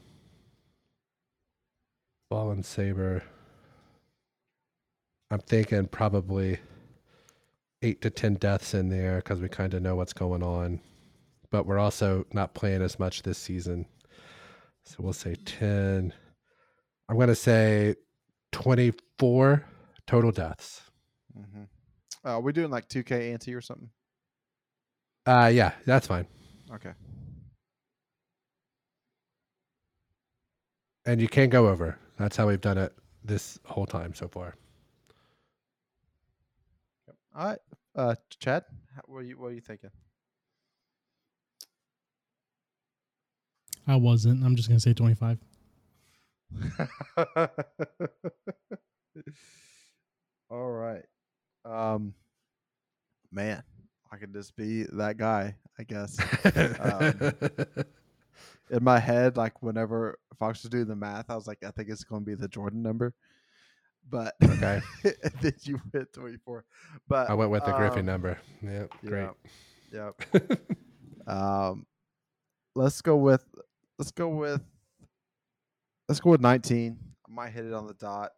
Fallen 2.30 2.62
Saber. 2.62 3.22
I'm 5.30 5.40
thinking 5.40 5.86
probably 5.86 6.60
eight 7.84 8.00
to 8.02 8.10
ten 8.10 8.34
deaths 8.34 8.74
in 8.74 8.88
there 8.88 9.16
because 9.16 9.40
we 9.40 9.48
kind 9.48 9.74
of 9.74 9.82
know 9.82 9.94
what's 9.94 10.12
going 10.12 10.42
on, 10.42 10.80
but 11.50 11.66
we're 11.66 11.78
also 11.78 12.26
not 12.32 12.54
playing 12.54 12.82
as 12.82 12.98
much 12.98 13.22
this 13.22 13.38
season. 13.38 13.86
So 14.84 14.96
we'll 14.98 15.12
say 15.12 15.34
ten. 15.44 16.12
I'm 17.08 17.18
gonna 17.18 17.34
say 17.34 17.94
twenty-four 18.52 19.64
total 20.06 20.32
deaths. 20.32 20.82
Mm-hmm. 21.38 22.28
Uh, 22.28 22.40
we're 22.40 22.52
doing 22.52 22.70
like 22.70 22.88
2K 22.88 23.32
ante 23.32 23.54
or 23.54 23.60
something. 23.60 23.90
Uh, 25.26 25.50
yeah, 25.52 25.72
that's 25.84 26.06
fine. 26.06 26.26
Okay. 26.72 26.92
And 31.06 31.20
you 31.20 31.28
can't 31.28 31.50
go 31.50 31.68
over. 31.68 31.98
That's 32.18 32.36
how 32.36 32.48
we've 32.48 32.60
done 32.60 32.78
it 32.78 32.94
this 33.24 33.58
whole 33.64 33.86
time 33.86 34.14
so 34.14 34.28
far. 34.28 34.54
All 37.36 37.48
right. 37.48 37.58
Uh, 37.94 38.14
Chad, 38.40 38.64
how, 38.94 39.02
what 39.06 39.18
are 39.18 39.22
you 39.22 39.38
what 39.38 39.48
are 39.48 39.54
you 39.54 39.60
thinking? 39.60 39.90
I 43.86 43.96
wasn't. 43.96 44.42
I'm 44.44 44.56
just 44.56 44.68
gonna 44.68 44.80
say 44.80 44.94
25. 44.94 45.38
All 50.50 50.70
right. 50.70 51.04
Um, 51.64 52.14
man, 53.30 53.62
I 54.10 54.16
could 54.16 54.32
just 54.32 54.56
be 54.56 54.84
that 54.92 55.16
guy, 55.16 55.56
I 55.78 55.82
guess. 55.84 56.18
Um, 56.80 57.32
In 58.70 58.82
my 58.82 58.98
head, 58.98 59.36
like 59.36 59.62
whenever 59.62 60.18
Fox 60.38 60.62
was 60.62 60.70
doing 60.70 60.86
the 60.86 60.96
math, 60.96 61.28
I 61.28 61.34
was 61.34 61.46
like, 61.46 61.62
I 61.64 61.70
think 61.70 61.90
it's 61.90 62.02
going 62.02 62.22
to 62.22 62.26
be 62.26 62.34
the 62.34 62.48
Jordan 62.48 62.82
number. 62.82 63.12
But 64.08 64.34
Okay. 64.42 64.80
then 65.40 65.54
you 65.62 65.80
went 65.92 66.12
24. 66.12 66.64
But 67.08 67.30
I 67.30 67.34
went 67.34 67.50
with 67.50 67.64
the 67.64 67.72
Griffin 67.72 68.00
um, 68.00 68.06
number. 68.06 68.38
Yep, 68.62 68.92
great. 69.04 69.28
Yep. 69.92 70.22
Yep. 70.32 70.60
um, 71.26 71.86
let's 72.74 73.00
go 73.00 73.16
with 73.16 73.44
let's 73.98 74.10
go 74.10 74.28
with 74.28 74.62
let's 76.08 76.20
go 76.20 76.30
with 76.30 76.40
19. 76.40 76.98
I 77.28 77.32
might 77.32 77.50
hit 77.50 77.64
it 77.64 77.72
on 77.72 77.86
the 77.86 77.94
dot. 77.94 78.32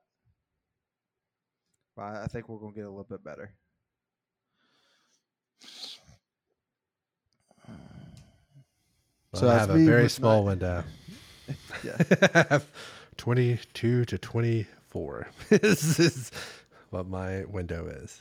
but 1.97 2.03
I 2.03 2.27
think 2.27 2.49
we're 2.49 2.59
gonna 2.59 2.73
get 2.73 2.85
a 2.85 2.91
little 2.91 3.05
bit 3.05 3.25
better. 3.25 3.53
So 9.35 9.51
I 9.51 9.59
have 9.59 9.71
a 9.71 9.85
very 9.85 10.09
small 10.09 10.45
window. 10.45 10.83
yeah. 11.85 12.59
22 13.19 14.05
to 14.07 14.19
24. 14.97 15.28
this 15.61 15.99
is 15.99 16.32
what 16.90 17.07
my 17.07 17.44
window 17.44 17.86
is. 17.86 18.18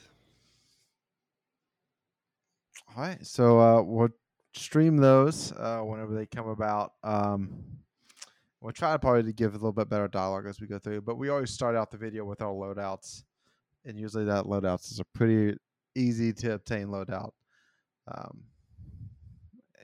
All 2.96 3.04
right. 3.04 3.26
So 3.26 3.60
uh, 3.60 3.82
we'll 3.82 4.10
stream 4.54 4.98
those 4.98 5.52
uh, 5.54 5.80
whenever 5.80 6.14
they 6.14 6.26
come 6.26 6.50
about. 6.50 6.94
Um, 7.04 7.64
we'll 8.62 8.74
try 8.74 8.92
to 8.92 9.00
probably 9.00 9.32
give 9.34 9.54
a 9.54 9.58
little 9.58 9.72
bit 9.72 9.90
better 9.90 10.08
dialogue 10.08 10.48
as 10.48 10.60
we 10.60 10.68
go 10.68 10.80
through, 10.80 11.02
but 11.02 11.18
we 11.18 11.30
always 11.30 11.52
start 11.52 11.76
out 11.76 11.92
the 11.92 11.98
video 11.98 12.26
with 12.26 12.42
our 12.42 12.54
loadouts. 12.54 13.24
And 13.86 13.98
usually 14.00 14.26
that 14.26 14.46
loadouts 14.46 14.92
is 14.92 15.00
a 15.00 15.06
pretty 15.14 15.58
easy 15.96 16.34
to 16.34 16.54
obtain 16.54 16.88
loadout. 16.88 17.32
Um, 18.08 18.44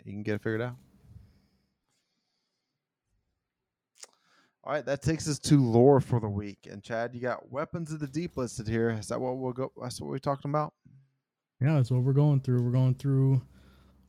you 0.03 0.11
can 0.11 0.23
get 0.23 0.35
it 0.35 0.43
figured 0.43 0.61
out. 0.61 0.75
All 4.63 4.73
right, 4.73 4.85
that 4.85 5.01
takes 5.01 5.27
us 5.27 5.39
to 5.39 5.59
lore 5.59 5.99
for 5.99 6.19
the 6.19 6.29
week. 6.29 6.67
And 6.69 6.83
Chad, 6.83 7.15
you 7.15 7.21
got 7.21 7.51
weapons 7.51 7.91
of 7.91 7.99
the 7.99 8.07
deep 8.07 8.37
listed 8.37 8.67
here. 8.67 8.91
Is 8.91 9.07
that 9.07 9.19
what 9.19 9.37
we'll 9.37 9.53
go? 9.53 9.71
That's 9.81 9.99
what 9.99 10.09
we're 10.09 10.19
talking 10.19 10.51
about. 10.51 10.73
Yeah, 11.59 11.75
that's 11.75 11.89
what 11.89 12.03
we're 12.03 12.13
going 12.13 12.41
through. 12.41 12.61
We're 12.61 12.71
going 12.71 12.93
through 12.93 13.41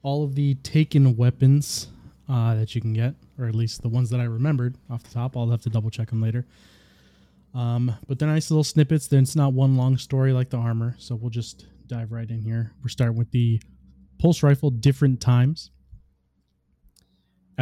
all 0.03 0.24
of 0.24 0.34
the 0.34 0.57
taken 0.57 1.16
weapons 1.16 1.88
uh, 2.28 2.55
that 2.57 2.74
you 2.74 2.82
can 2.82 2.92
get, 2.92 3.14
or 3.38 3.46
at 3.46 3.55
least 3.55 3.80
the 3.80 3.88
ones 3.88 4.11
that 4.11 4.20
I 4.20 4.24
remembered 4.24 4.76
off 4.90 5.03
the 5.03 5.14
top. 5.14 5.38
I'll 5.38 5.50
have 5.50 5.62
to 5.62 5.70
double 5.70 5.90
check 5.90 6.11
them 6.11 6.20
later. 6.20 6.44
Um, 7.55 7.94
but 8.07 8.18
they're 8.18 8.28
nice 8.28 8.50
little 8.50 8.64
snippets. 8.64 9.07
Then 9.07 9.22
it's 9.22 9.36
not 9.36 9.55
one 9.55 9.76
long 9.78 9.96
story 9.96 10.34
like 10.34 10.50
the 10.50 10.59
armor, 10.59 10.96
so 10.98 11.14
we'll 11.14 11.30
just 11.30 11.66
dive 11.86 12.12
right 12.12 12.28
in 12.28 12.42
here. 12.42 12.72
We're 12.82 12.88
starting 12.88 13.16
with 13.16 13.30
the 13.30 13.61
pulse 14.18 14.42
rifle, 14.42 14.70
different 14.70 15.20
times. 15.20 15.70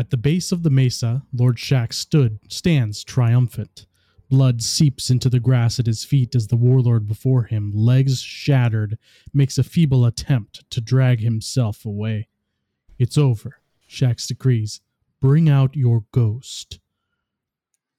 At 0.01 0.09
the 0.09 0.17
base 0.17 0.51
of 0.51 0.63
the 0.63 0.71
mesa, 0.71 1.25
Lord 1.31 1.59
Shax 1.59 1.93
stood, 1.93 2.39
stands 2.49 3.05
triumphant. 3.05 3.85
Blood 4.31 4.63
seeps 4.63 5.11
into 5.11 5.29
the 5.29 5.41
grass 5.41 5.79
at 5.79 5.85
his 5.85 6.05
feet 6.05 6.35
as 6.35 6.47
the 6.47 6.57
warlord 6.57 7.07
before 7.07 7.43
him, 7.43 7.71
legs 7.75 8.23
shattered, 8.23 8.97
makes 9.35 9.59
a 9.59 9.63
feeble 9.63 10.07
attempt 10.07 10.65
to 10.71 10.81
drag 10.81 11.21
himself 11.21 11.85
away. 11.85 12.29
It's 12.99 13.19
over, 13.19 13.61
Shax 13.87 14.27
decrees. 14.27 14.81
Bring 15.21 15.51
out 15.51 15.77
your 15.77 16.07
ghost. 16.13 16.81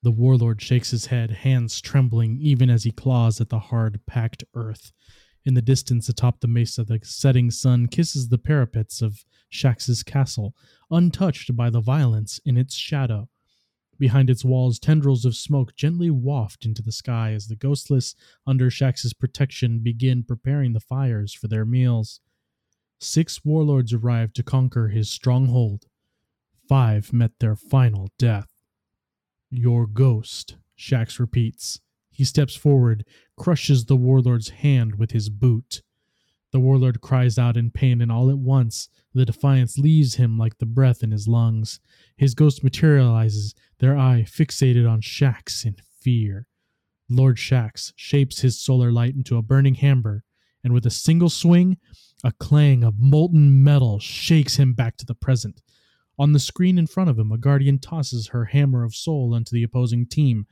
The 0.01 0.09
warlord 0.09 0.59
shakes 0.59 0.89
his 0.89 1.05
head, 1.05 1.29
hands 1.29 1.79
trembling 1.81 2.39
even 2.41 2.71
as 2.71 2.83
he 2.83 2.91
claws 2.91 3.39
at 3.39 3.49
the 3.49 3.59
hard, 3.59 4.03
packed 4.07 4.43
earth. 4.55 4.91
In 5.45 5.55
the 5.55 5.61
distance 5.61 6.07
atop 6.07 6.39
the 6.39 6.47
mesa, 6.47 6.83
the 6.83 6.99
setting 7.03 7.49
sun 7.49 7.87
kisses 7.87 8.29
the 8.29 8.37
parapets 8.37 9.01
of 9.01 9.25
Shax's 9.49 10.03
castle, 10.03 10.55
untouched 10.91 11.55
by 11.55 11.69
the 11.69 11.81
violence 11.81 12.39
in 12.45 12.57
its 12.57 12.75
shadow. 12.75 13.27
Behind 13.97 14.29
its 14.29 14.45
walls, 14.45 14.79
tendrils 14.79 15.25
of 15.25 15.35
smoke 15.35 15.75
gently 15.75 16.09
waft 16.09 16.65
into 16.65 16.81
the 16.81 16.91
sky 16.91 17.33
as 17.33 17.47
the 17.47 17.55
ghostless, 17.55 18.15
under 18.45 18.69
Shax's 18.69 19.13
protection, 19.13 19.79
begin 19.79 20.23
preparing 20.23 20.73
the 20.73 20.79
fires 20.79 21.33
for 21.33 21.47
their 21.47 21.65
meals. 21.65 22.19
Six 22.99 23.43
warlords 23.43 23.93
arrived 23.93 24.35
to 24.35 24.43
conquer 24.43 24.89
his 24.89 25.09
stronghold. 25.09 25.85
Five 26.67 27.13
met 27.13 27.31
their 27.39 27.55
final 27.55 28.09
death. 28.17 28.49
Your 29.49 29.87
ghost, 29.87 30.55
Shax 30.77 31.19
repeats. 31.19 31.79
He 32.11 32.23
steps 32.23 32.55
forward, 32.55 33.05
crushes 33.37 33.85
the 33.85 33.95
warlord's 33.95 34.49
hand 34.49 34.95
with 34.95 35.11
his 35.11 35.29
boot. 35.29 35.81
The 36.51 36.59
warlord 36.59 36.99
cries 36.99 37.39
out 37.39 37.55
in 37.55 37.71
pain, 37.71 38.01
and 38.01 38.11
all 38.11 38.29
at 38.29 38.37
once 38.37 38.89
the 39.13 39.25
defiance 39.25 39.77
leaves 39.77 40.15
him 40.15 40.37
like 40.37 40.57
the 40.57 40.65
breath 40.65 41.01
in 41.01 41.11
his 41.11 41.27
lungs. 41.27 41.79
His 42.17 42.35
ghost 42.35 42.63
materializes, 42.63 43.55
their 43.79 43.97
eye 43.97 44.25
fixated 44.27 44.89
on 44.89 45.01
Shax 45.01 45.65
in 45.65 45.77
fear. 46.01 46.47
Lord 47.09 47.37
Shax 47.37 47.93
shapes 47.95 48.41
his 48.41 48.61
solar 48.61 48.91
light 48.91 49.15
into 49.15 49.37
a 49.37 49.41
burning 49.41 49.75
hammer, 49.75 50.23
and 50.63 50.73
with 50.73 50.85
a 50.85 50.91
single 50.91 51.29
swing, 51.29 51.77
a 52.23 52.31
clang 52.33 52.83
of 52.83 52.99
molten 52.99 53.63
metal 53.63 53.99
shakes 53.99 54.57
him 54.57 54.73
back 54.73 54.97
to 54.97 55.05
the 55.05 55.15
present. 55.15 55.61
On 56.21 56.33
the 56.33 56.39
screen 56.39 56.77
in 56.77 56.85
front 56.85 57.09
of 57.09 57.17
him, 57.17 57.31
a 57.31 57.37
guardian 57.39 57.79
tosses 57.79 58.27
her 58.27 58.45
hammer 58.45 58.83
of 58.83 58.93
Sol 58.93 59.33
into 59.33 59.55
the 59.55 59.63
opposing 59.63 60.05
team. 60.05 60.45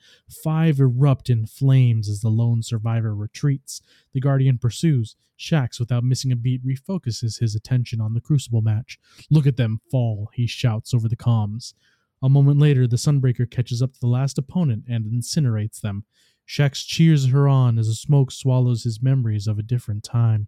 Five 0.43 0.79
erupt 0.79 1.29
in 1.29 1.45
flames 1.45 2.09
as 2.09 2.21
the 2.21 2.29
lone 2.29 2.63
survivor 2.63 3.13
retreats. 3.13 3.79
The 4.11 4.19
guardian 4.19 4.57
pursues. 4.57 5.15
Shax, 5.37 5.79
without 5.79 6.03
missing 6.03 6.31
a 6.31 6.35
beat, 6.35 6.65
refocuses 6.65 7.39
his 7.39 7.53
attention 7.53 8.01
on 8.01 8.15
the 8.15 8.19
crucible 8.19 8.63
match. 8.63 8.97
Look 9.29 9.45
at 9.45 9.57
them 9.57 9.79
fall, 9.91 10.31
he 10.33 10.47
shouts 10.47 10.91
over 10.91 11.07
the 11.07 11.15
comms. 11.15 11.75
A 12.23 12.29
moment 12.29 12.57
later, 12.59 12.87
the 12.87 12.97
Sunbreaker 12.97 13.47
catches 13.47 13.83
up 13.83 13.93
to 13.93 13.99
the 13.99 14.07
last 14.07 14.39
opponent 14.39 14.85
and 14.89 15.05
incinerates 15.05 15.81
them. 15.81 16.03
Shax 16.47 16.83
cheers 16.83 17.27
her 17.27 17.47
on 17.47 17.77
as 17.77 17.89
the 17.89 17.93
smoke 17.93 18.31
swallows 18.31 18.85
his 18.85 19.03
memories 19.03 19.45
of 19.45 19.59
a 19.59 19.63
different 19.63 20.03
time. 20.03 20.47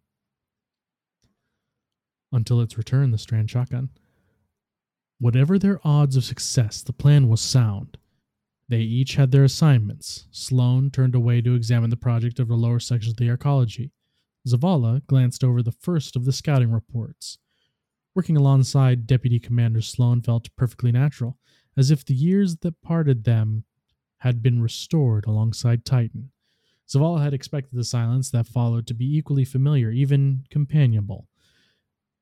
Until 2.31 2.59
its 2.59 2.75
return, 2.75 3.11
the 3.11 3.19
Strand 3.19 3.51
shotgun. 3.51 3.91
Whatever 5.21 5.59
their 5.59 5.79
odds 5.83 6.15
of 6.15 6.23
success, 6.23 6.81
the 6.81 6.93
plan 6.93 7.29
was 7.29 7.41
sound. 7.41 7.99
They 8.67 8.79
each 8.79 9.17
had 9.17 9.29
their 9.29 9.43
assignments. 9.43 10.25
Sloane 10.31 10.89
turned 10.89 11.13
away 11.13 11.41
to 11.41 11.53
examine 11.53 11.91
the 11.91 11.95
project 11.95 12.39
of 12.39 12.47
the 12.47 12.55
lower 12.55 12.79
sections 12.79 13.11
of 13.11 13.17
the 13.17 13.27
arcology. 13.27 13.91
Zavala 14.47 15.05
glanced 15.05 15.43
over 15.43 15.61
the 15.61 15.73
first 15.73 16.15
of 16.15 16.25
the 16.25 16.33
scouting 16.33 16.71
reports. 16.71 17.37
Working 18.15 18.35
alongside 18.35 19.05
Deputy 19.05 19.37
Commander 19.37 19.81
Sloane 19.81 20.23
felt 20.23 20.49
perfectly 20.55 20.91
natural, 20.91 21.37
as 21.77 21.91
if 21.91 22.03
the 22.03 22.15
years 22.15 22.55
that 22.57 22.81
parted 22.81 23.23
them 23.23 23.65
had 24.21 24.41
been 24.41 24.59
restored 24.59 25.27
alongside 25.27 25.85
Titan. 25.85 26.31
Zavala 26.89 27.21
had 27.21 27.35
expected 27.35 27.77
the 27.77 27.83
silence 27.83 28.31
that 28.31 28.47
followed 28.47 28.87
to 28.87 28.95
be 28.95 29.15
equally 29.15 29.45
familiar, 29.45 29.91
even 29.91 30.45
companionable. 30.49 31.27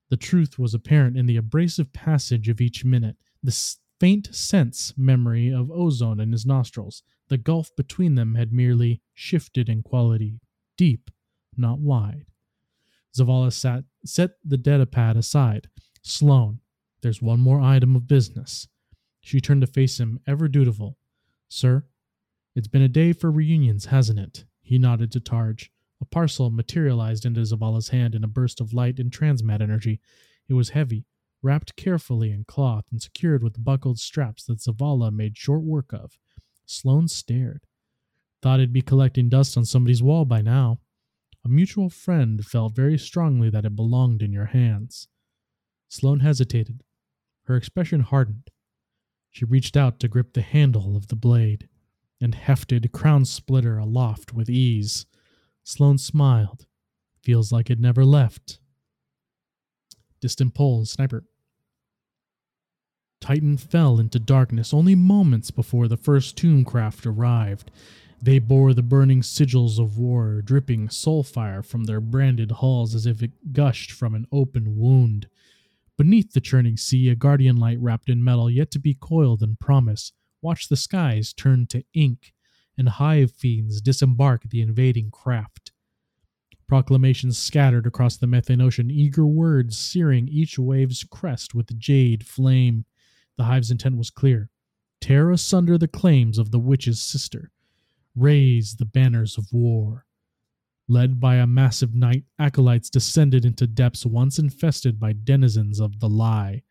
The 0.09 0.17
truth 0.17 0.57
was 0.57 0.73
apparent 0.73 1.17
in 1.17 1.25
the 1.25 1.37
abrasive 1.37 1.93
passage 1.93 2.49
of 2.49 2.59
each 2.59 2.83
minute, 2.83 3.17
the 3.43 3.55
faint 3.99 4.33
sense 4.33 4.93
memory 4.97 5.53
of 5.53 5.71
ozone 5.71 6.19
in 6.19 6.31
his 6.31 6.45
nostrils. 6.45 7.03
The 7.27 7.37
gulf 7.37 7.75
between 7.75 8.15
them 8.15 8.35
had 8.35 8.51
merely 8.51 9.01
shifted 9.13 9.69
in 9.69 9.83
quality, 9.83 10.39
deep, 10.77 11.11
not 11.55 11.79
wide. 11.79 12.25
Zavala 13.15 13.53
sat, 13.53 13.83
set 14.03 14.31
the 14.43 14.57
datapad 14.57 15.15
aside. 15.15 15.69
Sloane, 16.01 16.59
there's 17.01 17.21
one 17.21 17.39
more 17.39 17.61
item 17.61 17.95
of 17.95 18.07
business. 18.07 18.67
She 19.21 19.41
turned 19.41 19.61
to 19.61 19.67
face 19.67 19.99
him, 19.99 20.19
ever 20.25 20.47
dutiful. 20.47 20.97
Sir, 21.49 21.85
it's 22.55 22.67
been 22.67 22.81
a 22.81 22.87
day 22.87 23.13
for 23.13 23.29
reunions, 23.29 23.85
hasn't 23.85 24.19
it? 24.19 24.45
He 24.61 24.79
nodded 24.79 25.11
to 25.11 25.19
Targe. 25.19 25.71
A 26.01 26.05
parcel 26.05 26.49
materialized 26.49 27.25
into 27.25 27.41
Zavala's 27.41 27.89
hand 27.89 28.15
in 28.15 28.23
a 28.23 28.27
burst 28.27 28.61
of 28.61 28.73
light 28.73 28.99
and 28.99 29.11
transmat 29.11 29.61
energy. 29.61 29.99
It 30.47 30.53
was 30.53 30.69
heavy, 30.69 31.05
wrapped 31.41 31.75
carefully 31.75 32.31
in 32.31 32.45
cloth 32.45 32.85
and 32.91 33.01
secured 33.01 33.43
with 33.43 33.63
buckled 33.63 33.99
straps 33.99 34.45
that 34.45 34.59
Zavala 34.59 35.11
made 35.11 35.37
short 35.37 35.63
work 35.63 35.93
of. 35.93 36.17
Sloane 36.65 37.07
stared. 37.07 37.65
Thought 38.41 38.59
it'd 38.59 38.73
be 38.73 38.81
collecting 38.81 39.27
dust 39.27 39.57
on 39.57 39.65
somebody's 39.65 40.03
wall 40.03 40.25
by 40.25 40.41
now. 40.41 40.79
A 41.45 41.49
mutual 41.49 41.89
friend 41.89 42.45
felt 42.45 42.75
very 42.75 42.97
strongly 42.97 43.49
that 43.49 43.65
it 43.65 43.75
belonged 43.75 44.21
in 44.21 44.31
your 44.31 44.45
hands. 44.45 45.07
Sloane 45.89 46.19
hesitated. 46.19 46.83
Her 47.43 47.55
expression 47.55 48.01
hardened. 48.01 48.49
She 49.31 49.45
reached 49.45 49.75
out 49.75 49.99
to 49.99 50.07
grip 50.07 50.33
the 50.33 50.41
handle 50.41 50.95
of 50.95 51.07
the 51.07 51.15
blade 51.15 51.67
and 52.21 52.35
hefted 52.35 52.91
Crown 52.91 53.25
Splitter 53.25 53.77
aloft 53.77 54.33
with 54.33 54.49
ease. 54.49 55.05
Sloane 55.69 55.99
smiled. 55.99 56.65
Feels 57.21 57.51
like 57.51 57.69
it 57.69 57.79
never 57.79 58.03
left. 58.03 58.57
Distant 60.19 60.55
pulse, 60.55 60.93
sniper. 60.93 61.25
Titan 63.21 63.55
fell 63.55 63.99
into 63.99 64.17
darkness 64.17 64.73
only 64.73 64.95
moments 64.95 65.51
before 65.51 65.87
the 65.87 65.95
first 65.95 66.35
Tombcraft 66.35 67.05
arrived. 67.05 67.69
They 68.19 68.39
bore 68.39 68.73
the 68.73 68.81
burning 68.81 69.21
sigils 69.21 69.77
of 69.77 69.99
war, 69.99 70.41
dripping 70.41 70.87
soulfire 70.87 71.63
from 71.63 71.83
their 71.83 72.01
branded 72.01 72.49
hulls 72.49 72.95
as 72.95 73.05
if 73.05 73.21
it 73.21 73.53
gushed 73.53 73.91
from 73.91 74.15
an 74.15 74.25
open 74.31 74.75
wound. 74.75 75.27
Beneath 75.99 76.33
the 76.33 76.41
churning 76.41 76.77
sea, 76.77 77.09
a 77.09 77.15
guardian 77.15 77.57
light 77.57 77.79
wrapped 77.79 78.09
in 78.09 78.23
metal 78.23 78.49
yet 78.49 78.71
to 78.71 78.79
be 78.79 78.95
coiled 78.99 79.43
in 79.43 79.55
promise 79.57 80.13
watched 80.41 80.69
the 80.69 80.77
skies 80.77 81.31
turn 81.31 81.67
to 81.67 81.83
ink 81.93 82.33
and 82.79 82.89
hive 82.89 83.31
fiends 83.31 83.81
disembark 83.81 84.49
the 84.49 84.61
invading 84.61 85.11
craft. 85.11 85.71
Proclamations 86.67 87.37
scattered 87.37 87.85
across 87.85 88.15
the 88.15 88.27
methane 88.27 88.61
ocean, 88.61 88.89
eager 88.89 89.25
words 89.25 89.77
searing 89.77 90.29
each 90.29 90.57
wave's 90.57 91.03
crest 91.03 91.53
with 91.53 91.77
jade 91.77 92.25
flame. 92.25 92.85
The 93.37 93.43
hive's 93.43 93.69
intent 93.69 93.97
was 93.97 94.09
clear 94.09 94.49
tear 95.01 95.31
asunder 95.31 95.77
the 95.77 95.87
claims 95.87 96.37
of 96.37 96.51
the 96.51 96.59
witch's 96.59 97.01
sister, 97.01 97.51
raise 98.15 98.75
the 98.75 98.85
banners 98.85 99.37
of 99.37 99.51
war. 99.51 100.05
Led 100.87 101.19
by 101.19 101.35
a 101.35 101.47
massive 101.47 101.93
knight, 101.93 102.23
acolytes 102.37 102.89
descended 102.89 103.45
into 103.45 103.67
depths 103.67 104.05
once 104.05 104.39
infested 104.39 104.99
by 104.99 105.13
denizens 105.13 105.79
of 105.79 105.99
the 105.99 106.09
lie, 106.09 106.63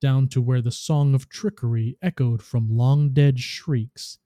down 0.00 0.28
to 0.28 0.40
where 0.40 0.60
the 0.60 0.70
song 0.70 1.14
of 1.14 1.28
trickery 1.28 1.96
echoed 2.02 2.42
from 2.42 2.76
long 2.76 3.10
dead 3.12 3.40
shrieks. 3.40 4.18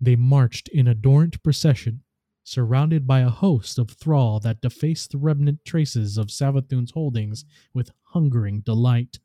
They 0.00 0.16
marched 0.16 0.68
in 0.68 0.86
adorant 0.86 1.42
procession, 1.42 2.02
surrounded 2.44 3.06
by 3.06 3.20
a 3.20 3.30
host 3.30 3.78
of 3.78 3.90
thrall 3.90 4.40
that 4.40 4.60
defaced 4.60 5.10
the 5.10 5.18
remnant 5.18 5.64
traces 5.64 6.16
of 6.16 6.30
Savathun's 6.30 6.92
holdings 6.92 7.44
with 7.74 7.90
hungering 8.04 8.60
delight. 8.60 9.18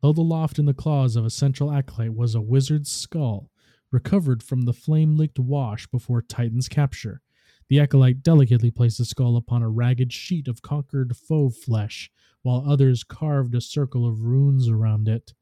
Though 0.00 0.12
the 0.12 0.22
loft 0.22 0.58
in 0.58 0.64
the 0.64 0.74
claws 0.74 1.14
of 1.14 1.24
a 1.24 1.30
central 1.30 1.70
acolyte 1.70 2.14
was 2.14 2.34
a 2.34 2.40
wizard's 2.40 2.90
skull, 2.90 3.50
recovered 3.92 4.42
from 4.42 4.62
the 4.62 4.72
flame 4.72 5.16
licked 5.16 5.38
wash 5.38 5.86
before 5.86 6.22
Titan's 6.22 6.68
capture, 6.68 7.20
the 7.68 7.78
acolyte 7.78 8.22
delicately 8.22 8.70
placed 8.70 8.98
the 8.98 9.04
skull 9.04 9.36
upon 9.36 9.62
a 9.62 9.68
ragged 9.68 10.12
sheet 10.12 10.48
of 10.48 10.62
conquered 10.62 11.16
foe 11.16 11.50
flesh, 11.50 12.10
while 12.42 12.64
others 12.66 13.04
carved 13.04 13.54
a 13.54 13.60
circle 13.60 14.06
of 14.08 14.22
runes 14.22 14.68
around 14.68 15.06
it. 15.06 15.34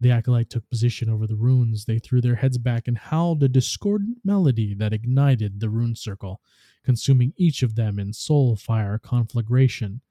The 0.00 0.10
acolyte 0.10 0.50
took 0.50 0.68
position 0.68 1.08
over 1.08 1.26
the 1.26 1.36
runes. 1.36 1.84
They 1.84 1.98
threw 1.98 2.20
their 2.20 2.34
heads 2.36 2.58
back 2.58 2.86
and 2.86 2.98
howled 2.98 3.42
a 3.42 3.48
discordant 3.48 4.18
melody 4.24 4.74
that 4.74 4.92
ignited 4.92 5.60
the 5.60 5.70
rune 5.70 5.96
circle, 5.96 6.40
consuming 6.84 7.32
each 7.36 7.62
of 7.62 7.76
them 7.76 7.98
in 7.98 8.12
soul 8.12 8.56
fire 8.56 8.98
conflagration. 8.98 10.02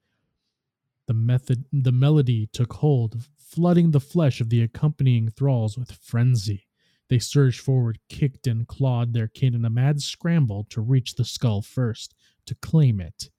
The 1.08 1.14
method 1.14 1.66
the 1.72 1.92
melody 1.92 2.48
took 2.52 2.74
hold, 2.74 3.24
flooding 3.38 3.92
the 3.92 4.00
flesh 4.00 4.42
of 4.42 4.50
the 4.50 4.64
accompanying 4.64 5.30
thralls 5.30 5.78
with 5.78 5.92
frenzy. 5.92 6.68
They 7.08 7.20
surged 7.20 7.60
forward, 7.60 8.00
kicked 8.10 8.48
and 8.48 8.68
clawed 8.68 9.14
their 9.14 9.28
kin 9.28 9.54
in 9.54 9.64
a 9.64 9.70
mad 9.70 10.02
scramble 10.02 10.66
to 10.72 10.82
reach 10.82 11.14
the 11.14 11.26
skull 11.26 11.62
first, 11.62 12.16
to 12.48 12.56
claim 12.56 13.00
it. 13.00 13.30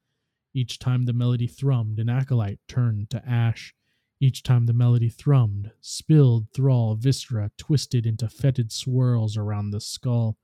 Each 0.55 0.78
time 0.78 1.05
the 1.05 1.12
melody 1.12 1.49
thrummed, 1.49 1.99
an 1.99 2.09
acolyte 2.09 2.61
turned 2.68 3.11
to 3.11 3.28
ash. 3.28 3.74
Each 4.19 4.43
time 4.43 4.67
the 4.67 4.73
melody 4.73 5.11
thrummed, 5.11 5.71
spilled 5.81 6.49
thrall 6.53 6.95
viscera 6.95 7.51
twisted 7.59 8.07
into 8.07 8.29
fetid 8.29 8.73
swirls 8.73 9.37
around 9.37 9.71
the 9.71 9.81
skull. 9.81 10.39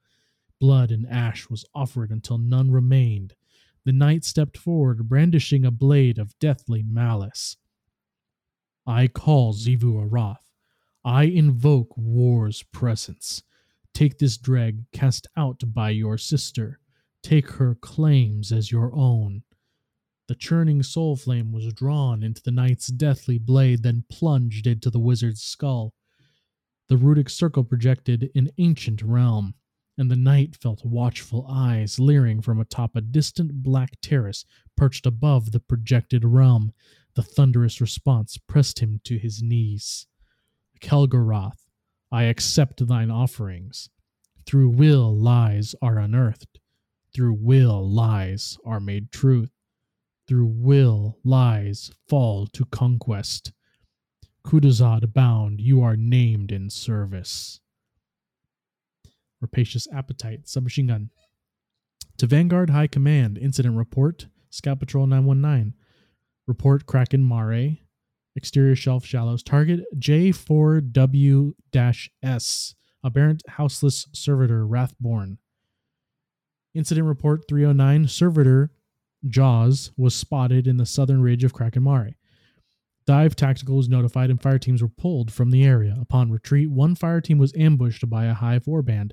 Blood 0.60 0.90
and 0.90 1.06
ash 1.08 1.48
was 1.48 1.64
offered 1.74 2.10
until 2.10 2.38
none 2.38 2.70
remained. 2.70 3.34
The 3.84 3.92
knight 3.92 4.24
stepped 4.24 4.58
forward, 4.58 5.08
brandishing 5.08 5.64
a 5.64 5.70
blade 5.70 6.18
of 6.18 6.38
deathly 6.38 6.82
malice. 6.82 7.56
I 8.86 9.08
call 9.08 9.54
Xivu 9.54 9.94
Arath. 9.94 10.50
I 11.04 11.24
invoke 11.24 11.96
war's 11.96 12.62
presence. 12.62 13.42
Take 13.94 14.18
this 14.18 14.36
dreg 14.36 14.84
cast 14.92 15.26
out 15.36 15.62
by 15.66 15.90
your 15.90 16.18
sister. 16.18 16.78
Take 17.22 17.52
her 17.52 17.74
claims 17.74 18.52
as 18.52 18.70
your 18.70 18.94
own. 18.94 19.42
The 20.32 20.38
churning 20.38 20.82
soul 20.82 21.14
flame 21.14 21.52
was 21.52 21.74
drawn 21.74 22.22
into 22.22 22.40
the 22.42 22.50
knight's 22.50 22.86
deathly 22.86 23.36
blade, 23.36 23.82
then 23.82 24.06
plunged 24.08 24.66
into 24.66 24.88
the 24.88 24.98
wizard's 24.98 25.42
skull. 25.42 25.92
The 26.88 26.96
runic 26.96 27.28
circle 27.28 27.64
projected 27.64 28.30
an 28.34 28.48
ancient 28.56 29.02
realm, 29.02 29.52
and 29.98 30.10
the 30.10 30.16
knight 30.16 30.56
felt 30.56 30.86
watchful 30.86 31.44
eyes 31.46 32.00
leering 32.00 32.40
from 32.40 32.58
atop 32.60 32.96
a 32.96 33.02
distant 33.02 33.62
black 33.62 33.98
terrace 34.00 34.46
perched 34.74 35.04
above 35.04 35.52
the 35.52 35.60
projected 35.60 36.24
realm. 36.24 36.72
The 37.12 37.22
thunderous 37.22 37.78
response 37.78 38.38
pressed 38.38 38.78
him 38.78 39.02
to 39.04 39.18
his 39.18 39.42
knees. 39.42 40.06
Kelgaroth, 40.80 41.68
I 42.10 42.22
accept 42.22 42.86
thine 42.88 43.10
offerings. 43.10 43.90
Through 44.46 44.70
will 44.70 45.14
lies 45.14 45.74
are 45.82 45.98
unearthed. 45.98 46.58
Through 47.14 47.34
will 47.34 47.86
lies 47.86 48.56
are 48.64 48.80
made 48.80 49.12
truth. 49.12 49.50
Through 50.28 50.52
will 50.54 51.18
lies 51.24 51.90
fall 52.08 52.46
to 52.48 52.64
conquest. 52.66 53.52
Kudazad 54.44 55.12
bound, 55.12 55.60
you 55.60 55.82
are 55.82 55.96
named 55.96 56.52
in 56.52 56.70
service. 56.70 57.60
Rapacious 59.40 59.88
Appetite, 59.92 60.48
Submachine 60.48 60.86
Gun. 60.86 61.10
To 62.18 62.26
Vanguard 62.26 62.70
High 62.70 62.86
Command, 62.86 63.38
Incident 63.38 63.76
Report, 63.76 64.26
Scout 64.50 64.78
Patrol 64.78 65.06
919. 65.06 65.74
Report 66.46 66.86
Kraken 66.86 67.26
Mare, 67.26 67.78
Exterior 68.34 68.74
shelf 68.74 69.04
shallows. 69.04 69.42
Target 69.42 69.84
J4W 69.96 71.52
S. 72.22 72.74
Aberrant 73.04 73.42
houseless 73.48 74.06
servitor 74.12 74.66
Wrathborn. 74.66 75.38
Incident 76.74 77.06
report 77.06 77.42
309 77.48 78.08
Servitor 78.08 78.70
Jaws 79.26 79.92
was 79.96 80.14
spotted 80.14 80.66
in 80.66 80.76
the 80.76 80.86
southern 80.86 81.22
ridge 81.22 81.44
of 81.44 81.52
Kraken 81.52 81.84
Mare. 81.84 82.16
Dive 83.06 83.34
Tactical 83.34 83.76
was 83.76 83.88
notified 83.88 84.30
and 84.30 84.40
fire 84.40 84.58
teams 84.58 84.80
were 84.80 84.88
pulled 84.88 85.32
from 85.32 85.50
the 85.50 85.64
area. 85.64 85.96
Upon 86.00 86.30
retreat, 86.30 86.70
one 86.70 86.94
fire 86.94 87.20
team 87.20 87.38
was 87.38 87.54
ambushed 87.56 88.08
by 88.08 88.26
a 88.26 88.34
Hive 88.34 88.64
warband. 88.64 89.12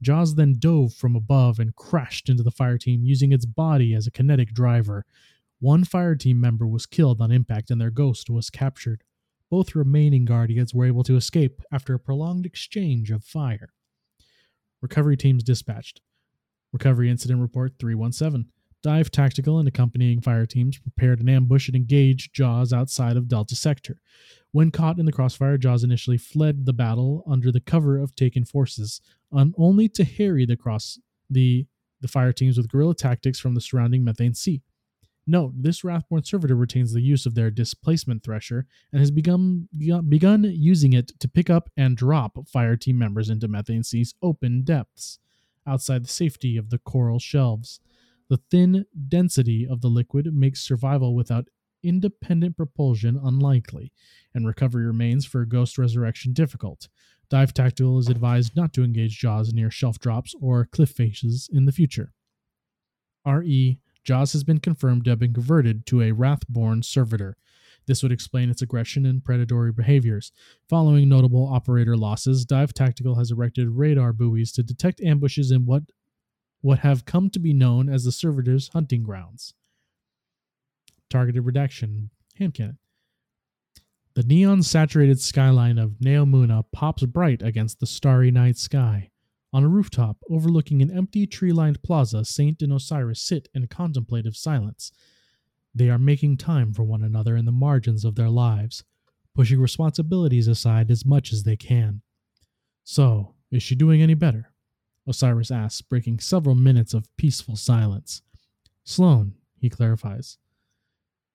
Jaws 0.00 0.34
then 0.34 0.56
dove 0.58 0.94
from 0.94 1.14
above 1.14 1.58
and 1.58 1.76
crashed 1.76 2.30
into 2.30 2.42
the 2.42 2.50
fire 2.50 2.78
team 2.78 3.04
using 3.04 3.32
its 3.32 3.44
body 3.44 3.94
as 3.94 4.06
a 4.06 4.10
kinetic 4.10 4.54
driver. 4.54 5.04
One 5.58 5.84
fire 5.84 6.16
team 6.16 6.40
member 6.40 6.66
was 6.66 6.86
killed 6.86 7.20
on 7.20 7.30
impact 7.30 7.70
and 7.70 7.78
their 7.78 7.90
ghost 7.90 8.30
was 8.30 8.48
captured. 8.48 9.04
Both 9.50 9.74
remaining 9.74 10.24
guardians 10.24 10.72
were 10.72 10.86
able 10.86 11.02
to 11.04 11.16
escape 11.16 11.60
after 11.70 11.92
a 11.92 11.98
prolonged 11.98 12.46
exchange 12.46 13.10
of 13.10 13.24
fire. 13.24 13.74
Recovery 14.80 15.18
teams 15.18 15.42
dispatched. 15.42 16.00
Recovery 16.72 17.10
Incident 17.10 17.42
Report 17.42 17.74
317. 17.78 18.50
Dive 18.82 19.10
Tactical 19.10 19.58
and 19.58 19.68
accompanying 19.68 20.20
fire 20.20 20.46
teams 20.46 20.78
prepared 20.78 21.20
an 21.20 21.28
ambush 21.28 21.68
and 21.68 21.76
engaged 21.76 22.34
Jaws 22.34 22.72
outside 22.72 23.16
of 23.16 23.28
Delta 23.28 23.54
Sector. 23.54 24.00
When 24.52 24.70
caught 24.70 24.98
in 24.98 25.06
the 25.06 25.12
crossfire, 25.12 25.58
Jaws 25.58 25.84
initially 25.84 26.16
fled 26.16 26.64
the 26.64 26.72
battle 26.72 27.22
under 27.26 27.52
the 27.52 27.60
cover 27.60 27.98
of 27.98 28.14
taken 28.14 28.44
forces, 28.44 29.00
on 29.30 29.54
only 29.58 29.88
to 29.90 30.04
harry 30.04 30.46
the 30.46 30.56
cross 30.56 30.98
the, 31.28 31.66
the 32.00 32.08
fire 32.08 32.32
teams 32.32 32.56
with 32.56 32.70
guerrilla 32.70 32.94
tactics 32.94 33.38
from 33.38 33.54
the 33.54 33.60
surrounding 33.60 34.02
methane 34.02 34.34
sea. 34.34 34.62
Note, 35.26 35.52
this 35.54 35.84
Wrathborn 35.84 36.24
servitor 36.24 36.56
retains 36.56 36.92
the 36.92 37.02
use 37.02 37.26
of 37.26 37.34
their 37.34 37.50
displacement 37.50 38.24
thresher 38.24 38.66
and 38.92 39.00
has 39.00 39.10
begun, 39.10 39.68
begun 40.08 40.42
using 40.44 40.92
it 40.92 41.12
to 41.20 41.28
pick 41.28 41.48
up 41.48 41.68
and 41.76 41.96
drop 41.96 42.48
fire 42.48 42.76
team 42.76 42.98
members 42.98 43.28
into 43.30 43.46
Methane 43.46 43.84
Sea's 43.84 44.14
open 44.22 44.62
depths, 44.62 45.18
outside 45.66 46.04
the 46.04 46.08
safety 46.08 46.56
of 46.56 46.70
the 46.70 46.78
coral 46.78 47.20
shelves. 47.20 47.78
The 48.30 48.40
thin 48.48 48.86
density 49.08 49.66
of 49.66 49.80
the 49.80 49.88
liquid 49.88 50.32
makes 50.32 50.60
survival 50.60 51.16
without 51.16 51.48
independent 51.82 52.56
propulsion 52.56 53.20
unlikely, 53.20 53.92
and 54.32 54.46
recovery 54.46 54.86
remains 54.86 55.26
for 55.26 55.44
Ghost 55.44 55.76
Resurrection 55.76 56.32
difficult. 56.32 56.88
Dive 57.28 57.52
Tactical 57.52 57.98
is 57.98 58.08
advised 58.08 58.54
not 58.54 58.72
to 58.74 58.84
engage 58.84 59.18
Jaws 59.18 59.52
near 59.52 59.68
shelf 59.68 59.98
drops 59.98 60.32
or 60.40 60.64
cliff 60.64 60.90
faces 60.90 61.48
in 61.52 61.64
the 61.64 61.72
future. 61.72 62.12
RE 63.26 63.80
Jaws 64.04 64.32
has 64.32 64.44
been 64.44 64.60
confirmed 64.60 65.04
to 65.04 65.10
have 65.10 65.18
been 65.18 65.34
converted 65.34 65.84
to 65.86 66.00
a 66.00 66.12
Wrathborn 66.12 66.84
servitor. 66.84 67.36
This 67.86 68.02
would 68.02 68.12
explain 68.12 68.48
its 68.48 68.62
aggression 68.62 69.04
and 69.06 69.24
predatory 69.24 69.72
behaviors. 69.72 70.30
Following 70.68 71.08
notable 71.08 71.48
operator 71.52 71.96
losses, 71.96 72.44
Dive 72.44 72.72
Tactical 72.74 73.16
has 73.16 73.32
erected 73.32 73.70
radar 73.70 74.12
buoys 74.12 74.52
to 74.52 74.62
detect 74.62 75.00
ambushes 75.00 75.50
in 75.50 75.66
what 75.66 75.82
what 76.60 76.80
have 76.80 77.04
come 77.04 77.30
to 77.30 77.38
be 77.38 77.52
known 77.52 77.88
as 77.88 78.04
the 78.04 78.12
servitor's 78.12 78.68
hunting 78.68 79.02
grounds. 79.02 79.54
Targeted 81.08 81.44
redaction, 81.44 82.10
hand 82.36 82.54
cannon. 82.54 82.78
The 84.14 84.22
neon 84.24 84.62
saturated 84.62 85.20
skyline 85.20 85.78
of 85.78 85.98
Neomuna 86.02 86.64
pops 86.72 87.04
bright 87.04 87.42
against 87.42 87.80
the 87.80 87.86
starry 87.86 88.30
night 88.30 88.56
sky. 88.56 89.10
On 89.52 89.64
a 89.64 89.68
rooftop 89.68 90.18
overlooking 90.30 90.82
an 90.82 90.90
empty 90.90 91.26
tree 91.26 91.52
lined 91.52 91.82
plaza, 91.82 92.24
Saint 92.24 92.62
and 92.62 92.72
Osiris 92.72 93.22
sit 93.22 93.48
in 93.54 93.66
contemplative 93.66 94.36
silence. 94.36 94.92
They 95.74 95.88
are 95.88 95.98
making 95.98 96.36
time 96.36 96.72
for 96.72 96.82
one 96.82 97.02
another 97.02 97.36
in 97.36 97.44
the 97.44 97.52
margins 97.52 98.04
of 98.04 98.16
their 98.16 98.28
lives, 98.28 98.84
pushing 99.34 99.60
responsibilities 99.60 100.48
aside 100.48 100.90
as 100.90 101.06
much 101.06 101.32
as 101.32 101.44
they 101.44 101.56
can. 101.56 102.02
So, 102.84 103.34
is 103.50 103.62
she 103.62 103.74
doing 103.74 104.02
any 104.02 104.14
better? 104.14 104.49
Osiris 105.10 105.50
asks, 105.50 105.82
breaking 105.82 106.20
several 106.20 106.54
minutes 106.54 106.94
of 106.94 107.14
peaceful 107.16 107.56
silence. 107.56 108.22
Sloane, 108.84 109.34
he 109.58 109.68
clarifies. 109.68 110.38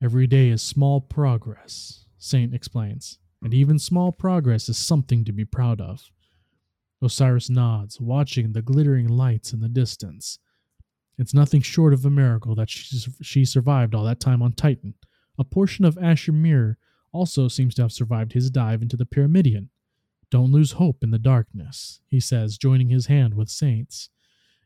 Every 0.02 0.28
day 0.28 0.50
is 0.50 0.62
small 0.62 1.02
progress, 1.02 2.06
Saint 2.18 2.54
explains, 2.54 3.20
and 3.44 3.54
even 3.54 3.78
small 3.78 4.12
progress 4.12 4.68
is 4.68 4.78
something 4.78 5.24
to 5.26 5.32
be 5.32 5.46
proud 5.46 5.80
of. 5.80 6.10
Osiris 7.02 7.50
nods, 7.50 8.02
watching 8.02 8.54
the 8.54 8.62
glittering 8.62 9.08
lights 9.08 9.54
in 9.54 9.60
the 9.60 9.70
distance. 9.70 10.40
It's 11.18 11.34
nothing 11.34 11.62
short 11.62 11.94
of 11.94 12.06
a 12.06 12.10
miracle 12.10 12.56
that 12.56 12.70
she, 12.70 12.98
she 13.22 13.46
survived 13.46 13.94
all 13.94 14.04
that 14.06 14.20
time 14.20 14.42
on 14.42 14.54
Titan. 14.54 14.96
A 15.38 15.44
portion 15.44 15.86
of 15.86 15.98
Asher 16.02 16.32
Mir 16.32 16.78
also 17.12 17.48
seems 17.48 17.76
to 17.76 17.84
have 17.84 17.92
survived 17.92 18.34
his 18.34 18.50
dive 18.50 18.82
into 18.82 18.98
the 18.98 19.06
Pyramidion. 19.06 19.70
Don't 20.30 20.52
lose 20.52 20.74
hope 20.74 21.04
in 21.04 21.12
the 21.12 21.20
darkness, 21.20 22.02
he 22.08 22.20
says, 22.20 22.58
joining 22.58 22.90
his 22.90 23.08
hand 23.08 23.36
with 23.36 23.50
Saints. 23.50 24.10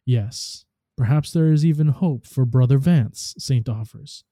Yes, 0.06 0.66
Perhaps 1.00 1.32
there 1.32 1.50
is 1.50 1.66
even 1.66 1.88
hope 1.88 2.26
for 2.26 2.44
Brother 2.44 2.78
Vance, 2.78 3.34
Saint 3.38 3.70
offers. 3.70 4.26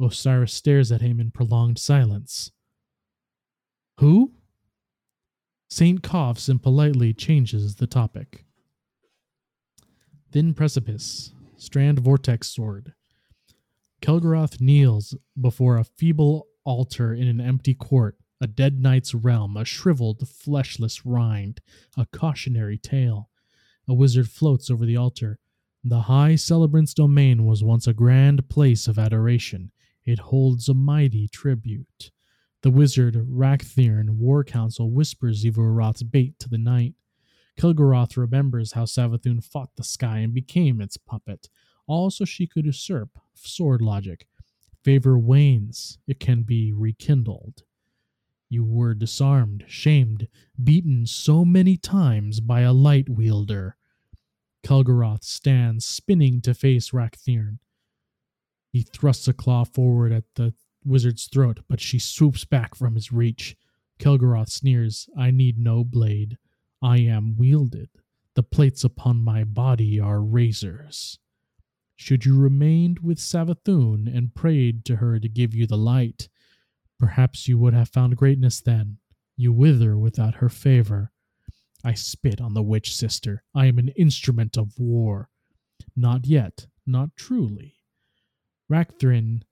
Osiris 0.00 0.54
stares 0.54 0.90
at 0.90 1.02
him 1.02 1.20
in 1.20 1.30
prolonged 1.30 1.78
silence. 1.78 2.50
Who? 3.98 4.32
Saint 5.68 6.02
coughs 6.02 6.48
and 6.48 6.62
politely 6.62 7.12
changes 7.12 7.74
the 7.74 7.86
topic. 7.86 8.46
Thin 10.32 10.54
precipice, 10.54 11.34
strand 11.58 11.98
vortex 11.98 12.48
sword. 12.48 12.94
Kelgaroth 14.00 14.62
kneels 14.62 15.14
before 15.38 15.76
a 15.76 15.84
feeble 15.84 16.46
altar 16.64 17.12
in 17.12 17.28
an 17.28 17.38
empty 17.38 17.74
court, 17.74 18.16
a 18.40 18.46
dead 18.46 18.80
knight's 18.80 19.14
realm, 19.14 19.56
a 19.56 19.64
shriveled, 19.64 20.26
fleshless 20.28 21.04
rind, 21.04 21.60
a 21.96 22.06
cautionary 22.06 22.78
tale. 22.78 23.30
A 23.88 23.94
wizard 23.94 24.28
floats 24.28 24.70
over 24.70 24.84
the 24.84 24.96
altar. 24.96 25.38
The 25.82 26.02
high 26.02 26.36
celebrant's 26.36 26.94
domain 26.94 27.46
was 27.46 27.64
once 27.64 27.86
a 27.86 27.94
grand 27.94 28.48
place 28.48 28.86
of 28.86 28.98
adoration. 28.98 29.72
It 30.04 30.18
holds 30.18 30.68
a 30.68 30.74
mighty 30.74 31.28
tribute. 31.28 32.10
The 32.62 32.70
wizard 32.70 33.14
Rakthirn 33.14 34.10
War 34.16 34.44
Council 34.44 34.90
whispers 34.90 35.44
Xivu 35.44 35.58
Arath's 35.58 36.02
bait 36.02 36.38
to 36.40 36.48
the 36.48 36.58
knight. 36.58 36.94
Kilgaroth 37.58 38.16
remembers 38.16 38.72
how 38.72 38.84
Savathun 38.84 39.42
fought 39.42 39.70
the 39.76 39.84
sky 39.84 40.18
and 40.18 40.34
became 40.34 40.80
its 40.80 40.96
puppet, 40.96 41.48
all 41.86 42.10
so 42.10 42.24
she 42.24 42.46
could 42.46 42.66
usurp 42.66 43.18
sword 43.34 43.80
logic. 43.80 44.26
Favor 44.84 45.18
wanes, 45.18 45.98
it 46.06 46.20
can 46.20 46.42
be 46.42 46.72
rekindled. 46.72 47.64
You 48.50 48.64
were 48.64 48.94
disarmed, 48.94 49.64
shamed, 49.68 50.28
beaten 50.62 51.06
so 51.06 51.44
many 51.44 51.76
times 51.76 52.40
by 52.40 52.60
a 52.60 52.72
light 52.72 53.08
wielder. 53.08 53.76
Kelgaroth 54.64 55.22
stands 55.22 55.84
spinning 55.84 56.40
to 56.42 56.54
face 56.54 56.90
Rakthirn. 56.90 57.58
He 58.72 58.82
thrusts 58.82 59.28
a 59.28 59.32
claw 59.32 59.64
forward 59.64 60.12
at 60.12 60.24
the 60.34 60.54
wizard's 60.84 61.26
throat, 61.26 61.60
but 61.68 61.80
she 61.80 61.98
swoops 61.98 62.44
back 62.44 62.74
from 62.74 62.94
his 62.94 63.12
reach. 63.12 63.56
Kelgaroth 63.98 64.50
sneers, 64.50 65.08
I 65.16 65.30
need 65.30 65.58
no 65.58 65.84
blade. 65.84 66.38
I 66.80 66.98
am 66.98 67.36
wielded. 67.36 67.90
The 68.34 68.42
plates 68.42 68.84
upon 68.84 69.20
my 69.20 69.44
body 69.44 69.98
are 69.98 70.22
razors. 70.22 71.18
Should 71.96 72.24
you 72.24 72.38
remained 72.38 73.00
with 73.00 73.18
Savathun 73.18 74.06
and 74.06 74.34
prayed 74.34 74.84
to 74.84 74.96
her 74.96 75.18
to 75.18 75.28
give 75.28 75.54
you 75.54 75.66
the 75.66 75.76
light, 75.76 76.28
perhaps 76.98 77.48
you 77.48 77.58
would 77.58 77.74
have 77.74 77.88
found 77.88 78.16
greatness 78.16 78.60
then. 78.60 78.98
You 79.36 79.52
wither 79.52 79.96
without 79.96 80.36
her 80.36 80.48
favor. 80.48 81.12
I 81.84 81.94
spit 81.94 82.40
on 82.40 82.54
the 82.54 82.62
witch 82.62 82.94
sister. 82.94 83.44
I 83.54 83.66
am 83.66 83.78
an 83.78 83.88
instrument 83.90 84.56
of 84.56 84.78
war. 84.78 85.30
Not 85.94 86.26
yet, 86.26 86.66
not 86.86 87.10
truly. 87.16 87.76
Rakthrin 88.70 89.42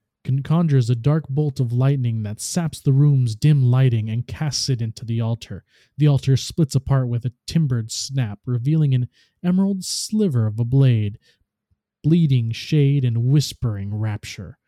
conjures 0.42 0.90
a 0.90 0.96
dark 0.96 1.28
bolt 1.28 1.60
of 1.60 1.72
lightning 1.72 2.24
that 2.24 2.40
saps 2.40 2.80
the 2.80 2.92
room's 2.92 3.36
dim 3.36 3.62
lighting 3.62 4.10
and 4.10 4.26
casts 4.26 4.68
it 4.68 4.82
into 4.82 5.04
the 5.04 5.20
altar. 5.20 5.64
The 5.96 6.08
altar 6.08 6.36
splits 6.36 6.74
apart 6.74 7.08
with 7.08 7.24
a 7.24 7.32
timbered 7.46 7.92
snap, 7.92 8.40
revealing 8.44 8.92
an 8.92 9.08
emerald 9.44 9.84
sliver 9.84 10.46
of 10.48 10.58
a 10.58 10.64
blade, 10.64 11.18
bleeding 12.02 12.50
shade 12.50 13.04
and 13.04 13.24
whispering 13.24 13.94
rapture. 13.94 14.58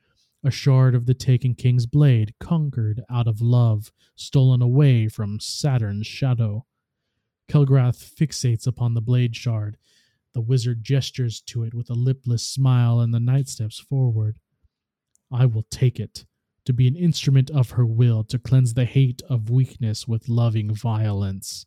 A 0.45 0.51
shard 0.51 0.95
of 0.95 1.07
the 1.07 1.15
taken 1.15 1.55
king's 1.55 1.87
blade, 1.87 2.35
conquered 2.39 3.03
out 3.11 3.27
of 3.27 3.41
love, 3.41 3.93
stolen 4.15 4.63
away 4.63 5.09
from 5.09 5.41
Saturn's 5.41 6.07
shadow. 6.07 6.65
Kelgrath 7.49 7.99
fixates 7.99 8.67
upon 8.67 8.95
the 8.95 9.01
blade 9.01 9.35
shard. 9.35 9.77
The 10.35 10.41
wizard 10.41 10.85
gestures 10.85 11.41
to 11.47 11.65
it 11.65 11.75
with 11.75 11.91
a 11.91 11.95
lipless 11.95 12.45
smile, 12.45 13.01
and 13.01 13.13
the 13.13 13.19
knight 13.19 13.49
steps 13.49 13.81
forward. 13.81 14.39
I 15.31 15.47
will 15.47 15.67
take 15.71 15.99
it, 15.99 16.25
to 16.65 16.73
be 16.73 16.87
an 16.87 16.97
instrument 16.97 17.51
of 17.51 17.71
her 17.71 17.85
will, 17.85 18.23
to 18.25 18.39
cleanse 18.39 18.75
the 18.75 18.85
hate 18.85 19.23
of 19.29 19.51
weakness 19.51 20.07
with 20.07 20.29
loving 20.29 20.73
violence. 20.73 21.67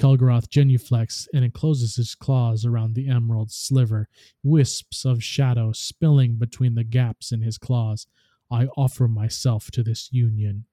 Kelgaroth 0.00 0.48
genuflects 0.48 1.28
and 1.34 1.44
encloses 1.44 1.96
his 1.96 2.14
claws 2.14 2.64
around 2.64 2.94
the 2.94 3.06
emerald 3.06 3.50
sliver, 3.50 4.08
wisps 4.42 5.04
of 5.04 5.22
shadow 5.22 5.72
spilling 5.72 6.36
between 6.36 6.74
the 6.74 6.84
gaps 6.84 7.32
in 7.32 7.42
his 7.42 7.58
claws. 7.58 8.06
I 8.50 8.68
offer 8.78 9.08
myself 9.08 9.70
to 9.72 9.82
this 9.82 10.08
union. 10.10 10.64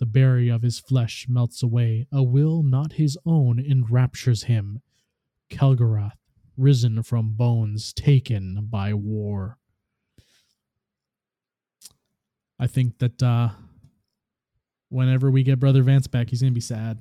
The 0.00 0.06
barrier 0.06 0.52
of 0.52 0.60
his 0.60 0.78
flesh 0.78 1.26
melts 1.30 1.62
away. 1.62 2.08
A 2.12 2.22
will 2.22 2.62
not 2.62 2.92
his 2.92 3.16
own 3.24 3.58
enraptures 3.58 4.44
him. 4.44 4.82
Kelgaroth, 5.48 6.18
risen 6.58 7.02
from 7.02 7.32
bones 7.32 7.94
taken 7.94 8.66
by 8.68 8.92
war. 8.92 9.56
I 12.58 12.66
think 12.66 12.98
that 12.98 13.22
uh, 13.22 13.48
whenever 14.90 15.30
we 15.30 15.42
get 15.42 15.58
Brother 15.58 15.82
Vance 15.82 16.06
back, 16.06 16.28
he's 16.28 16.42
going 16.42 16.52
to 16.52 16.54
be 16.54 16.60
sad. 16.60 16.98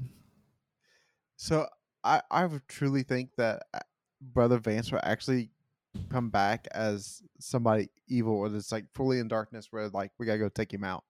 So 1.38 1.68
I 2.04 2.22
I 2.30 2.46
would 2.46 2.68
truly 2.68 3.04
think 3.04 3.30
that 3.38 3.64
uh, 3.74 3.80
Brother 4.22 4.58
Vance 4.58 4.92
will 4.92 5.00
actually 5.04 5.52
come 6.10 6.30
back 6.30 6.68
as 6.72 7.22
somebody 7.40 7.90
evil 8.08 8.34
or 8.34 8.50
that's 8.50 8.72
like 8.72 8.86
fully 8.94 9.20
in 9.20 9.28
darkness 9.28 9.68
where 9.72 9.88
like 9.90 10.12
we 10.20 10.26
gotta 10.26 10.40
go 10.40 10.50
take 10.50 10.74
him 10.74 10.84
out. 10.84 11.04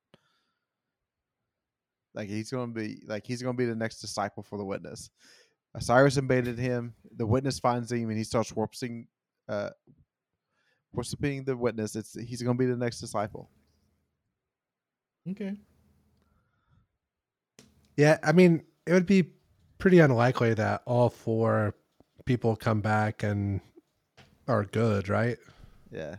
Like 2.13 2.30
he's 2.30 2.51
gonna 2.51 2.71
be 2.71 3.01
like 3.07 3.25
he's 3.25 3.41
gonna 3.41 3.57
be 3.57 3.65
the 3.65 3.75
next 3.75 3.99
disciple 3.99 4.43
for 4.43 4.57
the 4.57 4.65
witness. 4.65 5.09
Osiris 5.73 6.17
invaded 6.17 6.57
him. 6.57 6.93
The 7.15 7.25
witness 7.25 7.59
finds 7.59 7.91
him 7.91 8.09
and 8.09 8.17
he 8.17 8.23
starts 8.23 8.51
warping, 8.53 9.07
uh, 9.47 9.69
worshiping 10.93 11.43
the 11.43 11.55
witness. 11.55 11.95
It's 11.95 12.19
he's 12.19 12.41
gonna 12.41 12.57
be 12.57 12.65
the 12.65 12.75
next 12.75 12.99
disciple. 12.99 13.49
Okay. 15.30 15.57
Yeah, 17.95 18.17
I 18.23 18.32
mean, 18.32 18.63
it 18.86 18.93
would 18.93 19.05
be 19.05 19.34
pretty 19.78 19.99
unlikely 19.99 20.53
that 20.55 20.82
all 20.86 21.09
four 21.09 21.73
people 22.25 22.55
come 22.55 22.82
back 22.82 23.23
and 23.23 23.61
are 24.47 24.65
good, 24.65 25.09
right? 25.09 25.38
Yeah. 25.91 26.15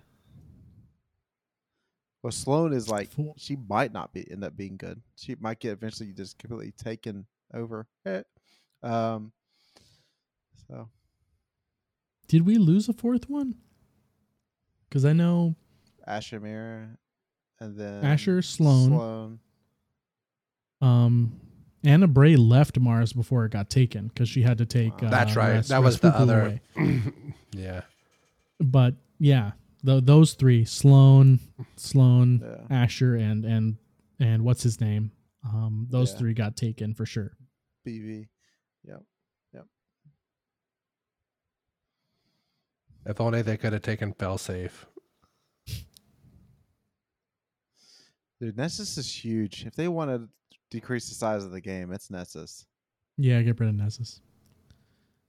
Well, 2.23 2.33
Sloane 2.33 2.73
is 2.73 2.89
like 2.89 3.11
Four. 3.13 3.35
she 3.37 3.57
might 3.69 3.93
not 3.93 4.13
be 4.13 4.29
end 4.31 4.43
up 4.45 4.57
being 4.57 4.77
good. 4.77 5.01
She 5.17 5.37
might 5.39 5.61
get 5.61 5.73
eventually 5.73 6.13
just 6.13 6.39
completely 6.39 6.73
taken 6.73 7.27
over. 7.55 7.87
Um. 8.83 9.33
So 10.69 10.89
Did 12.27 12.45
we 12.45 12.59
lose 12.59 12.89
a 12.89 12.93
fourth 12.93 13.29
one? 13.31 13.55
Because 14.89 15.05
I 15.05 15.13
know 15.13 15.55
Asher 16.07 16.41
Mira, 16.41 16.89
and 17.61 17.79
then 17.79 18.05
Asher, 18.05 18.43
Sloane. 18.43 18.89
Sloane. 18.89 19.39
um, 20.81 21.41
Anna 21.85 22.07
Bray 22.09 22.37
left 22.37 22.79
Mars 22.79 23.13
before 23.13 23.45
it 23.45 23.53
got 23.53 23.71
taken 23.71 24.09
because 24.09 24.29
she 24.29 24.43
had 24.43 24.59
to 24.59 24.67
take. 24.67 24.93
Uh, 25.03 25.11
That's 25.11 25.37
right. 25.37 25.55
Ras- 25.55 25.69
that 25.69 25.83
was 25.83 26.01
the 26.01 26.09
other. 26.09 26.61
away. 26.77 27.03
yeah. 27.53 27.83
But 28.61 28.95
yeah, 29.21 29.53
th- 29.87 30.05
those 30.05 30.35
three: 30.35 30.65
Sloane, 30.65 31.39
Sloane, 31.77 32.43
Yeah. 32.45 32.77
Asher, 32.83 33.15
and 33.15 33.45
and 33.45 33.77
and 34.19 34.45
what's 34.45 34.63
his 34.63 34.81
name? 34.81 35.13
Um, 35.45 35.87
those 35.91 36.13
Yeah. 36.13 36.19
three 36.19 36.35
got 36.35 36.57
taken 36.57 36.95
for 36.95 37.07
sure. 37.07 37.37
BV. 37.87 38.27
Yep. 38.85 39.03
Yep. 39.55 39.67
If 43.07 43.21
only 43.21 43.43
they 43.43 43.57
could 43.57 43.73
have 43.73 43.83
taken 43.83 44.13
Failsafe. 44.15 44.73
Dude, 48.41 48.57
Nessus 48.57 48.97
is 48.99 49.13
huge. 49.25 49.65
If 49.67 49.75
they 49.75 49.89
want 49.89 50.11
to 50.11 50.29
decrease 50.71 51.09
the 51.09 51.15
size 51.15 51.45
of 51.45 51.51
the 51.51 51.61
game, 51.61 51.93
it's 51.93 52.11
Nessus. 52.11 52.67
Yeah, 53.17 53.43
get 53.43 53.59
rid 53.59 53.71
of 53.71 53.75
Nessus. 53.75 54.21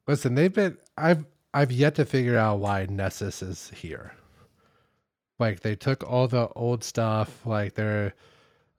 Listen, 0.07 0.35
they've 0.35 0.53
been. 0.53 0.77
I've 0.97 1.25
I've 1.53 1.71
yet 1.71 1.95
to 1.95 2.05
figure 2.05 2.37
out 2.37 2.59
why 2.59 2.85
Nessus 2.89 3.41
is 3.41 3.69
here. 3.75 4.13
Like 5.39 5.61
they 5.61 5.75
took 5.75 6.03
all 6.03 6.27
the 6.27 6.49
old 6.55 6.83
stuff. 6.83 7.45
Like 7.45 7.75
they're 7.75 8.13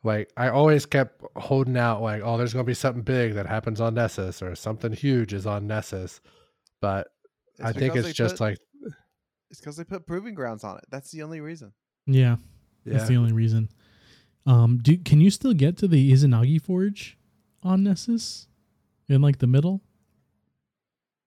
like 0.04 0.30
I 0.36 0.48
always 0.48 0.86
kept 0.86 1.22
holding 1.36 1.76
out. 1.76 2.02
Like 2.02 2.22
oh, 2.24 2.36
there's 2.36 2.52
gonna 2.52 2.64
be 2.64 2.74
something 2.74 3.02
big 3.02 3.34
that 3.34 3.46
happens 3.46 3.80
on 3.80 3.94
Nessus 3.94 4.42
or 4.42 4.54
something 4.54 4.92
huge 4.92 5.32
is 5.32 5.46
on 5.46 5.66
Nessus. 5.66 6.20
But 6.80 7.08
I 7.62 7.72
think 7.72 7.96
it's 7.96 8.12
just 8.12 8.36
put- 8.36 8.40
like 8.40 8.58
it's 9.50 9.61
because 9.61 9.76
they 9.76 9.84
put 9.84 10.06
proving 10.06 10.34
grounds 10.34 10.62
on 10.62 10.76
it. 10.76 10.84
That's 10.90 11.11
the 11.11 11.22
only 11.22 11.40
reason. 11.40 11.72
Yeah, 12.06 12.36
yeah. 12.84 12.94
that's 12.94 13.08
the 13.08 13.16
only 13.16 13.32
reason. 13.32 13.68
Um, 14.47 14.78
do 14.78 14.97
can 14.97 15.20
you 15.20 15.30
still 15.30 15.53
get 15.53 15.76
to 15.78 15.88
the 15.88 16.12
Izanagi 16.12 16.61
Forge 16.62 17.18
on 17.62 17.82
Nessus 17.84 18.49
in 19.09 19.20
like 19.22 19.38
the 19.38 19.47
middle? 19.47 19.82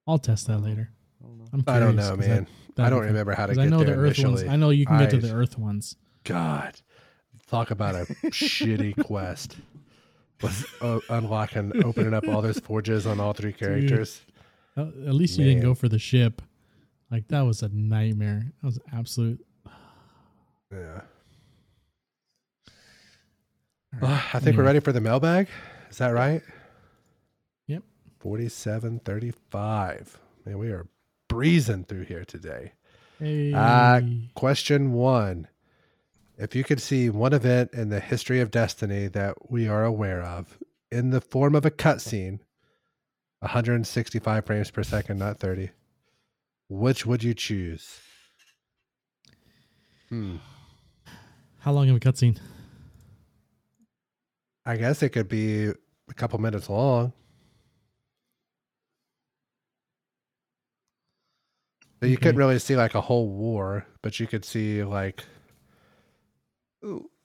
I'll 0.06 0.18
test 0.18 0.46
that 0.48 0.58
later. 0.58 0.90
I 1.22 1.26
don't 1.26 1.38
know. 1.38 1.44
I'm 1.52 1.60
don't 1.60 1.92
curious, 1.94 1.96
know, 1.96 2.16
'cause 2.16 2.28
man. 2.28 2.46
that- 2.74 2.86
I 2.86 2.90
don't 2.90 3.02
be 3.02 3.06
remember 3.06 3.34
how 3.34 3.46
to 3.46 3.54
get 3.54 3.62
I 3.62 3.66
know 3.68 3.84
there 3.84 3.94
the 3.96 4.02
Earth 4.02 4.18
ones. 4.18 4.42
I 4.42 4.56
know 4.56 4.70
you 4.70 4.84
can 4.84 4.98
get 4.98 5.10
to 5.10 5.18
the 5.18 5.32
Earth 5.32 5.56
ones. 5.56 5.96
God, 6.24 6.80
talk 7.46 7.70
about 7.70 7.94
a 7.94 8.04
shitty 8.30 8.96
quest. 9.06 9.56
Was 10.42 10.66
uh, 10.80 10.98
unlocking, 11.08 11.84
opening 11.84 12.12
up 12.12 12.26
all 12.26 12.42
those 12.42 12.58
forges 12.58 13.06
on 13.06 13.20
all 13.20 13.32
three 13.32 13.52
characters. 13.52 14.20
Uh, 14.76 14.86
At 15.06 15.14
least 15.14 15.38
you 15.38 15.44
didn't 15.44 15.62
go 15.62 15.74
for 15.74 15.88
the 15.88 15.98
ship. 16.00 16.42
Like 17.10 17.28
that 17.28 17.42
was 17.42 17.62
a 17.62 17.68
nightmare. 17.68 18.46
That 18.60 18.66
was 18.66 18.80
absolute. 18.92 19.42
Yeah. 20.72 21.02
All 24.02 24.08
Well, 24.08 24.22
I 24.32 24.40
think 24.40 24.56
we're 24.56 24.64
ready 24.64 24.80
for 24.80 24.92
the 24.92 25.00
mailbag. 25.00 25.48
Is 25.90 25.98
that 25.98 26.08
right? 26.08 26.42
Yep. 27.66 27.82
4735. 28.20 30.18
Man, 30.44 30.58
we 30.58 30.68
are 30.68 30.86
breezing 31.28 31.84
through 31.84 32.04
here 32.04 32.24
today. 32.24 32.72
Hey. 33.18 33.52
Uh, 33.54 34.00
Question 34.34 34.92
one 34.92 35.48
If 36.36 36.54
you 36.54 36.64
could 36.64 36.80
see 36.80 37.10
one 37.10 37.32
event 37.32 37.72
in 37.72 37.88
the 37.90 38.00
history 38.00 38.40
of 38.40 38.50
Destiny 38.50 39.06
that 39.08 39.50
we 39.50 39.68
are 39.68 39.84
aware 39.84 40.22
of 40.22 40.58
in 40.90 41.10
the 41.10 41.20
form 41.20 41.54
of 41.54 41.64
a 41.64 41.70
cutscene, 41.70 42.40
165 43.40 44.46
frames 44.46 44.70
per 44.70 44.82
second, 44.82 45.18
not 45.18 45.38
30, 45.38 45.70
which 46.68 47.06
would 47.06 47.22
you 47.22 47.34
choose? 47.34 48.00
Hmm. 50.08 50.36
How 51.60 51.72
long 51.72 51.88
of 51.88 51.96
a 51.96 52.00
cutscene? 52.00 52.38
I 54.66 54.76
guess 54.76 55.02
it 55.02 55.10
could 55.10 55.28
be 55.28 55.66
a 55.66 56.14
couple 56.14 56.38
minutes 56.40 56.68
long. 56.70 57.12
You 62.02 62.18
couldn't 62.18 62.36
really 62.36 62.58
see 62.58 62.76
like 62.76 62.94
a 62.94 63.00
whole 63.00 63.28
war, 63.30 63.86
but 64.02 64.20
you 64.20 64.26
could 64.26 64.44
see 64.44 64.84
like 64.84 65.24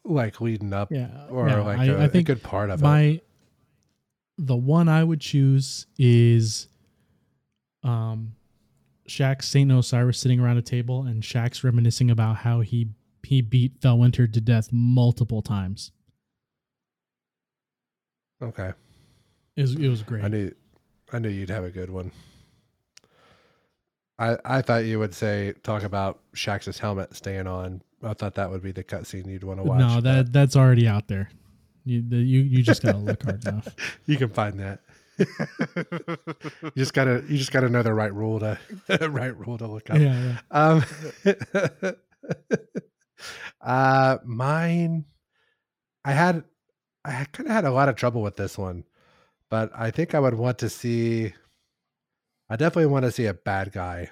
like 0.05 0.39
leading 0.39 0.71
up 0.73 0.89
Yeah. 0.91 1.09
or 1.29 1.49
yeah, 1.49 1.59
like 1.61 1.79
I 1.79 1.85
a 1.85 2.03
I 2.03 2.07
think 2.07 2.29
a 2.29 2.35
good 2.35 2.43
part 2.43 2.69
of 2.69 2.79
it. 2.79 2.83
my 2.83 3.21
the 4.37 4.55
one 4.55 4.87
I 4.87 5.03
would 5.03 5.19
choose 5.19 5.85
is 5.97 6.67
um 7.83 8.35
Shax 9.07 9.43
Saint 9.43 9.71
Osiris 9.71 10.17
sitting 10.19 10.39
around 10.39 10.57
a 10.57 10.61
table 10.61 11.03
and 11.03 11.23
Shaq's 11.23 11.63
reminiscing 11.63 12.09
about 12.09 12.37
how 12.37 12.61
he 12.61 12.87
he 13.23 13.41
beat 13.41 13.81
Felwinter 13.81 14.31
to 14.31 14.39
death 14.39 14.69
multiple 14.71 15.41
times. 15.41 15.91
Okay. 18.41 18.73
It 19.55 19.61
was, 19.61 19.75
it 19.75 19.89
was 19.89 20.03
great. 20.03 20.23
I 20.23 20.27
knew 20.27 20.53
I 21.11 21.19
knew 21.19 21.29
you'd 21.29 21.49
have 21.49 21.63
a 21.63 21.69
good 21.69 21.89
one. 21.89 22.11
I 24.17 24.37
I 24.45 24.61
thought 24.61 24.85
you 24.85 24.99
would 24.99 25.13
say 25.13 25.53
talk 25.63 25.83
about 25.83 26.19
Shax's 26.33 26.79
helmet 26.79 27.15
staying 27.15 27.47
on. 27.47 27.81
I 28.03 28.13
thought 28.13 28.35
that 28.35 28.49
would 28.49 28.61
be 28.63 28.71
the 28.71 28.83
cutscene 28.83 29.27
you'd 29.27 29.43
want 29.43 29.59
to 29.59 29.63
watch. 29.63 29.79
no, 29.79 29.95
but 29.95 30.03
that 30.03 30.33
that's 30.33 30.55
already 30.55 30.87
out 30.87 31.07
there. 31.07 31.29
You 31.83 32.03
the, 32.07 32.17
you 32.17 32.41
you 32.41 32.63
just 32.63 32.81
gotta 32.81 32.97
look 32.97 33.23
hard 33.23 33.45
enough. 33.45 33.67
you 34.05 34.17
can 34.17 34.29
find 34.29 34.59
that. 34.59 34.79
You 36.61 36.71
just 36.77 36.93
gotta 36.93 37.23
you 37.27 37.37
just 37.37 37.51
gotta 37.51 37.67
know 37.67 37.83
the 37.83 37.93
right 37.93 38.13
rule 38.13 38.39
to 38.39 38.57
right 39.09 39.35
rule 39.37 39.57
to 39.57 39.67
look 39.67 39.89
up. 39.89 39.97
Yeah, 39.97 40.37
yeah. 40.53 40.83
Um, 41.83 41.95
uh, 43.61 44.17
mine, 44.23 45.05
I 46.05 46.11
had, 46.13 46.43
I 47.05 47.25
kind 47.31 47.47
of 47.47 47.55
had 47.55 47.65
a 47.65 47.71
lot 47.71 47.89
of 47.89 47.95
trouble 47.95 48.21
with 48.21 48.35
this 48.35 48.57
one, 48.57 48.83
but 49.49 49.71
I 49.75 49.91
think 49.91 50.13
I 50.13 50.19
would 50.19 50.35
want 50.35 50.57
to 50.59 50.69
see. 50.69 51.33
I 52.49 52.55
definitely 52.55 52.87
want 52.87 53.05
to 53.05 53.11
see 53.11 53.25
a 53.25 53.33
bad 53.33 53.71
guy. 53.71 54.09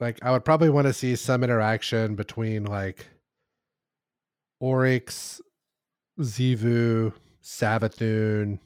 Like 0.00 0.22
I 0.22 0.30
would 0.32 0.44
probably 0.44 0.70
want 0.70 0.86
to 0.86 0.92
see 0.92 1.16
some 1.16 1.42
interaction 1.44 2.16
between 2.16 2.64
like 2.64 3.06
Oryx, 4.60 5.40
Xivu, 6.20 7.12
Savathun, 7.42 8.58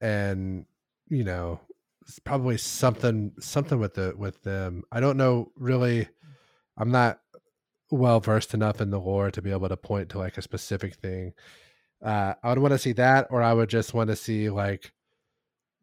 and 0.00 0.66
you 1.08 1.24
know 1.24 1.60
probably 2.24 2.56
something 2.56 3.32
something 3.40 3.78
with 3.78 3.94
the 3.94 4.14
with 4.16 4.42
them. 4.42 4.84
I 4.90 5.00
don't 5.00 5.16
know 5.16 5.52
really. 5.56 6.08
I'm 6.78 6.90
not 6.90 7.20
well 7.90 8.20
versed 8.20 8.52
enough 8.52 8.80
in 8.80 8.90
the 8.90 9.00
lore 9.00 9.30
to 9.30 9.40
be 9.40 9.50
able 9.50 9.68
to 9.68 9.76
point 9.76 10.10
to 10.10 10.18
like 10.18 10.36
a 10.36 10.42
specific 10.42 10.94
thing. 10.96 11.32
Uh, 12.02 12.34
I 12.42 12.50
would 12.50 12.58
want 12.58 12.72
to 12.72 12.78
see 12.78 12.92
that, 12.92 13.28
or 13.30 13.42
I 13.42 13.52
would 13.52 13.68
just 13.70 13.94
want 13.94 14.08
to 14.10 14.16
see 14.16 14.50
like 14.50 14.92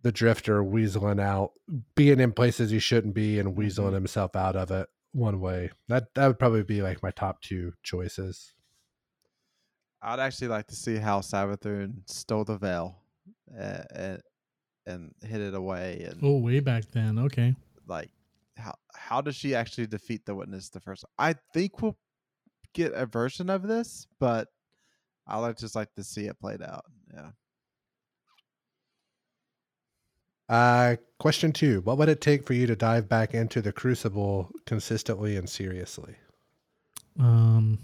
the 0.02 0.12
drifter 0.12 0.64
weaseling 0.64 1.22
out, 1.22 1.52
being 1.96 2.20
in 2.20 2.32
places 2.34 2.72
he 2.72 2.80
shouldn't 2.80 3.14
be, 3.14 3.40
and 3.40 3.56
weaseling 3.56 3.94
himself 3.94 4.36
out 4.36 4.56
of 4.56 4.70
it 4.72 4.88
one 5.12 5.40
way. 5.40 5.72
That 5.88 6.14
that 6.16 6.28
would 6.28 6.40
probably 6.40 6.64
be 6.64 6.82
like 6.82 7.02
my 7.04 7.12
top 7.12 7.42
two 7.42 7.74
choices. 7.84 8.54
I'd 10.02 10.20
actually 10.20 10.50
like 10.50 10.68
to 10.68 10.76
see 10.76 10.98
how 10.98 11.22
Savathun 11.22 12.02
stole 12.10 12.44
the 12.44 12.58
veil 12.58 12.98
uh, 13.58 13.84
and 13.96 14.22
and 14.86 15.16
hid 15.24 15.40
it 15.42 15.54
away, 15.56 16.06
and 16.10 16.20
Oh, 16.22 16.40
way 16.40 16.60
back 16.60 16.92
then. 16.92 17.18
Okay. 17.20 17.56
like 17.88 18.10
how 18.58 18.76
how 18.94 19.22
does 19.22 19.36
she 19.36 19.56
actually 19.56 19.88
defeat 19.88 20.26
the 20.26 20.36
witness 20.36 20.70
the 20.70 20.80
first? 20.82 21.06
I 21.18 21.36
think 21.54 21.82
we'll 21.82 21.98
get 22.74 22.92
a 22.94 23.06
version 23.06 23.50
of 23.50 23.64
this, 23.64 24.08
but 24.20 24.50
I 25.28 25.40
would 25.40 25.58
just 25.58 25.76
like 25.76 25.94
to 25.96 26.04
see 26.04 26.26
it 26.26 26.40
played 26.40 26.62
out. 26.62 26.86
Yeah. 27.14 27.30
Uh, 30.50 30.96
question 31.20 31.52
two: 31.52 31.82
What 31.82 31.98
would 31.98 32.10
it 32.10 32.22
take 32.22 32.46
for 32.46 32.54
you 32.54 32.68
to 32.68 32.76
dive 32.76 33.08
back 33.08 33.34
into 33.34 33.62
the 33.62 33.72
Crucible 33.72 34.52
consistently 34.66 35.38
and 35.38 35.50
seriously? 35.50 36.16
Um, 37.20 37.80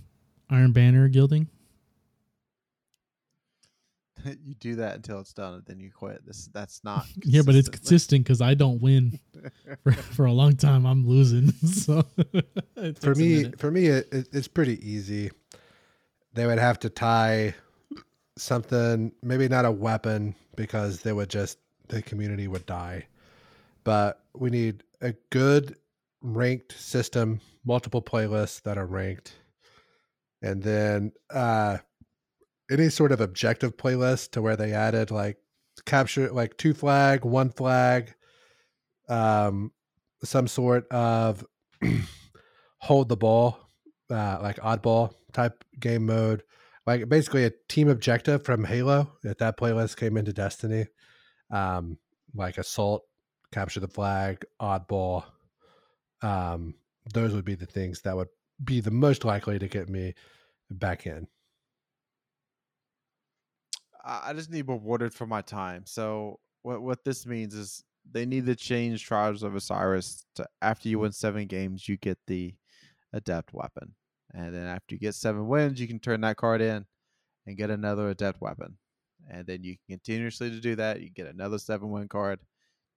Iron 0.50 0.72
Banner 0.72 1.08
gilding. 1.08 1.48
you 4.26 4.56
do 4.60 4.76
that 4.76 4.96
until 4.96 5.20
it's 5.20 5.34
done, 5.34 5.56
and 5.56 5.66
then 5.66 5.80
you 5.80 5.92
quit. 5.92 6.26
This 6.26 6.50
that's 6.54 6.84
not. 6.84 7.06
Yeah, 7.24 7.42
but 7.46 7.56
it's 7.56 7.70
consistent 7.70 8.26
because 8.26 8.42
I 8.42 8.54
don't 8.54 8.82
win 8.82 9.20
for, 9.84 9.92
for 9.94 10.26
a 10.26 10.34
long 10.34 10.56
time. 10.56 10.86
I'm 10.86 11.08
losing. 11.08 11.52
So 11.52 12.04
for 13.02 13.16
me 13.16 13.52
for 13.58 13.72
me 13.72 13.88
it, 13.88 14.08
it, 14.12 14.28
it's 14.32 14.48
pretty 14.48 14.80
easy 14.88 15.32
they 16.40 16.46
would 16.46 16.58
have 16.58 16.80
to 16.80 16.90
tie 16.90 17.54
something 18.38 19.12
maybe 19.22 19.50
not 19.50 19.66
a 19.66 19.72
weapon 19.72 20.34
because 20.56 21.02
they 21.02 21.12
would 21.12 21.30
just 21.30 21.58
the 21.90 22.02
community 22.02 22.48
would 22.48 22.66
die. 22.66 23.06
But 23.84 24.24
we 24.34 24.50
need 24.50 24.84
a 25.02 25.14
good 25.32 25.76
ranked 26.22 26.80
system 26.80 27.42
multiple 27.66 28.02
playlists 28.02 28.62
that 28.62 28.78
are 28.78 28.86
ranked 28.86 29.34
and 30.42 30.64
then 30.64 31.12
uh 31.30 31.78
any 32.72 32.90
sort 32.90 33.12
of 33.12 33.20
objective 33.20 33.76
playlist 33.76 34.32
to 34.32 34.42
where 34.42 34.56
they 34.56 34.74
added 34.74 35.12
like 35.12 35.38
capture 35.86 36.32
like 36.32 36.58
two 36.58 36.74
flag 36.74 37.26
one 37.26 37.50
flag 37.50 38.14
um 39.10 39.72
some 40.24 40.48
sort 40.48 40.88
of 40.90 41.46
hold 42.80 43.10
the 43.10 43.18
ball, 43.18 43.58
uh, 44.10 44.40
like 44.42 44.58
oddball 44.58 45.14
type 45.34 45.64
game 45.80 46.06
mode, 46.06 46.44
like 46.86 47.08
basically 47.10 47.46
a 47.46 47.52
team 47.68 47.90
objective 47.90 48.44
from 48.44 48.64
Halo. 48.64 49.12
If 49.24 49.38
that 49.40 49.58
playlist 49.58 49.98
came 49.98 50.18
into 50.18 50.34
Destiny, 50.34 50.88
um, 51.52 51.98
like 52.34 52.58
assault, 52.58 53.04
capture 53.52 53.80
the 53.80 53.88
flag, 53.88 54.46
oddball, 54.62 55.26
um, 56.22 56.76
those 57.14 57.34
would 57.34 57.46
be 57.46 57.56
the 57.56 57.66
things 57.66 58.02
that 58.02 58.16
would 58.16 58.28
be 58.64 58.82
the 58.82 58.92
most 58.92 59.26
likely 59.26 59.58
to 59.60 59.68
get 59.68 59.90
me 59.90 60.14
back 60.70 61.06
in. 61.06 61.28
I 64.04 64.34
just 64.34 64.50
need 64.50 64.68
rewarded 64.68 65.14
for 65.14 65.28
my 65.28 65.42
time. 65.42 65.84
So 65.86 66.40
what 66.62 66.82
what 66.82 67.04
this 67.04 67.26
means 67.26 67.54
is 67.54 67.84
they 68.10 68.26
need 68.26 68.46
to 68.46 68.56
change 68.56 69.06
Trials 69.06 69.44
of 69.44 69.56
Osiris 69.56 70.26
to 70.36 70.48
after 70.62 70.90
you 70.90 71.00
win 71.00 71.12
seven 71.12 71.48
games, 71.48 71.88
you 71.88 71.98
get 71.98 72.18
the 72.28 72.56
adept 73.14 73.54
weapon, 73.54 73.96
and 74.34 74.54
then 74.54 74.66
after 74.66 74.96
you 74.96 75.00
get 75.00 75.16
seven 75.16 75.48
wins, 75.48 75.80
you 75.80 75.88
can 75.88 76.00
turn 76.00 76.22
that 76.22 76.38
card 76.38 76.62
in 76.62 76.86
and 77.46 77.58
get 77.58 77.70
another 77.70 78.10
adept 78.10 78.42
weapon, 78.42 78.78
and 79.30 79.46
then 79.48 79.64
you 79.64 79.76
can 79.76 79.98
continuously 79.98 80.50
to 80.50 80.60
do 80.60 80.76
that. 80.76 81.02
You 81.02 81.10
get 81.10 81.28
another 81.28 81.58
seven 81.58 81.90
win 81.90 82.08
card, 82.08 82.40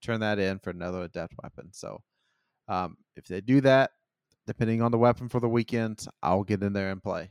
turn 0.02 0.20
that 0.20 0.38
in 0.38 0.58
for 0.58 0.70
another 0.70 1.02
adept 1.02 1.34
weapon. 1.42 1.70
So 1.72 2.02
um, 2.68 2.96
if 3.16 3.24
they 3.26 3.40
do 3.40 3.60
that, 3.62 3.92
depending 4.46 4.82
on 4.82 4.90
the 4.90 4.98
weapon 4.98 5.28
for 5.28 5.40
the 5.40 5.48
weekend, 5.48 6.06
I'll 6.22 6.44
get 6.44 6.62
in 6.62 6.72
there 6.72 6.90
and 6.90 7.02
play. 7.02 7.30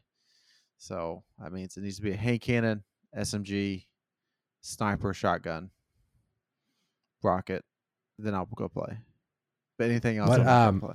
So 0.78 1.24
that 1.40 1.52
means 1.52 1.78
it 1.78 1.82
needs 1.82 1.98
to 1.98 2.02
be 2.02 2.12
a 2.12 2.18
hand 2.18 2.42
cannon, 2.42 2.84
SMG, 3.16 3.86
sniper, 4.62 5.14
shotgun, 5.14 5.70
rocket. 7.22 7.64
Then 8.18 8.34
I'll 8.34 8.48
go 8.56 8.68
play. 8.68 8.98
But 9.78 9.90
anything 9.90 10.18
else, 10.18 10.30
What, 10.30 10.40
I'm 10.40 10.46
not 10.46 10.54
gonna 10.54 10.68
um, 10.70 10.80
play. 10.80 10.94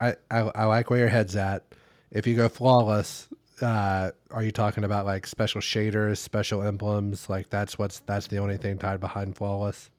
I, 0.00 0.14
I 0.30 0.38
I 0.54 0.64
like 0.64 0.90
where 0.90 0.98
your 0.98 1.08
head's 1.08 1.36
at. 1.36 1.64
If 2.10 2.26
you 2.26 2.34
go 2.34 2.48
flawless, 2.48 3.28
uh, 3.62 4.10
are 4.30 4.42
you 4.42 4.50
talking 4.52 4.84
about 4.84 5.04
like 5.06 5.26
special 5.26 5.60
shaders, 5.60 6.18
special 6.18 6.62
emblems? 6.62 7.28
Like 7.28 7.50
that's 7.50 7.78
what's 7.78 8.00
that's 8.00 8.26
the 8.28 8.38
only 8.38 8.56
thing 8.56 8.78
tied 8.78 9.00
behind 9.00 9.36
flawless. 9.36 9.90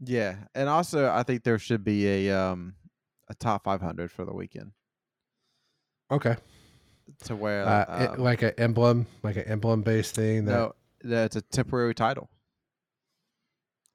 Yeah, 0.00 0.36
and 0.54 0.68
also 0.68 1.10
I 1.10 1.22
think 1.22 1.44
there 1.44 1.58
should 1.58 1.84
be 1.84 2.26
a 2.28 2.36
um 2.38 2.74
a 3.28 3.34
top 3.34 3.64
500 3.64 4.10
for 4.10 4.24
the 4.24 4.32
weekend 4.34 4.72
Okay. 6.10 6.36
to 7.24 7.36
where 7.36 7.66
Uh, 7.66 7.84
it- 8.04 8.10
um, 8.10 8.18
like 8.20 8.42
an 8.42 8.52
emblem, 8.58 9.06
like 9.22 9.36
an 9.36 9.44
emblem 9.44 9.82
based 9.82 10.14
thing. 10.14 10.44
That 10.46 10.52
no, 10.52 10.74
that's 11.02 11.36
a 11.36 11.42
temporary 11.42 11.94
title. 11.94 12.30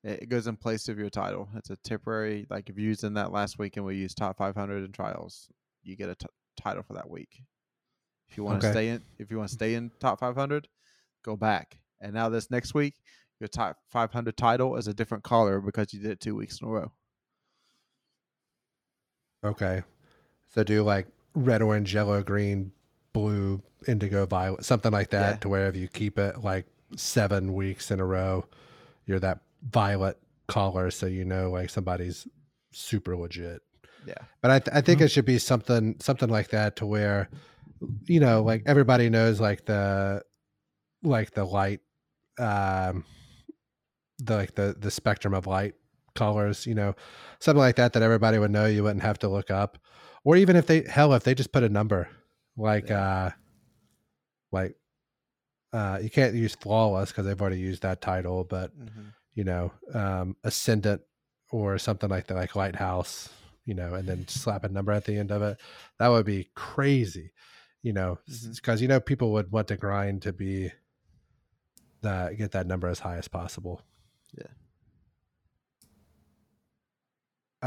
It 0.03 0.27
goes 0.27 0.47
in 0.47 0.57
place 0.57 0.89
of 0.89 0.99
your 0.99 1.09
title. 1.09 1.47
It's 1.55 1.69
a 1.69 1.77
temporary, 1.77 2.45
like 2.49 2.69
if 2.69 2.77
you 2.77 2.83
used 2.85 3.05
in 3.05 3.13
that 3.13 3.31
last 3.31 3.57
week 3.57 3.77
and 3.77 3.85
we 3.85 3.95
used 3.95 4.17
top 4.17 4.37
500 4.37 4.83
in 4.83 4.91
trials, 4.91 5.47
you 5.81 5.95
get 5.95 6.09
a 6.09 6.15
t- 6.15 6.25
title 6.57 6.83
for 6.83 6.93
that 6.93 7.09
week. 7.09 7.41
If 8.27 8.35
you 8.35 8.43
want 8.43 8.61
to 8.61 8.67
Okay. 8.67 8.73
stay 8.73 8.87
in, 8.89 9.01
if 9.17 9.31
you 9.31 9.37
want 9.37 9.49
to 9.49 9.53
stay 9.55 9.75
in 9.75 9.91
top 9.99 10.19
500, 10.19 10.67
go 11.23 11.37
back. 11.37 11.77
And 12.01 12.13
now 12.13 12.27
this 12.27 12.51
next 12.51 12.73
week, 12.73 12.95
your 13.39 13.47
top 13.47 13.77
500 13.91 14.35
title 14.35 14.75
is 14.75 14.87
a 14.87 14.93
different 14.93 15.23
color 15.23 15.61
because 15.61 15.93
you 15.93 16.01
did 16.01 16.11
it 16.11 16.19
two 16.19 16.35
weeks 16.35 16.59
in 16.61 16.67
a 16.67 16.71
row. 16.71 16.91
Okay. 19.45 19.83
So 20.53 20.63
do 20.63 20.83
like 20.83 21.07
red, 21.33 21.61
orange, 21.61 21.93
yellow, 21.93 22.21
green, 22.23 22.73
blue, 23.13 23.61
indigo, 23.87 24.25
violet, 24.25 24.65
something 24.65 24.91
like 24.91 25.11
that, 25.11 25.31
Yeah. 25.35 25.37
to 25.37 25.49
where 25.49 25.67
if 25.67 25.75
you 25.77 25.87
keep 25.87 26.17
it 26.19 26.43
like 26.43 26.65
seven 26.97 27.53
weeks 27.53 27.89
in 27.89 27.99
a 28.01 28.05
row, 28.05 28.45
you're 29.05 29.19
that 29.19 29.39
violet 29.69 30.17
color, 30.47 30.91
so 30.91 31.05
you 31.05 31.25
know 31.25 31.49
like 31.51 31.69
somebody's 31.69 32.27
super 32.71 33.15
legit. 33.15 33.61
Yeah. 34.05 34.15
But 34.41 34.51
I, 34.51 34.59
th- 34.59 34.75
I 34.75 34.81
think 34.81 34.99
Mhm. 34.99 35.05
it 35.05 35.07
should 35.09 35.25
be 35.25 35.37
something 35.39 35.95
something 35.99 36.29
like 36.29 36.49
that 36.49 36.75
to 36.77 36.85
where, 36.85 37.29
you 38.05 38.19
know, 38.19 38.41
like 38.43 38.63
everybody 38.65 39.09
knows 39.09 39.39
like 39.39 39.65
the 39.65 40.21
like 41.03 41.31
the 41.31 41.45
light, 41.45 41.79
um, 42.39 43.05
the 44.19 44.35
like 44.35 44.55
the 44.55 44.75
the 44.77 44.91
spectrum 44.91 45.33
of 45.33 45.47
light 45.47 45.75
colors, 46.15 46.65
you 46.67 46.75
know, 46.75 46.93
something 47.39 47.59
like 47.59 47.77
that 47.77 47.93
that 47.93 48.03
everybody 48.03 48.37
would 48.37 48.51
know. 48.51 48.65
You 48.65 48.83
wouldn't 48.83 49.03
have 49.03 49.19
to 49.19 49.29
look 49.29 49.49
up, 49.49 49.77
or 50.25 50.35
even 50.35 50.55
if 50.57 50.67
they 50.67 50.81
hell 50.83 51.13
if 51.13 51.23
they 51.23 51.33
just 51.33 51.51
put 51.53 51.63
a 51.63 51.69
number, 51.69 52.09
like 52.57 52.91
uh, 52.91 53.29
like 54.51 54.75
uh, 55.71 55.99
you 56.01 56.09
can't 56.09 56.35
use 56.35 56.55
flawless 56.55 57.11
because 57.11 57.25
they've 57.25 57.39
already 57.41 57.59
used 57.59 57.81
that 57.83 58.01
title, 58.01 58.43
but 58.43 58.77
Mm-hmm. 58.77 59.01
You 59.35 59.43
know, 59.43 59.71
um, 59.93 60.35
ascendant 60.43 61.01
or 61.51 61.77
something 61.77 62.09
like 62.09 62.27
that, 62.27 62.35
like 62.35 62.55
lighthouse, 62.55 63.29
you 63.65 63.73
know, 63.73 63.93
and 63.93 64.07
then 64.07 64.27
slap 64.27 64.63
a 64.63 64.69
number 64.69 64.91
at 64.91 65.05
the 65.05 65.17
end 65.17 65.31
of 65.31 65.41
it. 65.41 65.59
That 65.99 66.09
would 66.09 66.25
be 66.25 66.49
crazy, 66.55 67.31
you 67.81 67.93
know, 67.93 68.19
because 68.55 68.81
you 68.81 68.87
know 68.87 68.99
people 68.99 69.31
would 69.33 69.51
want 69.51 69.67
to 69.69 69.77
grind 69.77 70.21
to 70.23 70.33
be 70.33 70.71
that 72.01 72.37
get 72.37 72.51
that 72.51 72.67
number 72.67 72.87
as 72.87 72.99
high 72.99 73.17
as 73.17 73.27
possible. 73.27 73.81
Yeah. 74.37 74.47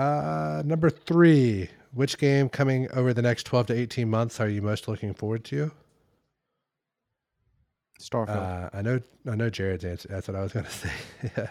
Uh, 0.00 0.62
number 0.64 0.90
three. 0.90 1.70
Which 1.92 2.18
game 2.18 2.50
coming 2.50 2.88
over 2.92 3.14
the 3.14 3.22
next 3.22 3.44
twelve 3.44 3.68
to 3.68 3.74
eighteen 3.74 4.10
months 4.10 4.38
are 4.38 4.50
you 4.50 4.60
most 4.60 4.86
looking 4.86 5.14
forward 5.14 5.44
to? 5.44 5.70
Starfield. 8.01 8.36
Uh, 8.36 8.70
I 8.72 8.82
know, 8.82 9.01
I 9.30 9.34
know 9.36 9.51
Jared's 9.51 9.84
answer. 9.84 10.09
That's 10.09 10.28
what 10.28 10.36
I 10.36 10.42
was 10.42 10.53
gonna 10.53 10.70
say. 10.70 10.90
yeah. 11.36 11.51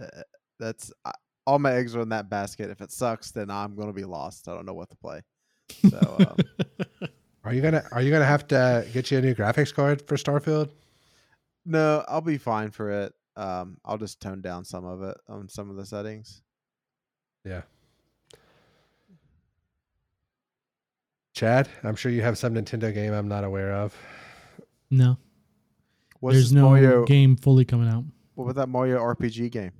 Uh, 0.00 0.22
that's 0.58 0.92
uh, 1.04 1.12
all 1.46 1.58
my 1.58 1.72
eggs 1.72 1.94
are 1.96 2.00
in 2.00 2.08
that 2.10 2.28
basket. 2.30 2.70
If 2.70 2.80
it 2.80 2.92
sucks, 2.92 3.30
then 3.32 3.50
I'm 3.50 3.74
going 3.74 3.88
to 3.88 3.92
be 3.92 4.04
lost. 4.04 4.46
I 4.48 4.54
don't 4.54 4.64
know 4.64 4.74
what 4.74 4.90
to 4.90 4.96
play. 4.96 5.22
So 5.90 6.16
um, 6.20 7.08
Are 7.44 7.52
you 7.52 7.60
gonna 7.60 7.82
Are 7.90 8.00
you 8.00 8.10
gonna 8.12 8.24
have 8.24 8.46
to 8.48 8.86
get 8.92 9.10
you 9.10 9.18
a 9.18 9.20
new 9.20 9.34
graphics 9.34 9.74
card 9.74 10.06
for 10.06 10.16
Starfield? 10.16 10.70
no, 11.64 12.04
I'll 12.08 12.20
be 12.20 12.38
fine 12.38 12.70
for 12.70 12.90
it. 12.90 13.12
Um, 13.36 13.78
I'll 13.84 13.98
just 13.98 14.20
tone 14.20 14.40
down 14.40 14.64
some 14.64 14.84
of 14.84 15.02
it 15.02 15.16
on 15.28 15.48
some 15.48 15.68
of 15.70 15.76
the 15.76 15.84
settings. 15.86 16.42
Yeah. 17.44 17.62
Chad, 21.34 21.68
I'm 21.82 21.96
sure 21.96 22.12
you 22.12 22.22
have 22.22 22.36
some 22.38 22.54
Nintendo 22.54 22.92
game 22.92 23.12
I'm 23.12 23.28
not 23.28 23.42
aware 23.44 23.72
of. 23.72 23.96
no, 24.90 25.16
What's 26.22 26.36
there's 26.36 26.52
no 26.52 26.68
Mario? 26.70 27.04
game 27.04 27.36
fully 27.36 27.64
coming 27.64 27.88
out. 27.88 28.04
What 28.36 28.44
about 28.44 28.54
that 28.54 28.68
Mario 28.68 29.00
RPG 29.00 29.50
game? 29.50 29.72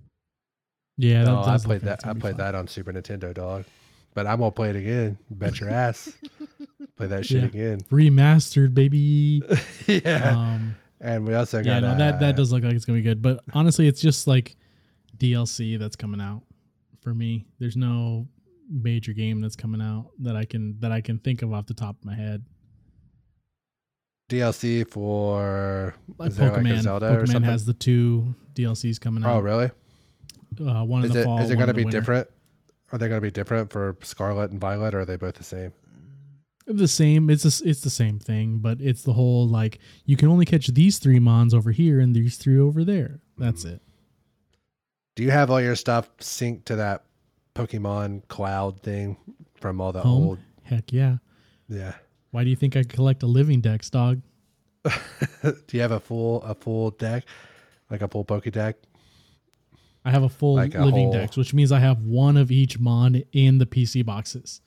Yeah, 0.99 1.23
no, 1.23 1.41
I 1.41 1.57
played 1.57 1.83
that. 1.83 2.05
I 2.05 2.13
played 2.15 2.37
fun. 2.37 2.39
that 2.39 2.55
on 2.57 2.67
Super 2.67 2.93
Nintendo, 2.93 3.33
dog. 3.33 3.65
But 4.13 4.27
I'm 4.27 4.41
gonna 4.41 4.51
play 4.51 4.71
it 4.71 4.77
again. 4.77 5.19
Bet 5.31 5.61
your 5.61 5.71
ass. 5.71 6.13
play 6.97 7.07
that 7.07 7.25
shit 7.25 7.43
Yeah. 7.43 7.47
again. 7.49 7.81
remastered, 7.93 8.75
baby. 8.75 9.41
yeah. 9.87 10.37
Um, 10.37 10.75
and 11.01 11.25
we 11.27 11.35
also 11.35 11.59
got 11.63 11.67
yeah, 11.67 11.81
got 11.81 11.93
no, 11.93 11.99
that 11.99 12.19
that 12.19 12.37
does 12.37 12.51
look 12.53 12.65
like 12.65 12.75
it's 12.75 12.85
gonna 12.85 12.99
be 12.99 13.03
good. 13.03 13.23
But 13.23 13.45
honestly, 13.55 13.87
it's 13.87 14.01
just 14.01 14.27
like 14.27 14.57
DLC 15.17 15.79
that's 15.79 15.95
coming 15.97 16.21
out 16.21 16.43
for 17.03 17.15
me. 17.15 17.47
There's 17.61 17.77
no 17.77 18.27
major 18.69 19.13
game 19.13 19.41
that's 19.41 19.57
coming 19.57 19.81
out 19.81 20.11
that 20.21 20.35
I 20.35 20.45
can 20.45 20.79
that 20.81 20.91
I 20.91 21.01
can 21.01 21.19
think 21.21 21.43
of 21.43 21.53
off 21.53 21.67
the 21.67 21.75
top 21.75 21.97
of 22.01 22.05
my 22.05 22.15
head. 22.17 22.45
DLC 24.33 24.89
for 24.89 25.95
Like 26.19 26.33
there 26.33 26.49
like 26.51 26.59
a 26.59 26.61
Pokemon, 26.63 26.87
or 26.87 27.01
Pokemon 27.01 27.27
something? 27.29 27.43
has 27.43 27.65
the 27.67 27.75
two 27.75 28.35
DLCs 28.55 29.01
coming 29.01 29.25
out. 29.25 29.37
oh, 29.37 29.41
really? 29.41 29.71
Uh, 30.61 30.85
one 30.85 31.01
in 31.03 31.07
Is 31.09 31.15
the 31.15 31.21
it 31.21 31.25
fall. 31.25 31.39
is 31.41 31.51
it 31.51 31.57
gonna 31.57 31.73
be 31.75 31.85
winter. 31.85 32.01
different? 32.01 32.29
Are 32.93 32.99
they 32.99 33.09
gonna 33.09 33.21
be 33.21 33.31
different 33.31 33.71
for 33.73 33.97
Scarlet 34.03 34.51
and 34.51 34.61
Violet, 34.61 34.95
or 34.95 35.01
are 35.01 35.05
they 35.05 35.17
both 35.17 35.35
the 35.37 35.45
same? 35.45 35.73
The 36.67 36.87
same. 36.89 37.29
It's 37.31 37.45
a 37.45 37.69
it's 37.69 37.81
the 37.81 37.91
same 37.91 38.19
thing, 38.19 38.59
but 38.59 38.81
it's 38.81 39.03
the 39.03 39.15
whole 39.15 39.49
like 39.49 39.79
you 40.05 40.17
can 40.17 40.29
only 40.29 40.45
catch 40.45 40.67
these 40.69 40.99
three 40.99 41.19
mons 41.19 41.55
over 41.55 41.73
here 41.73 41.99
and 42.01 42.15
these 42.15 42.37
three 42.37 42.59
over 42.59 42.85
there. 42.85 43.21
That's 43.39 43.65
Mm. 43.65 43.73
it. 43.75 43.83
Do 45.17 45.23
you 45.25 45.31
have 45.31 45.51
all 45.51 45.61
your 45.61 45.75
stuff 45.77 46.09
synced 46.19 46.65
to 46.67 46.77
that 46.77 47.05
Pokemon 47.55 48.29
cloud 48.29 48.81
thing 48.83 49.17
from 49.55 49.81
all 49.81 49.93
the 49.93 50.01
Home. 50.03 50.23
old? 50.25 50.39
Heck 50.63 50.93
yeah. 50.93 51.17
Yeah. 51.69 51.95
Why 52.33 52.43
do 52.45 52.51
you 52.51 52.57
think 52.57 52.77
I 52.77 52.83
collect 52.83 53.23
a 53.23 53.27
living 53.27 53.61
dex, 53.61 53.89
dog? 53.91 54.21
Do 54.85 55.55
you 55.71 55.81
have 55.81 55.93
a 55.93 56.01
full 56.01 56.43
a 56.43 56.55
full 56.55 56.91
deck, 56.91 57.25
like 57.91 58.03
a 58.03 58.09
full 58.09 58.25
Poke 58.25 58.51
deck? 58.51 58.77
I 60.05 60.11
have 60.11 60.25
a 60.25 60.29
full 60.29 60.55
Like 60.57 60.75
a 60.75 60.85
living 60.85 61.05
whole- 61.05 61.13
dex, 61.13 61.37
which 61.37 61.55
means 61.55 61.71
I 61.71 61.79
have 61.79 62.05
one 62.05 62.37
of 62.37 62.51
each 62.51 62.81
mon 62.81 63.23
in 63.33 63.59
the 63.59 63.67
PC 63.67 64.05
boxes. 64.05 64.61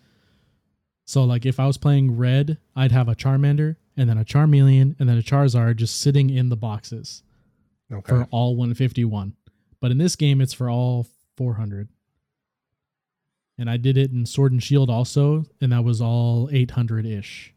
So 1.06 1.24
like 1.26 1.46
if 1.46 1.60
I 1.60 1.68
was 1.68 1.78
playing 1.78 2.16
red, 2.18 2.58
I'd 2.76 2.94
have 2.94 3.10
a 3.10 3.16
Charmander 3.16 3.76
and 3.98 4.10
then 4.10 4.18
a 4.18 4.24
Charmeleon 4.26 4.96
and 5.00 5.10
then 5.10 5.18
a 5.18 5.22
Charizard 5.22 5.76
just 5.76 6.00
sitting 6.00 6.30
in 6.30 6.48
the 6.50 6.56
boxes 6.56 7.22
Okay. 7.92 8.08
for 8.08 8.28
all 8.32 8.56
151. 8.56 9.34
But 9.82 9.92
in 9.92 9.98
this 9.98 10.16
game 10.16 10.40
it's 10.40 10.54
for 10.54 10.70
all 10.70 11.06
400. 11.36 11.90
And 13.58 13.70
I 13.70 13.78
did 13.78 13.98
it 13.98 14.12
in 14.12 14.26
Sword 14.26 14.52
and 14.52 14.62
Shield 14.64 14.90
also, 14.90 15.46
and 15.62 15.72
that 15.72 15.84
was 15.84 16.02
all 16.02 16.48
800-ish. 16.50 17.54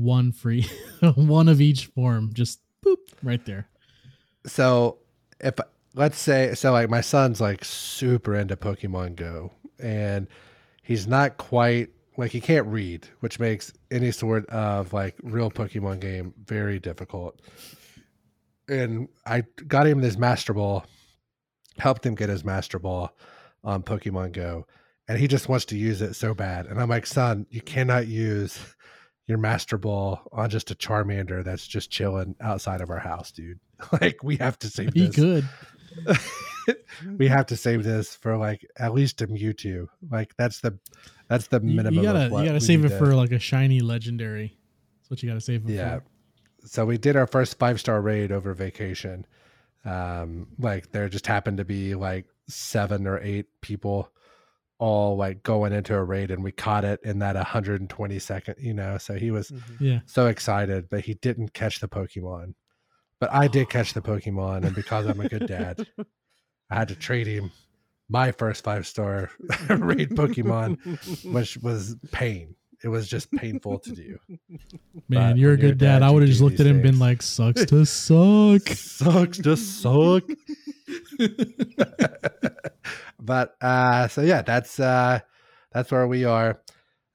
One 0.00 0.32
free, 0.32 0.66
one 1.14 1.48
of 1.48 1.60
each 1.60 1.86
form, 1.86 2.30
just 2.32 2.60
boop 2.84 2.96
right 3.22 3.44
there. 3.44 3.68
so 4.46 4.98
if 5.40 5.54
let's 5.94 6.18
say 6.18 6.54
so 6.54 6.72
like 6.72 6.88
my 6.88 7.00
son's 7.00 7.40
like 7.40 7.64
super 7.64 8.34
into 8.34 8.56
Pokemon 8.56 9.16
Go 9.16 9.52
and 9.78 10.26
he's 10.82 11.06
not 11.06 11.36
quite 11.36 11.90
like 12.16 12.32
he 12.32 12.40
can't 12.40 12.66
read, 12.66 13.08
which 13.20 13.38
makes 13.40 13.72
any 13.90 14.10
sort 14.10 14.46
of 14.50 14.92
like 14.92 15.16
real 15.22 15.50
Pokemon 15.50 16.00
game 16.00 16.34
very 16.44 16.78
difficult. 16.78 17.40
And 18.68 19.08
I 19.26 19.44
got 19.66 19.86
him 19.86 20.00
this 20.00 20.18
Master 20.18 20.52
Ball, 20.52 20.84
helped 21.78 22.04
him 22.04 22.14
get 22.14 22.28
his 22.28 22.44
Master 22.44 22.78
Ball 22.78 23.16
on 23.64 23.82
Pokemon 23.82 24.32
Go, 24.32 24.66
and 25.08 25.18
he 25.18 25.26
just 25.28 25.48
wants 25.48 25.64
to 25.66 25.76
use 25.76 26.02
it 26.02 26.14
so 26.14 26.34
bad. 26.34 26.66
And 26.66 26.80
I'm 26.80 26.88
like, 26.88 27.06
son, 27.06 27.46
you 27.50 27.62
cannot 27.62 28.06
use 28.06 28.58
your 29.30 29.38
Master 29.38 29.78
Ball 29.78 30.20
on 30.32 30.50
just 30.50 30.70
a 30.70 30.74
Charmander 30.74 31.42
that's 31.42 31.66
just 31.66 31.90
chilling 31.90 32.34
outside 32.40 32.80
of 32.80 32.90
our 32.90 32.98
house, 32.98 33.30
dude. 33.32 33.60
Like 33.98 34.22
we 34.22 34.36
have 34.36 34.58
to 34.58 34.68
save 34.68 34.92
this. 34.92 34.92
Be 34.92 35.06
this. 35.06 35.16
good. 35.16 36.68
we 37.16 37.28
have 37.28 37.46
to 37.46 37.56
save 37.56 37.82
this 37.82 38.14
for 38.14 38.36
like 38.36 38.66
at 38.78 38.92
least 38.92 39.22
a 39.22 39.26
Mewtwo. 39.26 39.86
Like 40.10 40.36
that's 40.36 40.60
the 40.60 40.78
that's 41.28 41.46
the 41.46 41.60
minimum. 41.60 41.94
you 41.94 42.02
gotta 42.02 42.24
you 42.24 42.44
gotta 42.44 42.60
save 42.60 42.84
it 42.84 42.90
to- 42.90 42.98
for 42.98 43.14
like 43.14 43.32
a 43.32 43.38
shiny 43.38 43.80
legendary. 43.80 44.54
That's 44.98 45.10
what 45.10 45.22
you 45.22 45.30
gotta 45.30 45.40
save 45.40 45.66
it 45.66 45.72
yeah. 45.72 46.00
for. 46.00 46.04
So 46.66 46.84
we 46.84 46.98
did 46.98 47.16
our 47.16 47.26
first 47.26 47.58
five 47.58 47.80
star 47.80 48.02
raid 48.02 48.32
over 48.32 48.52
vacation. 48.52 49.26
Um, 49.86 50.48
like 50.58 50.92
there 50.92 51.08
just 51.08 51.26
happened 51.26 51.56
to 51.56 51.64
be 51.64 51.94
like 51.94 52.26
seven 52.48 53.06
or 53.06 53.18
eight 53.20 53.46
people 53.62 54.10
all 54.80 55.16
like 55.16 55.42
going 55.42 55.74
into 55.74 55.94
a 55.94 56.02
raid 56.02 56.30
and 56.30 56.42
we 56.42 56.50
caught 56.50 56.84
it 56.84 56.98
in 57.04 57.18
that 57.18 57.36
120 57.36 58.18
second, 58.18 58.54
you 58.58 58.74
know. 58.74 58.98
So 58.98 59.14
he 59.14 59.30
was 59.30 59.50
mm-hmm. 59.50 59.84
Yeah. 59.84 60.00
so 60.06 60.26
excited, 60.26 60.88
but 60.88 61.00
he 61.00 61.14
didn't 61.14 61.52
catch 61.52 61.80
the 61.80 61.88
Pokemon. 61.88 62.54
But 63.20 63.32
I 63.32 63.46
did 63.46 63.68
catch 63.70 63.92
the 63.92 64.00
Pokemon, 64.00 64.64
and 64.64 64.74
because 64.74 65.06
I'm 65.06 65.20
a 65.20 65.28
good 65.28 65.46
dad, 65.46 65.86
I 66.70 66.74
had 66.74 66.88
to 66.88 66.96
trade 66.96 67.26
him 67.26 67.52
my 68.08 68.32
first 68.32 68.64
five 68.64 68.86
star 68.86 69.30
raid 69.68 70.10
Pokemon, 70.10 71.24
which 71.32 71.58
was 71.58 71.96
pain. 72.10 72.56
It 72.82 72.88
was 72.88 73.06
just 73.06 73.30
painful 73.32 73.78
to 73.80 73.92
do. 73.92 74.18
Man, 75.08 75.32
But 75.32 75.36
you're 75.36 75.52
a 75.52 75.56
good 75.58 75.76
dad. 75.76 75.98
dad, 75.98 76.02
I 76.02 76.10
would 76.10 76.22
have 76.22 76.30
just 76.30 76.40
looked 76.40 76.60
at 76.60 76.66
him 76.66 76.76
and 76.76 76.82
been 76.82 76.98
like, 76.98 77.20
sucks 77.20 77.66
to 77.66 77.84
suck. 77.84 78.66
Sucks 78.68 79.36
to 79.38 79.54
suck. 79.54 80.22
but 83.20 83.54
uh 83.60 84.08
so 84.08 84.22
yeah, 84.22 84.42
that's 84.42 84.80
uh 84.80 85.20
that's 85.72 85.90
where 85.90 86.06
we 86.06 86.24
are. 86.24 86.60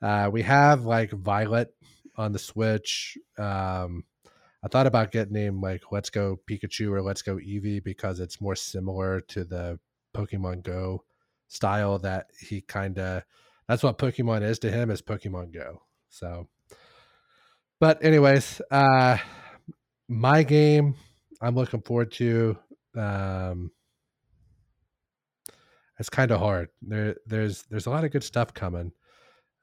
Uh 0.01 0.29
we 0.31 0.41
have 0.43 0.85
like 0.85 1.11
Violet 1.11 1.73
on 2.15 2.31
the 2.31 2.39
Switch. 2.39 3.17
Um 3.37 4.03
I 4.63 4.67
thought 4.67 4.87
about 4.87 5.11
getting 5.11 5.33
named 5.33 5.61
like 5.61 5.91
Let's 5.91 6.09
Go 6.09 6.39
Pikachu 6.49 6.91
or 6.91 7.01
Let's 7.01 7.21
Go 7.21 7.35
Eevee 7.35 7.83
because 7.83 8.19
it's 8.19 8.41
more 8.41 8.55
similar 8.55 9.21
to 9.21 9.43
the 9.43 9.79
Pokemon 10.15 10.63
Go 10.63 11.03
style 11.47 11.99
that 11.99 12.27
he 12.39 12.61
kind 12.61 12.97
of 12.97 13.23
that's 13.67 13.83
what 13.83 13.97
Pokemon 13.97 14.43
is 14.43 14.59
to 14.59 14.71
him 14.71 14.89
is 14.91 15.01
Pokemon 15.01 15.53
Go. 15.53 15.83
So 16.09 16.47
but 17.79 18.03
anyways, 18.03 18.61
uh 18.71 19.17
my 20.07 20.43
game 20.43 20.95
I'm 21.41 21.55
looking 21.55 21.81
forward 21.81 22.11
to 22.13 22.57
um 22.95 23.71
it's 25.99 26.09
kind 26.09 26.31
of 26.31 26.39
hard. 26.39 26.69
There 26.81 27.15
there's 27.25 27.63
there's 27.63 27.85
a 27.85 27.89
lot 27.89 28.03
of 28.03 28.11
good 28.11 28.23
stuff 28.23 28.53
coming. 28.53 28.91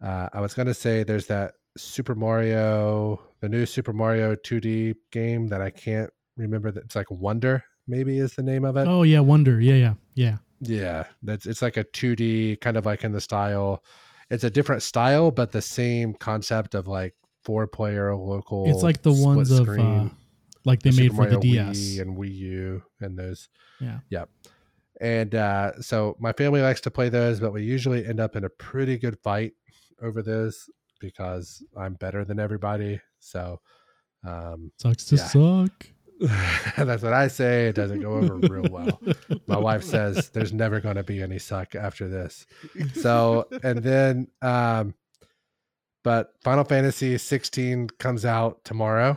Uh 0.03 0.29
I 0.33 0.41
was 0.41 0.55
going 0.55 0.69
to 0.69 0.75
say 0.75 1.03
there's 1.03 1.27
that 1.27 1.55
Super 1.77 2.15
Mario, 2.15 3.21
the 3.41 3.49
new 3.49 3.67
Super 3.67 3.93
Mario 3.93 4.35
2D 4.35 4.95
game 5.11 5.49
that 5.49 5.63
I 5.63 5.71
can't 5.71 6.11
remember 6.37 6.71
that 6.71 6.85
it's 6.85 6.97
like 6.97 7.11
Wonder 7.11 7.65
maybe 7.87 8.19
is 8.19 8.35
the 8.35 8.43
name 8.43 8.65
of 8.65 8.77
it. 8.77 8.87
Oh 8.87 9.03
yeah, 9.03 9.21
Wonder. 9.21 9.61
Yeah, 9.61 9.75
yeah. 9.75 9.95
Yeah. 10.15 10.37
Yeah, 10.61 11.05
that's 11.23 11.47
it's 11.47 11.61
like 11.61 11.77
a 11.77 11.85
2D 11.85 12.61
kind 12.61 12.77
of 12.77 12.87
like 12.87 13.03
in 13.05 13.13
the 13.13 13.21
style. 13.21 13.83
It's 14.31 14.45
a 14.45 14.51
different 14.51 14.83
style, 14.83 15.31
but 15.31 15.51
the 15.51 15.61
same 15.61 16.15
concept 16.15 16.75
of 16.75 16.87
like 16.87 17.15
four 17.43 17.67
player 17.67 18.15
local. 18.15 18.71
It's 18.71 18.83
like 18.83 19.03
the 19.03 19.13
ones 19.13 19.51
of 19.51 19.69
uh, 19.69 20.09
like 20.65 20.81
they 20.83 20.91
made 20.91 21.11
Super 21.11 21.17
for 21.17 21.31
the 21.31 21.37
Mario 21.37 21.41
DS. 21.41 21.79
Wii 21.79 22.01
and 22.01 22.17
Wii 22.17 22.35
U 22.35 22.83
and 23.01 23.19
those. 23.19 23.49
Yeah. 23.81 23.99
Yep. 24.11 24.29
And 25.03 25.35
uh, 25.35 25.83
so 25.83 26.17
my 26.21 26.33
family 26.33 26.63
likes 26.63 26.81
to 26.83 26.91
play 26.91 27.09
those, 27.09 27.41
but 27.41 27.53
we 27.53 27.65
usually 27.65 28.07
end 28.07 28.21
up 28.21 28.37
in 28.37 28.45
a 28.45 28.49
pretty 28.49 28.97
good 28.97 29.19
fight 29.19 29.53
over 30.01 30.23
those 30.23 30.71
because 31.01 31.63
I'm 31.77 31.95
better 31.95 32.25
than 32.25 32.39
everybody. 32.39 33.01
So 33.19 33.61
um, 34.25 34.71
Sucks 34.81 35.05
to 35.07 35.17
Yeah. 35.17 35.27
suck. 35.27 35.87
that's 36.79 37.03
what 37.03 37.13
I 37.13 37.27
say. 37.27 37.67
It 37.67 37.75
doesn't 37.75 38.01
go 38.01 38.13
over 38.13 38.37
real 38.37 38.69
well. 38.71 39.01
My 39.49 39.59
wife 39.69 39.83
says 39.83 40.31
there's 40.31 40.53
never 40.53 40.79
going 40.79 40.95
to 40.95 41.03
be 41.03 41.21
any 41.21 41.41
suck 41.41 41.75
after 41.75 42.07
this. 42.09 42.47
So, 42.95 43.49
and 43.65 43.83
then, 43.83 44.29
um, 44.41 44.95
but 46.05 46.35
Final 46.45 46.63
Fantasy 46.63 47.19
16 47.19 47.89
comes 47.99 48.25
out 48.25 48.65
tomorrow, 48.65 49.17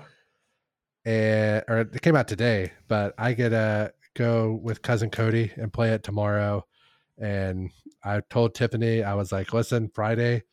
and 1.05 1.63
or 1.67 1.79
it 1.81 2.01
came 2.01 2.15
out 2.15 2.27
today. 2.27 2.71
But 2.87 3.13
I 3.19 3.33
get 3.33 3.49
to 3.49 3.93
go 4.15 4.59
with 4.61 4.81
cousin 4.81 5.09
Cody 5.09 5.51
and 5.55 5.71
play 5.71 5.91
it 5.91 6.03
tomorrow. 6.03 6.65
And 7.17 7.71
I 8.03 8.21
told 8.29 8.55
Tiffany, 8.55 9.03
I 9.03 9.13
was 9.13 9.31
like, 9.31 9.53
"Listen, 9.53 9.89
Friday, 9.93 10.43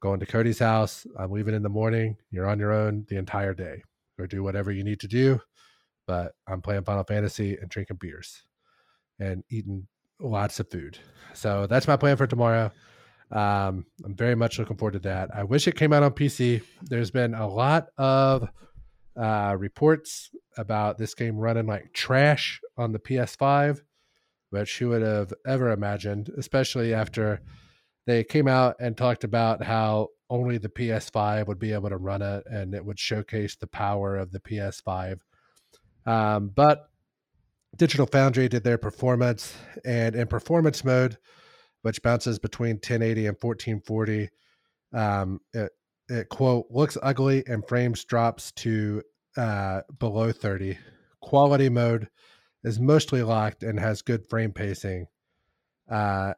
going 0.00 0.20
to 0.20 0.26
Cody's 0.26 0.58
house. 0.58 1.06
I'm 1.18 1.30
leaving 1.30 1.54
in 1.54 1.62
the 1.62 1.68
morning. 1.68 2.16
You're 2.30 2.48
on 2.48 2.58
your 2.58 2.72
own 2.72 3.06
the 3.08 3.16
entire 3.16 3.54
day. 3.54 3.82
Go 4.18 4.26
do 4.26 4.42
whatever 4.42 4.72
you 4.72 4.84
need 4.84 5.00
to 5.00 5.08
do." 5.08 5.40
But 6.06 6.32
I'm 6.46 6.62
playing 6.62 6.84
Final 6.84 7.04
Fantasy 7.04 7.56
and 7.56 7.70
drinking 7.70 7.98
beers 8.00 8.42
and 9.20 9.44
eating 9.50 9.86
lots 10.20 10.58
of 10.60 10.70
food. 10.70 10.98
So 11.34 11.66
that's 11.66 11.88
my 11.88 11.96
plan 11.96 12.16
for 12.16 12.26
tomorrow. 12.26 12.72
Um, 13.30 13.86
I'm 14.04 14.14
very 14.14 14.34
much 14.34 14.58
looking 14.58 14.76
forward 14.76 14.92
to 14.92 14.98
that. 15.00 15.30
I 15.34 15.44
wish 15.44 15.66
it 15.66 15.76
came 15.76 15.92
out 15.92 16.02
on 16.02 16.12
PC. 16.12 16.62
There's 16.82 17.10
been 17.10 17.34
a 17.34 17.48
lot 17.48 17.86
of 17.96 18.48
uh, 19.16 19.56
reports 19.58 20.30
about 20.56 20.98
this 20.98 21.14
game 21.14 21.36
running 21.36 21.66
like 21.66 21.92
trash 21.92 22.60
on 22.76 22.92
the 22.92 22.98
PS5, 22.98 23.80
which 24.50 24.78
who 24.78 24.90
would 24.90 25.02
have 25.02 25.32
ever 25.46 25.70
imagined, 25.70 26.30
especially 26.36 26.94
after 26.94 27.40
they 28.06 28.24
came 28.24 28.48
out 28.48 28.76
and 28.80 28.96
talked 28.96 29.24
about 29.24 29.62
how 29.62 30.08
only 30.28 30.58
the 30.58 30.68
PS5 30.68 31.46
would 31.46 31.58
be 31.58 31.72
able 31.72 31.90
to 31.90 31.96
run 31.96 32.22
it 32.22 32.44
and 32.46 32.74
it 32.74 32.84
would 32.84 32.98
showcase 32.98 33.56
the 33.56 33.66
power 33.66 34.16
of 34.16 34.32
the 34.32 34.40
PS5. 34.40 35.18
Um, 36.06 36.50
but 36.54 36.88
Digital 37.76 38.06
Foundry 38.06 38.48
did 38.48 38.64
their 38.64 38.78
performance, 38.78 39.54
and 39.84 40.14
in 40.14 40.26
performance 40.26 40.84
mode, 40.84 41.16
which 41.82 42.02
bounces 42.02 42.38
between 42.38 42.76
1080 42.76 43.26
and 43.26 43.36
1440, 43.40 44.28
um, 44.92 45.40
it, 45.54 45.72
it 46.08 46.28
quote 46.28 46.66
looks 46.70 46.98
ugly 47.02 47.44
and 47.46 47.66
frames 47.66 48.04
drops 48.04 48.52
to 48.52 49.02
uh, 49.36 49.82
below 49.98 50.32
30. 50.32 50.78
Quality 51.20 51.68
mode 51.68 52.08
is 52.64 52.78
mostly 52.78 53.22
locked 53.22 53.62
and 53.62 53.78
has 53.78 54.02
good 54.02 54.26
frame 54.28 54.52
pacing. 54.52 55.06
Uh, 55.90 56.34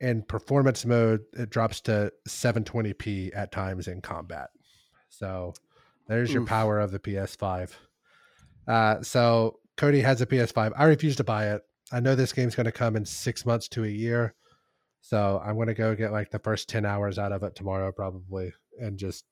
in 0.00 0.22
performance 0.22 0.84
mode, 0.84 1.20
it 1.32 1.50
drops 1.50 1.80
to 1.82 2.12
720p 2.28 3.30
at 3.34 3.52
times 3.52 3.88
in 3.88 4.02
combat. 4.02 4.48
So 5.08 5.54
there's 6.08 6.32
your 6.32 6.44
power 6.44 6.78
of 6.78 6.90
the 6.90 6.98
PS5. 6.98 7.72
Uh, 8.68 9.02
so 9.02 9.58
Cody 9.76 10.00
has 10.00 10.20
a 10.20 10.26
PS5. 10.26 10.72
I 10.76 10.84
refuse 10.84 11.16
to 11.16 11.24
buy 11.24 11.50
it. 11.50 11.62
I 11.92 12.00
know 12.00 12.14
this 12.14 12.32
game's 12.32 12.54
going 12.54 12.66
to 12.66 12.72
come 12.72 12.96
in 12.96 13.04
six 13.04 13.46
months 13.46 13.68
to 13.68 13.84
a 13.84 13.88
year. 13.88 14.34
So 15.00 15.40
I'm 15.44 15.54
going 15.54 15.68
to 15.68 15.74
go 15.74 15.94
get 15.94 16.12
like 16.12 16.30
the 16.30 16.38
first 16.40 16.68
10 16.68 16.84
hours 16.84 17.18
out 17.18 17.32
of 17.32 17.42
it 17.42 17.54
tomorrow, 17.54 17.92
probably, 17.92 18.52
and 18.80 18.98
just 18.98 19.24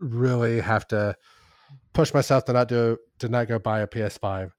really 0.00 0.60
have 0.60 0.86
to 0.88 1.16
push 1.92 2.12
myself 2.12 2.44
to 2.46 2.52
not 2.52 2.68
do, 2.68 2.98
to 3.18 3.28
not 3.28 3.48
go 3.48 3.58
buy 3.58 3.80
a 3.80 3.86
PS5 3.86 4.50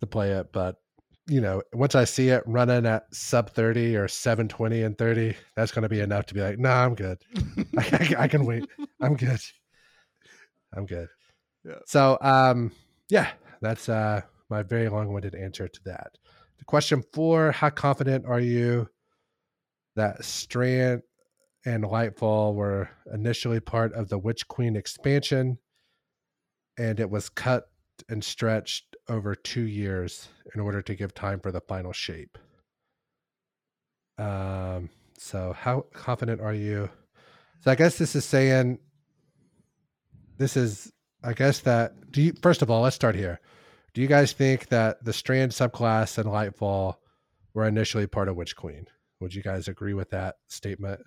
to 0.00 0.06
play 0.06 0.32
it. 0.32 0.52
But, 0.52 0.76
you 1.28 1.40
know, 1.40 1.62
once 1.72 1.94
I 1.94 2.04
see 2.04 2.28
it 2.28 2.42
running 2.46 2.86
at 2.86 3.12
sub 3.14 3.50
30 3.50 3.96
or 3.96 4.08
720 4.08 4.82
and 4.82 4.96
30, 4.96 5.34
that's 5.54 5.72
going 5.72 5.82
to 5.82 5.88
be 5.88 6.00
enough 6.00 6.26
to 6.26 6.34
be 6.34 6.40
like, 6.40 6.58
nah, 6.58 6.84
I'm 6.84 6.94
good. 6.94 7.18
I, 7.78 8.14
I, 8.18 8.22
I 8.24 8.28
can 8.28 8.44
wait. 8.44 8.68
I'm 9.00 9.16
good. 9.16 9.40
I'm 10.74 10.86
good. 10.86 11.08
Yeah. 11.64 11.80
So, 11.84 12.16
um, 12.20 12.70
yeah, 13.08 13.32
that's 13.60 13.88
uh, 13.88 14.20
my 14.48 14.62
very 14.62 14.88
long-winded 14.88 15.34
answer 15.34 15.66
to 15.66 15.80
that. 15.86 16.12
The 16.60 16.64
question 16.64 17.02
four: 17.12 17.50
How 17.50 17.70
confident 17.70 18.24
are 18.24 18.38
you 18.38 18.88
that 19.96 20.24
Strand 20.24 21.02
and 21.66 21.82
Lightfall 21.82 22.54
were 22.54 22.88
initially 23.12 23.58
part 23.58 23.92
of 23.92 24.08
the 24.08 24.18
Witch 24.18 24.46
Queen 24.46 24.76
expansion, 24.76 25.58
and 26.78 27.00
it 27.00 27.10
was 27.10 27.28
cut 27.28 27.64
and 28.08 28.22
stretched 28.22 28.96
over 29.08 29.34
two 29.34 29.62
years 29.62 30.28
in 30.54 30.60
order 30.60 30.80
to 30.80 30.94
give 30.94 31.12
time 31.12 31.40
for 31.40 31.52
the 31.52 31.60
final 31.60 31.92
shape? 31.92 32.38
Um. 34.16 34.88
So, 35.18 35.54
how 35.58 35.86
confident 35.92 36.40
are 36.40 36.54
you? 36.54 36.88
So, 37.60 37.70
I 37.70 37.74
guess 37.74 37.98
this 37.98 38.14
is 38.14 38.24
saying 38.24 38.78
this 40.38 40.56
is 40.56 40.92
I 41.22 41.32
guess 41.32 41.60
that 41.60 42.12
do 42.12 42.22
you 42.22 42.32
first 42.42 42.62
of 42.62 42.70
all, 42.70 42.82
let's 42.82 42.96
start 42.96 43.16
here. 43.16 43.40
Do 43.92 44.00
you 44.02 44.06
guys 44.06 44.32
think 44.32 44.68
that 44.68 45.04
the 45.04 45.12
Strand 45.12 45.52
subclass 45.52 46.18
and 46.18 46.26
Lightfall 46.28 46.96
were 47.54 47.66
initially 47.66 48.06
part 48.06 48.28
of 48.28 48.36
Witch 48.36 48.54
Queen? 48.54 48.86
Would 49.20 49.34
you 49.34 49.42
guys 49.42 49.68
agree 49.68 49.94
with 49.94 50.10
that 50.10 50.36
statement? 50.48 51.00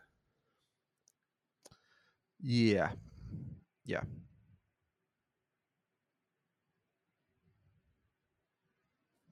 Yeah. 2.41 2.91
Yeah. 3.85 4.01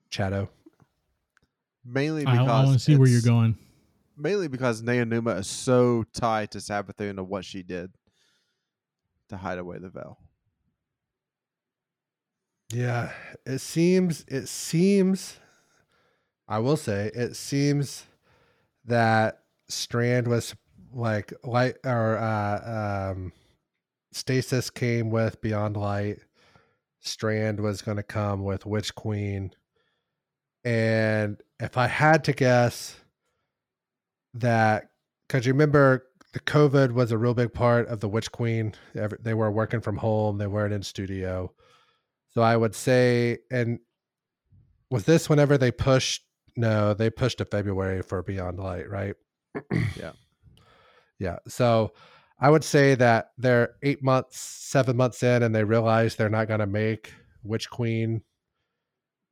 Shadow. 0.10 0.50
Mainly 1.86 2.26
because 2.26 2.40
I 2.40 2.64
want 2.64 2.74
to 2.74 2.80
see 2.80 2.98
where 2.98 3.08
you're 3.08 3.22
going. 3.22 3.58
Mainly 4.18 4.48
because 4.48 4.82
Neomuna 4.82 5.40
is 5.40 5.48
so 5.48 6.04
tied 6.14 6.52
to 6.52 6.58
Savathun 6.58 7.20
of 7.20 7.28
what 7.28 7.46
she 7.46 7.64
did 7.64 7.92
to 9.30 9.38
hide 9.38 9.60
away 9.60 9.78
the 9.78 9.90
veil. 9.90 10.18
Yeah, 12.74 13.12
it 13.46 13.60
seems 13.60 14.26
it 14.28 14.48
seems 14.48 15.38
I 16.48 16.60
will 16.60 16.78
say 16.78 17.12
it 17.14 17.36
seems 17.36 18.06
that 18.86 19.44
Strand 19.70 20.28
was 20.28 20.56
like 20.94 21.34
light 21.44 21.76
or 21.84 22.18
uh 22.18 23.12
um 23.12 23.32
Stasis 24.12 24.70
came 24.70 25.10
with 25.10 25.42
Beyond 25.42 25.78
Light. 25.78 26.20
Strand 27.02 27.60
was 27.60 27.82
going 27.82 27.98
to 27.98 28.04
come 28.04 28.44
with 28.44 28.66
Witch 28.66 28.96
Queen. 28.96 29.52
And 30.64 31.38
if 31.60 31.78
I 31.78 31.88
had 31.88 32.24
to 32.26 32.34
guess 32.34 32.96
that 34.34 34.90
cuz 35.30 35.46
you 35.46 35.54
remember 35.54 36.08
the 36.34 36.40
COVID 36.40 36.92
was 36.92 37.12
a 37.12 37.18
real 37.18 37.34
big 37.34 37.54
part 37.54 37.88
of 37.88 38.00
the 38.00 38.10
Witch 38.10 38.32
Queen. 38.32 38.74
They 38.94 39.34
were 39.34 39.52
working 39.52 39.82
from 39.82 39.98
home, 39.98 40.38
they 40.38 40.48
weren't 40.48 40.74
in 40.74 40.84
studio. 40.84 41.52
So 42.34 42.42
I 42.42 42.56
would 42.56 42.76
say, 42.76 43.40
and 43.50 43.80
was 44.92 45.06
this 45.06 45.30
whenever 45.30 45.58
they 45.58 45.72
pushed? 45.72 46.24
No, 46.56 46.94
they 46.94 47.10
pushed 47.10 47.40
to 47.40 47.46
February 47.46 48.02
for 48.04 48.22
Beyond 48.22 48.60
Light, 48.60 48.90
right? 48.90 49.16
Yeah. 49.72 50.12
Yeah. 51.20 51.38
So 51.48 51.94
I 52.40 52.50
would 52.50 52.64
say 52.64 52.96
that 52.96 53.32
they're 53.38 53.76
eight 53.82 54.04
months, 54.04 54.40
seven 54.40 54.96
months 54.96 55.24
in, 55.24 55.44
and 55.44 55.56
they 55.56 55.64
realize 55.64 56.16
they're 56.16 56.30
not 56.30 56.48
going 56.48 56.60
to 56.60 56.68
make 56.68 57.14
Witch 57.44 57.70
Queen 57.70 58.22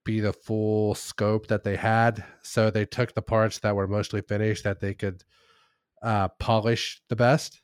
be 0.04 0.20
the 0.20 0.34
full 0.34 0.96
scope 0.96 1.48
that 1.48 1.64
they 1.64 1.76
had. 1.76 2.24
So 2.44 2.70
they 2.70 2.86
took 2.86 3.14
the 3.14 3.22
parts 3.22 3.60
that 3.60 3.76
were 3.76 3.88
mostly 3.88 4.22
finished 4.22 4.64
that 4.64 4.80
they 4.80 4.94
could 4.94 5.24
uh, 6.02 6.30
polish 6.40 7.02
the 7.10 7.16
best. 7.16 7.62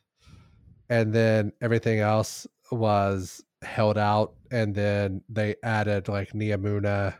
And 0.90 1.12
then 1.12 1.52
everything 1.60 2.00
else 2.00 2.46
was 2.70 3.42
held 3.62 3.96
out 3.96 4.34
and 4.50 4.74
then 4.74 5.22
they 5.28 5.54
added 5.62 6.08
like 6.08 6.32
Neomuna 6.32 7.14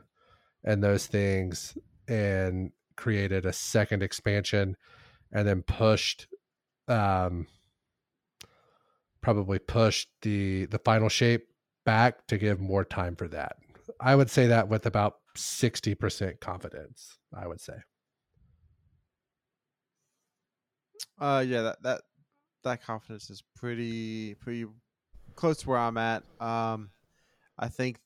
and 0.64 0.82
those 0.82 1.06
things 1.06 1.76
and 2.08 2.72
created 2.96 3.46
a 3.46 3.52
second 3.52 4.02
expansion 4.02 4.76
and 5.32 5.46
then 5.46 5.62
pushed 5.62 6.26
um 6.88 7.46
probably 9.22 9.58
pushed 9.58 10.08
the 10.22 10.66
the 10.66 10.78
final 10.80 11.08
shape 11.08 11.46
back 11.84 12.26
to 12.26 12.38
give 12.38 12.60
more 12.60 12.84
time 12.84 13.16
for 13.16 13.28
that. 13.28 13.56
I 14.00 14.14
would 14.16 14.30
say 14.30 14.46
that 14.48 14.68
with 14.68 14.86
about 14.86 15.16
60% 15.36 16.40
confidence, 16.40 17.18
I 17.34 17.46
would 17.46 17.60
say. 17.60 17.74
Uh 21.18 21.44
yeah, 21.46 21.62
that 21.62 21.82
that 21.82 22.02
that 22.64 22.82
confidence 22.82 23.30
is 23.30 23.42
pretty 23.56 24.34
pretty 24.34 24.66
close 25.34 25.58
to 25.58 25.68
where 25.68 25.78
I'm 25.78 25.96
at. 25.98 26.22
Um 26.40 26.90
I 27.58 27.68
think 27.68 27.98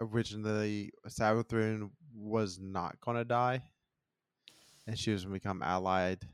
originally 0.00 0.92
Savathun 1.08 1.90
was 2.14 2.58
not 2.60 3.00
gonna 3.00 3.24
die. 3.24 3.62
And 4.86 4.98
she 4.98 5.10
was 5.10 5.24
gonna 5.24 5.34
become 5.34 5.62
allied. 5.62 6.26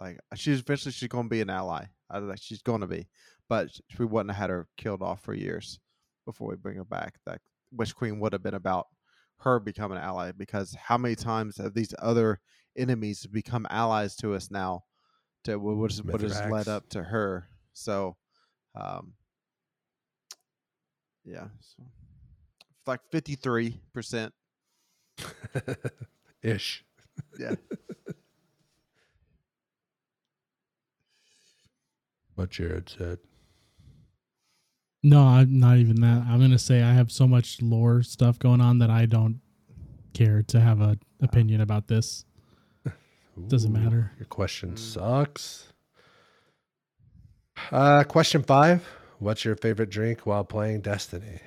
Like 0.00 0.18
she's 0.34 0.60
eventually 0.60 0.92
she's 0.92 1.08
gonna 1.08 1.28
be 1.28 1.40
an 1.40 1.50
ally. 1.50 1.84
I 2.10 2.18
like 2.18 2.40
she's 2.40 2.62
gonna 2.62 2.86
be. 2.86 3.08
But 3.48 3.68
we 3.98 4.06
wouldn't 4.06 4.30
have 4.30 4.40
had 4.40 4.50
her 4.50 4.68
killed 4.76 5.02
off 5.02 5.22
for 5.22 5.34
years 5.34 5.78
before 6.24 6.48
we 6.48 6.56
bring 6.56 6.76
her 6.76 6.84
back. 6.84 7.14
That 7.26 7.40
Witch 7.72 7.94
Queen 7.94 8.20
would 8.20 8.32
have 8.32 8.42
been 8.42 8.54
about 8.54 8.86
her 9.40 9.58
becoming 9.58 9.98
an 9.98 10.04
ally 10.04 10.32
because 10.32 10.74
how 10.74 10.98
many 10.98 11.14
times 11.14 11.56
have 11.58 11.74
these 11.74 11.94
other 11.98 12.40
enemies 12.76 13.26
become 13.26 13.66
allies 13.70 14.14
to 14.16 14.34
us 14.34 14.50
now 14.50 14.84
to 15.44 15.56
what, 15.56 15.90
is, 15.90 16.02
what 16.02 16.20
has 16.20 16.40
led 16.50 16.68
up 16.68 16.88
to 16.90 17.02
her 17.02 17.46
so 17.72 18.16
um 18.74 19.14
yeah 21.24 21.46
so 21.60 21.82
like 22.86 23.00
53% 23.12 24.30
ish 26.42 26.84
yeah 27.38 27.54
what 32.40 32.50
jared 32.50 32.88
said 32.88 33.18
no 35.02 35.22
i'm 35.22 35.58
not 35.58 35.76
even 35.76 36.00
that 36.00 36.24
i'm 36.28 36.40
gonna 36.40 36.58
say 36.58 36.82
i 36.82 36.92
have 36.92 37.10
so 37.10 37.26
much 37.26 37.60
lore 37.62 38.02
stuff 38.02 38.38
going 38.38 38.60
on 38.60 38.78
that 38.78 38.90
i 38.90 39.06
don't 39.06 39.40
care 40.14 40.42
to 40.42 40.60
have 40.60 40.80
an 40.80 40.98
opinion 41.20 41.60
about 41.60 41.86
this 41.86 42.24
doesn't 43.48 43.72
matter. 43.72 44.12
Your 44.18 44.26
question 44.26 44.76
sucks. 44.76 45.72
Uh, 47.70 48.04
question 48.04 48.42
five 48.42 48.86
What's 49.18 49.44
your 49.44 49.56
favorite 49.56 49.90
drink 49.90 50.24
while 50.24 50.44
playing 50.44 50.80
Destiny? 50.80 51.40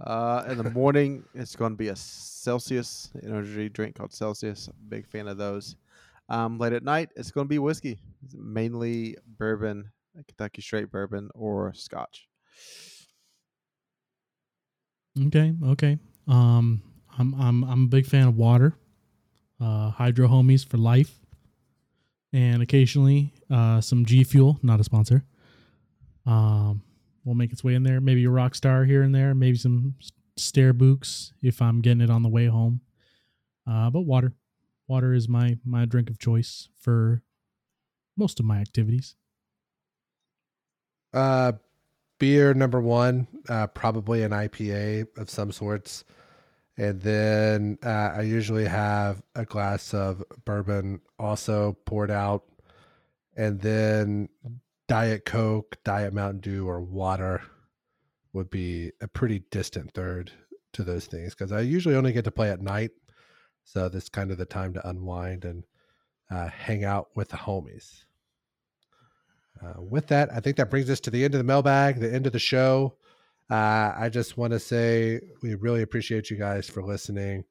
Uh, 0.00 0.44
in 0.48 0.58
the 0.58 0.70
morning, 0.70 1.24
it's 1.34 1.56
going 1.56 1.72
to 1.72 1.76
be 1.76 1.88
a 1.88 1.96
Celsius 1.96 3.10
energy 3.22 3.68
drink 3.68 3.94
called 3.94 4.12
Celsius. 4.12 4.68
Big 4.88 5.06
fan 5.06 5.26
of 5.26 5.38
those. 5.38 5.76
Um, 6.28 6.58
late 6.58 6.72
at 6.72 6.82
night, 6.82 7.10
it's 7.16 7.30
going 7.30 7.46
to 7.46 7.48
be 7.48 7.58
whiskey, 7.58 7.98
it's 8.24 8.34
mainly 8.34 9.16
bourbon, 9.38 9.90
Kentucky 10.26 10.62
straight 10.62 10.90
bourbon, 10.90 11.30
or 11.34 11.72
Scotch. 11.74 12.26
Okay, 15.26 15.54
okay. 15.64 15.98
Um, 16.26 16.82
I'm 17.18 17.34
I'm 17.40 17.64
I'm 17.64 17.84
a 17.84 17.88
big 17.88 18.06
fan 18.06 18.28
of 18.28 18.36
water. 18.36 18.76
Uh, 19.60 19.90
Hydro 19.90 20.28
Homies 20.28 20.66
for 20.66 20.76
life, 20.76 21.18
and 22.32 22.62
occasionally 22.62 23.32
uh, 23.50 23.80
some 23.80 24.04
G 24.04 24.24
Fuel, 24.24 24.58
not 24.62 24.80
a 24.80 24.84
sponsor. 24.84 25.24
Um, 26.26 26.82
will 27.24 27.34
make 27.34 27.52
its 27.52 27.64
way 27.64 27.74
in 27.74 27.82
there. 27.82 28.00
Maybe 28.00 28.24
a 28.24 28.30
rock 28.30 28.54
star 28.54 28.84
here 28.84 29.02
and 29.02 29.14
there. 29.14 29.34
Maybe 29.34 29.56
some 29.56 29.94
Starbucks 30.38 31.32
if 31.42 31.62
I'm 31.62 31.80
getting 31.80 32.00
it 32.00 32.10
on 32.10 32.22
the 32.22 32.28
way 32.28 32.46
home. 32.46 32.80
Uh, 33.66 33.90
but 33.90 34.02
water, 34.02 34.32
water 34.88 35.12
is 35.12 35.28
my 35.28 35.58
my 35.64 35.84
drink 35.84 36.10
of 36.10 36.18
choice 36.18 36.68
for 36.78 37.22
most 38.16 38.40
of 38.40 38.46
my 38.46 38.58
activities. 38.58 39.16
Uh, 41.12 41.52
beer 42.18 42.54
number 42.54 42.80
one, 42.80 43.26
uh, 43.48 43.66
probably 43.68 44.22
an 44.22 44.32
IPA 44.32 45.06
of 45.16 45.30
some 45.30 45.52
sorts. 45.52 46.04
And 46.78 47.00
then 47.00 47.78
uh, 47.82 48.12
I 48.16 48.22
usually 48.22 48.66
have 48.66 49.22
a 49.34 49.46
glass 49.46 49.94
of 49.94 50.22
bourbon 50.44 51.00
also 51.18 51.76
poured 51.86 52.10
out, 52.10 52.44
and 53.34 53.58
then 53.60 54.28
Diet 54.86 55.24
Coke, 55.24 55.78
Diet 55.84 56.12
Mountain 56.12 56.40
Dew, 56.40 56.68
or 56.68 56.82
water 56.82 57.42
would 58.34 58.50
be 58.50 58.92
a 59.00 59.08
pretty 59.08 59.42
distant 59.50 59.92
third 59.92 60.30
to 60.74 60.84
those 60.84 61.06
things 61.06 61.34
because 61.34 61.50
I 61.50 61.60
usually 61.60 61.94
only 61.94 62.12
get 62.12 62.24
to 62.24 62.30
play 62.30 62.50
at 62.50 62.60
night, 62.60 62.90
so 63.66 63.88
this 63.88 64.08
kind 64.08 64.30
of 64.30 64.38
the 64.38 64.46
time 64.46 64.72
to 64.72 64.88
unwind 64.88 65.44
and 65.44 65.64
uh, 66.30 66.48
hang 66.48 66.84
out 66.84 67.08
with 67.14 67.28
the 67.28 67.36
homies. 67.36 68.04
Uh, 69.62 69.82
with 69.82 70.06
that, 70.06 70.32
I 70.32 70.40
think 70.40 70.56
that 70.56 70.70
brings 70.70 70.88
us 70.88 71.00
to 71.00 71.10
the 71.10 71.24
end 71.24 71.34
of 71.34 71.38
the 71.38 71.44
mailbag, 71.44 71.98
the 71.98 72.12
end 72.12 72.26
of 72.26 72.32
the 72.32 72.38
show. 72.38 72.94
Uh, 73.50 73.92
I 73.96 74.08
just 74.08 74.36
want 74.36 74.52
to 74.52 74.60
say 74.60 75.20
we 75.42 75.54
really 75.56 75.82
appreciate 75.82 76.30
you 76.30 76.36
guys 76.36 76.68
for 76.68 76.82
listening. 76.82 77.44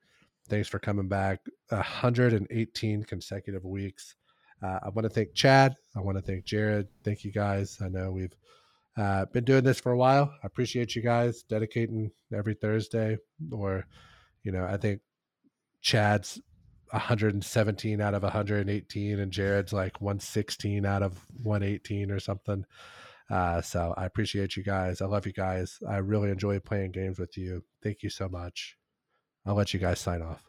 Thanks 0.48 0.70
for 0.70 0.80
coming 0.80 1.08
back. 1.08 1.40
118 1.70 3.04
consecutive 3.04 3.66
weeks. 3.66 4.16
Uh, 4.64 4.80
I 4.84 4.90
want 4.90 5.04
to 5.04 5.10
thank 5.10 5.34
Chad. 5.34 5.76
I 5.96 6.02
want 6.02 6.18
to 6.18 6.22
thank 6.22 6.46
Jared. 6.46 6.88
Thank 7.04 7.26
you 7.26 7.32
guys. 7.32 7.78
I 7.82 7.90
know 7.90 8.12
we've 8.12 8.36
uh, 8.98 9.26
been 9.26 9.44
doing 9.44 9.64
this 9.64 9.80
for 9.80 9.92
a 9.92 9.98
while. 9.98 10.32
I 10.44 10.48
appreciate 10.48 10.96
you 10.96 11.02
guys 11.02 11.44
dedicating 11.44 12.12
every 12.34 12.54
Thursday. 12.54 13.18
Or, 13.52 13.86
you 14.44 14.52
know, 14.52 14.66
I 14.66 14.78
think 14.78 15.02
Chad's 15.86 16.42
117 16.90 18.02
out 18.02 18.16
of 18.16 18.24
118, 18.24 19.20
and 19.20 19.32
Jared's 19.32 19.72
like 19.72 20.02
116 20.02 20.84
out 20.84 21.04
of 21.04 21.24
118 21.44 22.10
or 22.10 22.20
something. 22.20 22.66
Uh, 23.30 23.62
so 23.62 23.94
I 23.96 24.06
appreciate 24.06 24.58
you 24.58 24.64
guys. 24.64 25.00
I 25.00 25.06
love 25.06 25.28
you 25.28 25.32
guys. 25.32 25.78
I 25.88 25.98
really 25.98 26.32
enjoy 26.32 26.60
playing 26.60 26.92
games 26.92 27.20
with 27.20 27.38
you. 27.38 27.64
Thank 27.84 28.02
you 28.02 28.10
so 28.10 28.28
much. 28.28 28.78
I'll 29.46 29.54
let 29.54 29.76
you 29.76 29.80
guys 29.80 30.00
sign 30.00 30.24
off. 30.24 30.44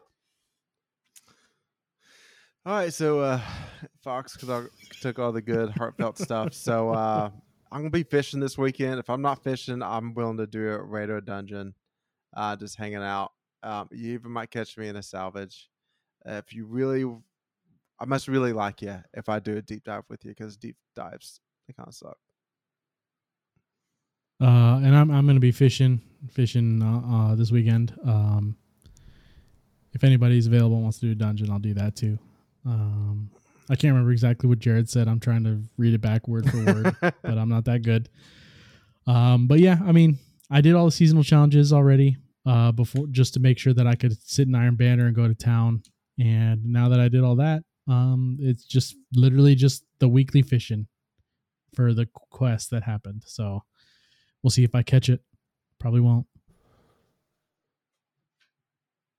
All 2.65 2.73
right, 2.73 2.91
so 2.91 3.19
uh, 3.19 3.39
Fox 4.03 4.35
took 4.99 5.19
all 5.19 5.31
the 5.31 5.41
good 5.43 5.69
heartfelt 5.69 6.17
stuff. 6.17 6.55
So 6.55 6.89
uh, 6.89 7.29
I'm 7.71 7.81
gonna 7.81 7.91
be 7.91 8.01
fishing 8.01 8.39
this 8.39 8.57
weekend. 8.57 8.99
If 8.99 9.11
I'm 9.11 9.21
not 9.21 9.43
fishing, 9.43 9.83
I'm 9.83 10.15
willing 10.15 10.37
to 10.37 10.47
do 10.47 10.67
a 10.69 10.81
Raider 10.81 11.21
dungeon, 11.21 11.75
uh, 12.35 12.55
just 12.55 12.75
hanging 12.75 13.03
out. 13.03 13.33
Um, 13.63 13.89
you 13.91 14.13
even 14.13 14.31
might 14.31 14.51
catch 14.51 14.77
me 14.77 14.87
in 14.87 14.95
a 14.95 15.03
salvage. 15.03 15.69
if 16.25 16.53
you 16.53 16.65
really, 16.65 17.05
I 17.99 18.05
must 18.05 18.27
really 18.27 18.53
like 18.53 18.81
you 18.81 18.97
if 19.13 19.29
I 19.29 19.39
do 19.39 19.57
a 19.57 19.61
deep 19.61 19.83
dive 19.83 20.03
with 20.09 20.23
you 20.23 20.31
because 20.31 20.57
deep 20.57 20.75
dives 20.95 21.39
they 21.67 21.73
kind 21.73 21.87
of 21.87 21.93
suck. 21.93 22.17
Uh, 24.39 24.79
and 24.83 24.95
I'm 24.95 25.09
I'm 25.11 25.25
gonna 25.25 25.39
be 25.39 25.51
fishing 25.51 26.01
fishing 26.31 26.81
uh, 26.81 27.31
uh, 27.31 27.35
this 27.35 27.51
weekend. 27.51 27.93
Um, 28.05 28.55
if 29.93 30.03
anybody's 30.03 30.47
available 30.47 30.75
and 30.75 30.83
wants 30.83 30.99
to 30.99 31.07
do 31.07 31.11
a 31.13 31.15
dungeon, 31.15 31.49
I'll 31.49 31.59
do 31.59 31.73
that 31.73 31.95
too. 31.95 32.19
Um, 32.65 33.31
I 33.69 33.75
can't 33.75 33.91
remember 33.91 34.11
exactly 34.11 34.47
what 34.47 34.59
Jared 34.59 34.89
said. 34.89 35.07
I'm 35.07 35.19
trying 35.19 35.43
to 35.45 35.61
read 35.77 35.93
it 35.93 36.01
back 36.01 36.27
word 36.27 36.49
for 36.49 36.63
word, 36.63 36.95
but 37.01 37.13
I'm 37.23 37.49
not 37.49 37.65
that 37.65 37.81
good. 37.81 38.09
Um, 39.07 39.47
but 39.47 39.59
yeah, 39.59 39.79
I 39.85 39.91
mean, 39.91 40.19
I 40.51 40.61
did 40.61 40.75
all 40.75 40.85
the 40.85 40.91
seasonal 40.91 41.23
challenges 41.23 41.73
already 41.73 42.17
uh, 42.47 42.71
before 42.71 43.07
just 43.11 43.33
to 43.35 43.39
make 43.39 43.59
sure 43.59 43.73
that 43.73 43.85
I 43.85 43.95
could 43.95 44.19
sit 44.21 44.47
in 44.47 44.55
Iron 44.55 44.75
Banner 44.75 45.07
and 45.07 45.15
go 45.15 45.27
to 45.27 45.35
town. 45.35 45.83
And 46.19 46.65
now 46.65 46.89
that 46.89 46.99
I 46.99 47.09
did 47.09 47.23
all 47.23 47.35
that, 47.35 47.63
um, 47.87 48.37
it's 48.39 48.65
just 48.65 48.95
literally 49.13 49.53
just 49.53 49.83
the 49.99 50.07
weekly 50.07 50.41
fishing 50.41 50.87
for 51.75 51.93
the 51.93 52.07
quest 52.31 52.71
that 52.71 52.83
happened. 52.83 53.23
So 53.25 53.61
We'll 54.47 54.51
see 54.51 54.63
if 54.63 54.75
I 54.75 54.83
catch 54.83 55.09
it. 55.09 55.21
Probably 55.79 55.99
won't. 55.99 56.25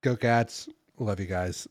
Go 0.03 0.17
Cats. 0.17 0.69
Love 0.99 1.21
you 1.21 1.27
guys. 1.27 1.69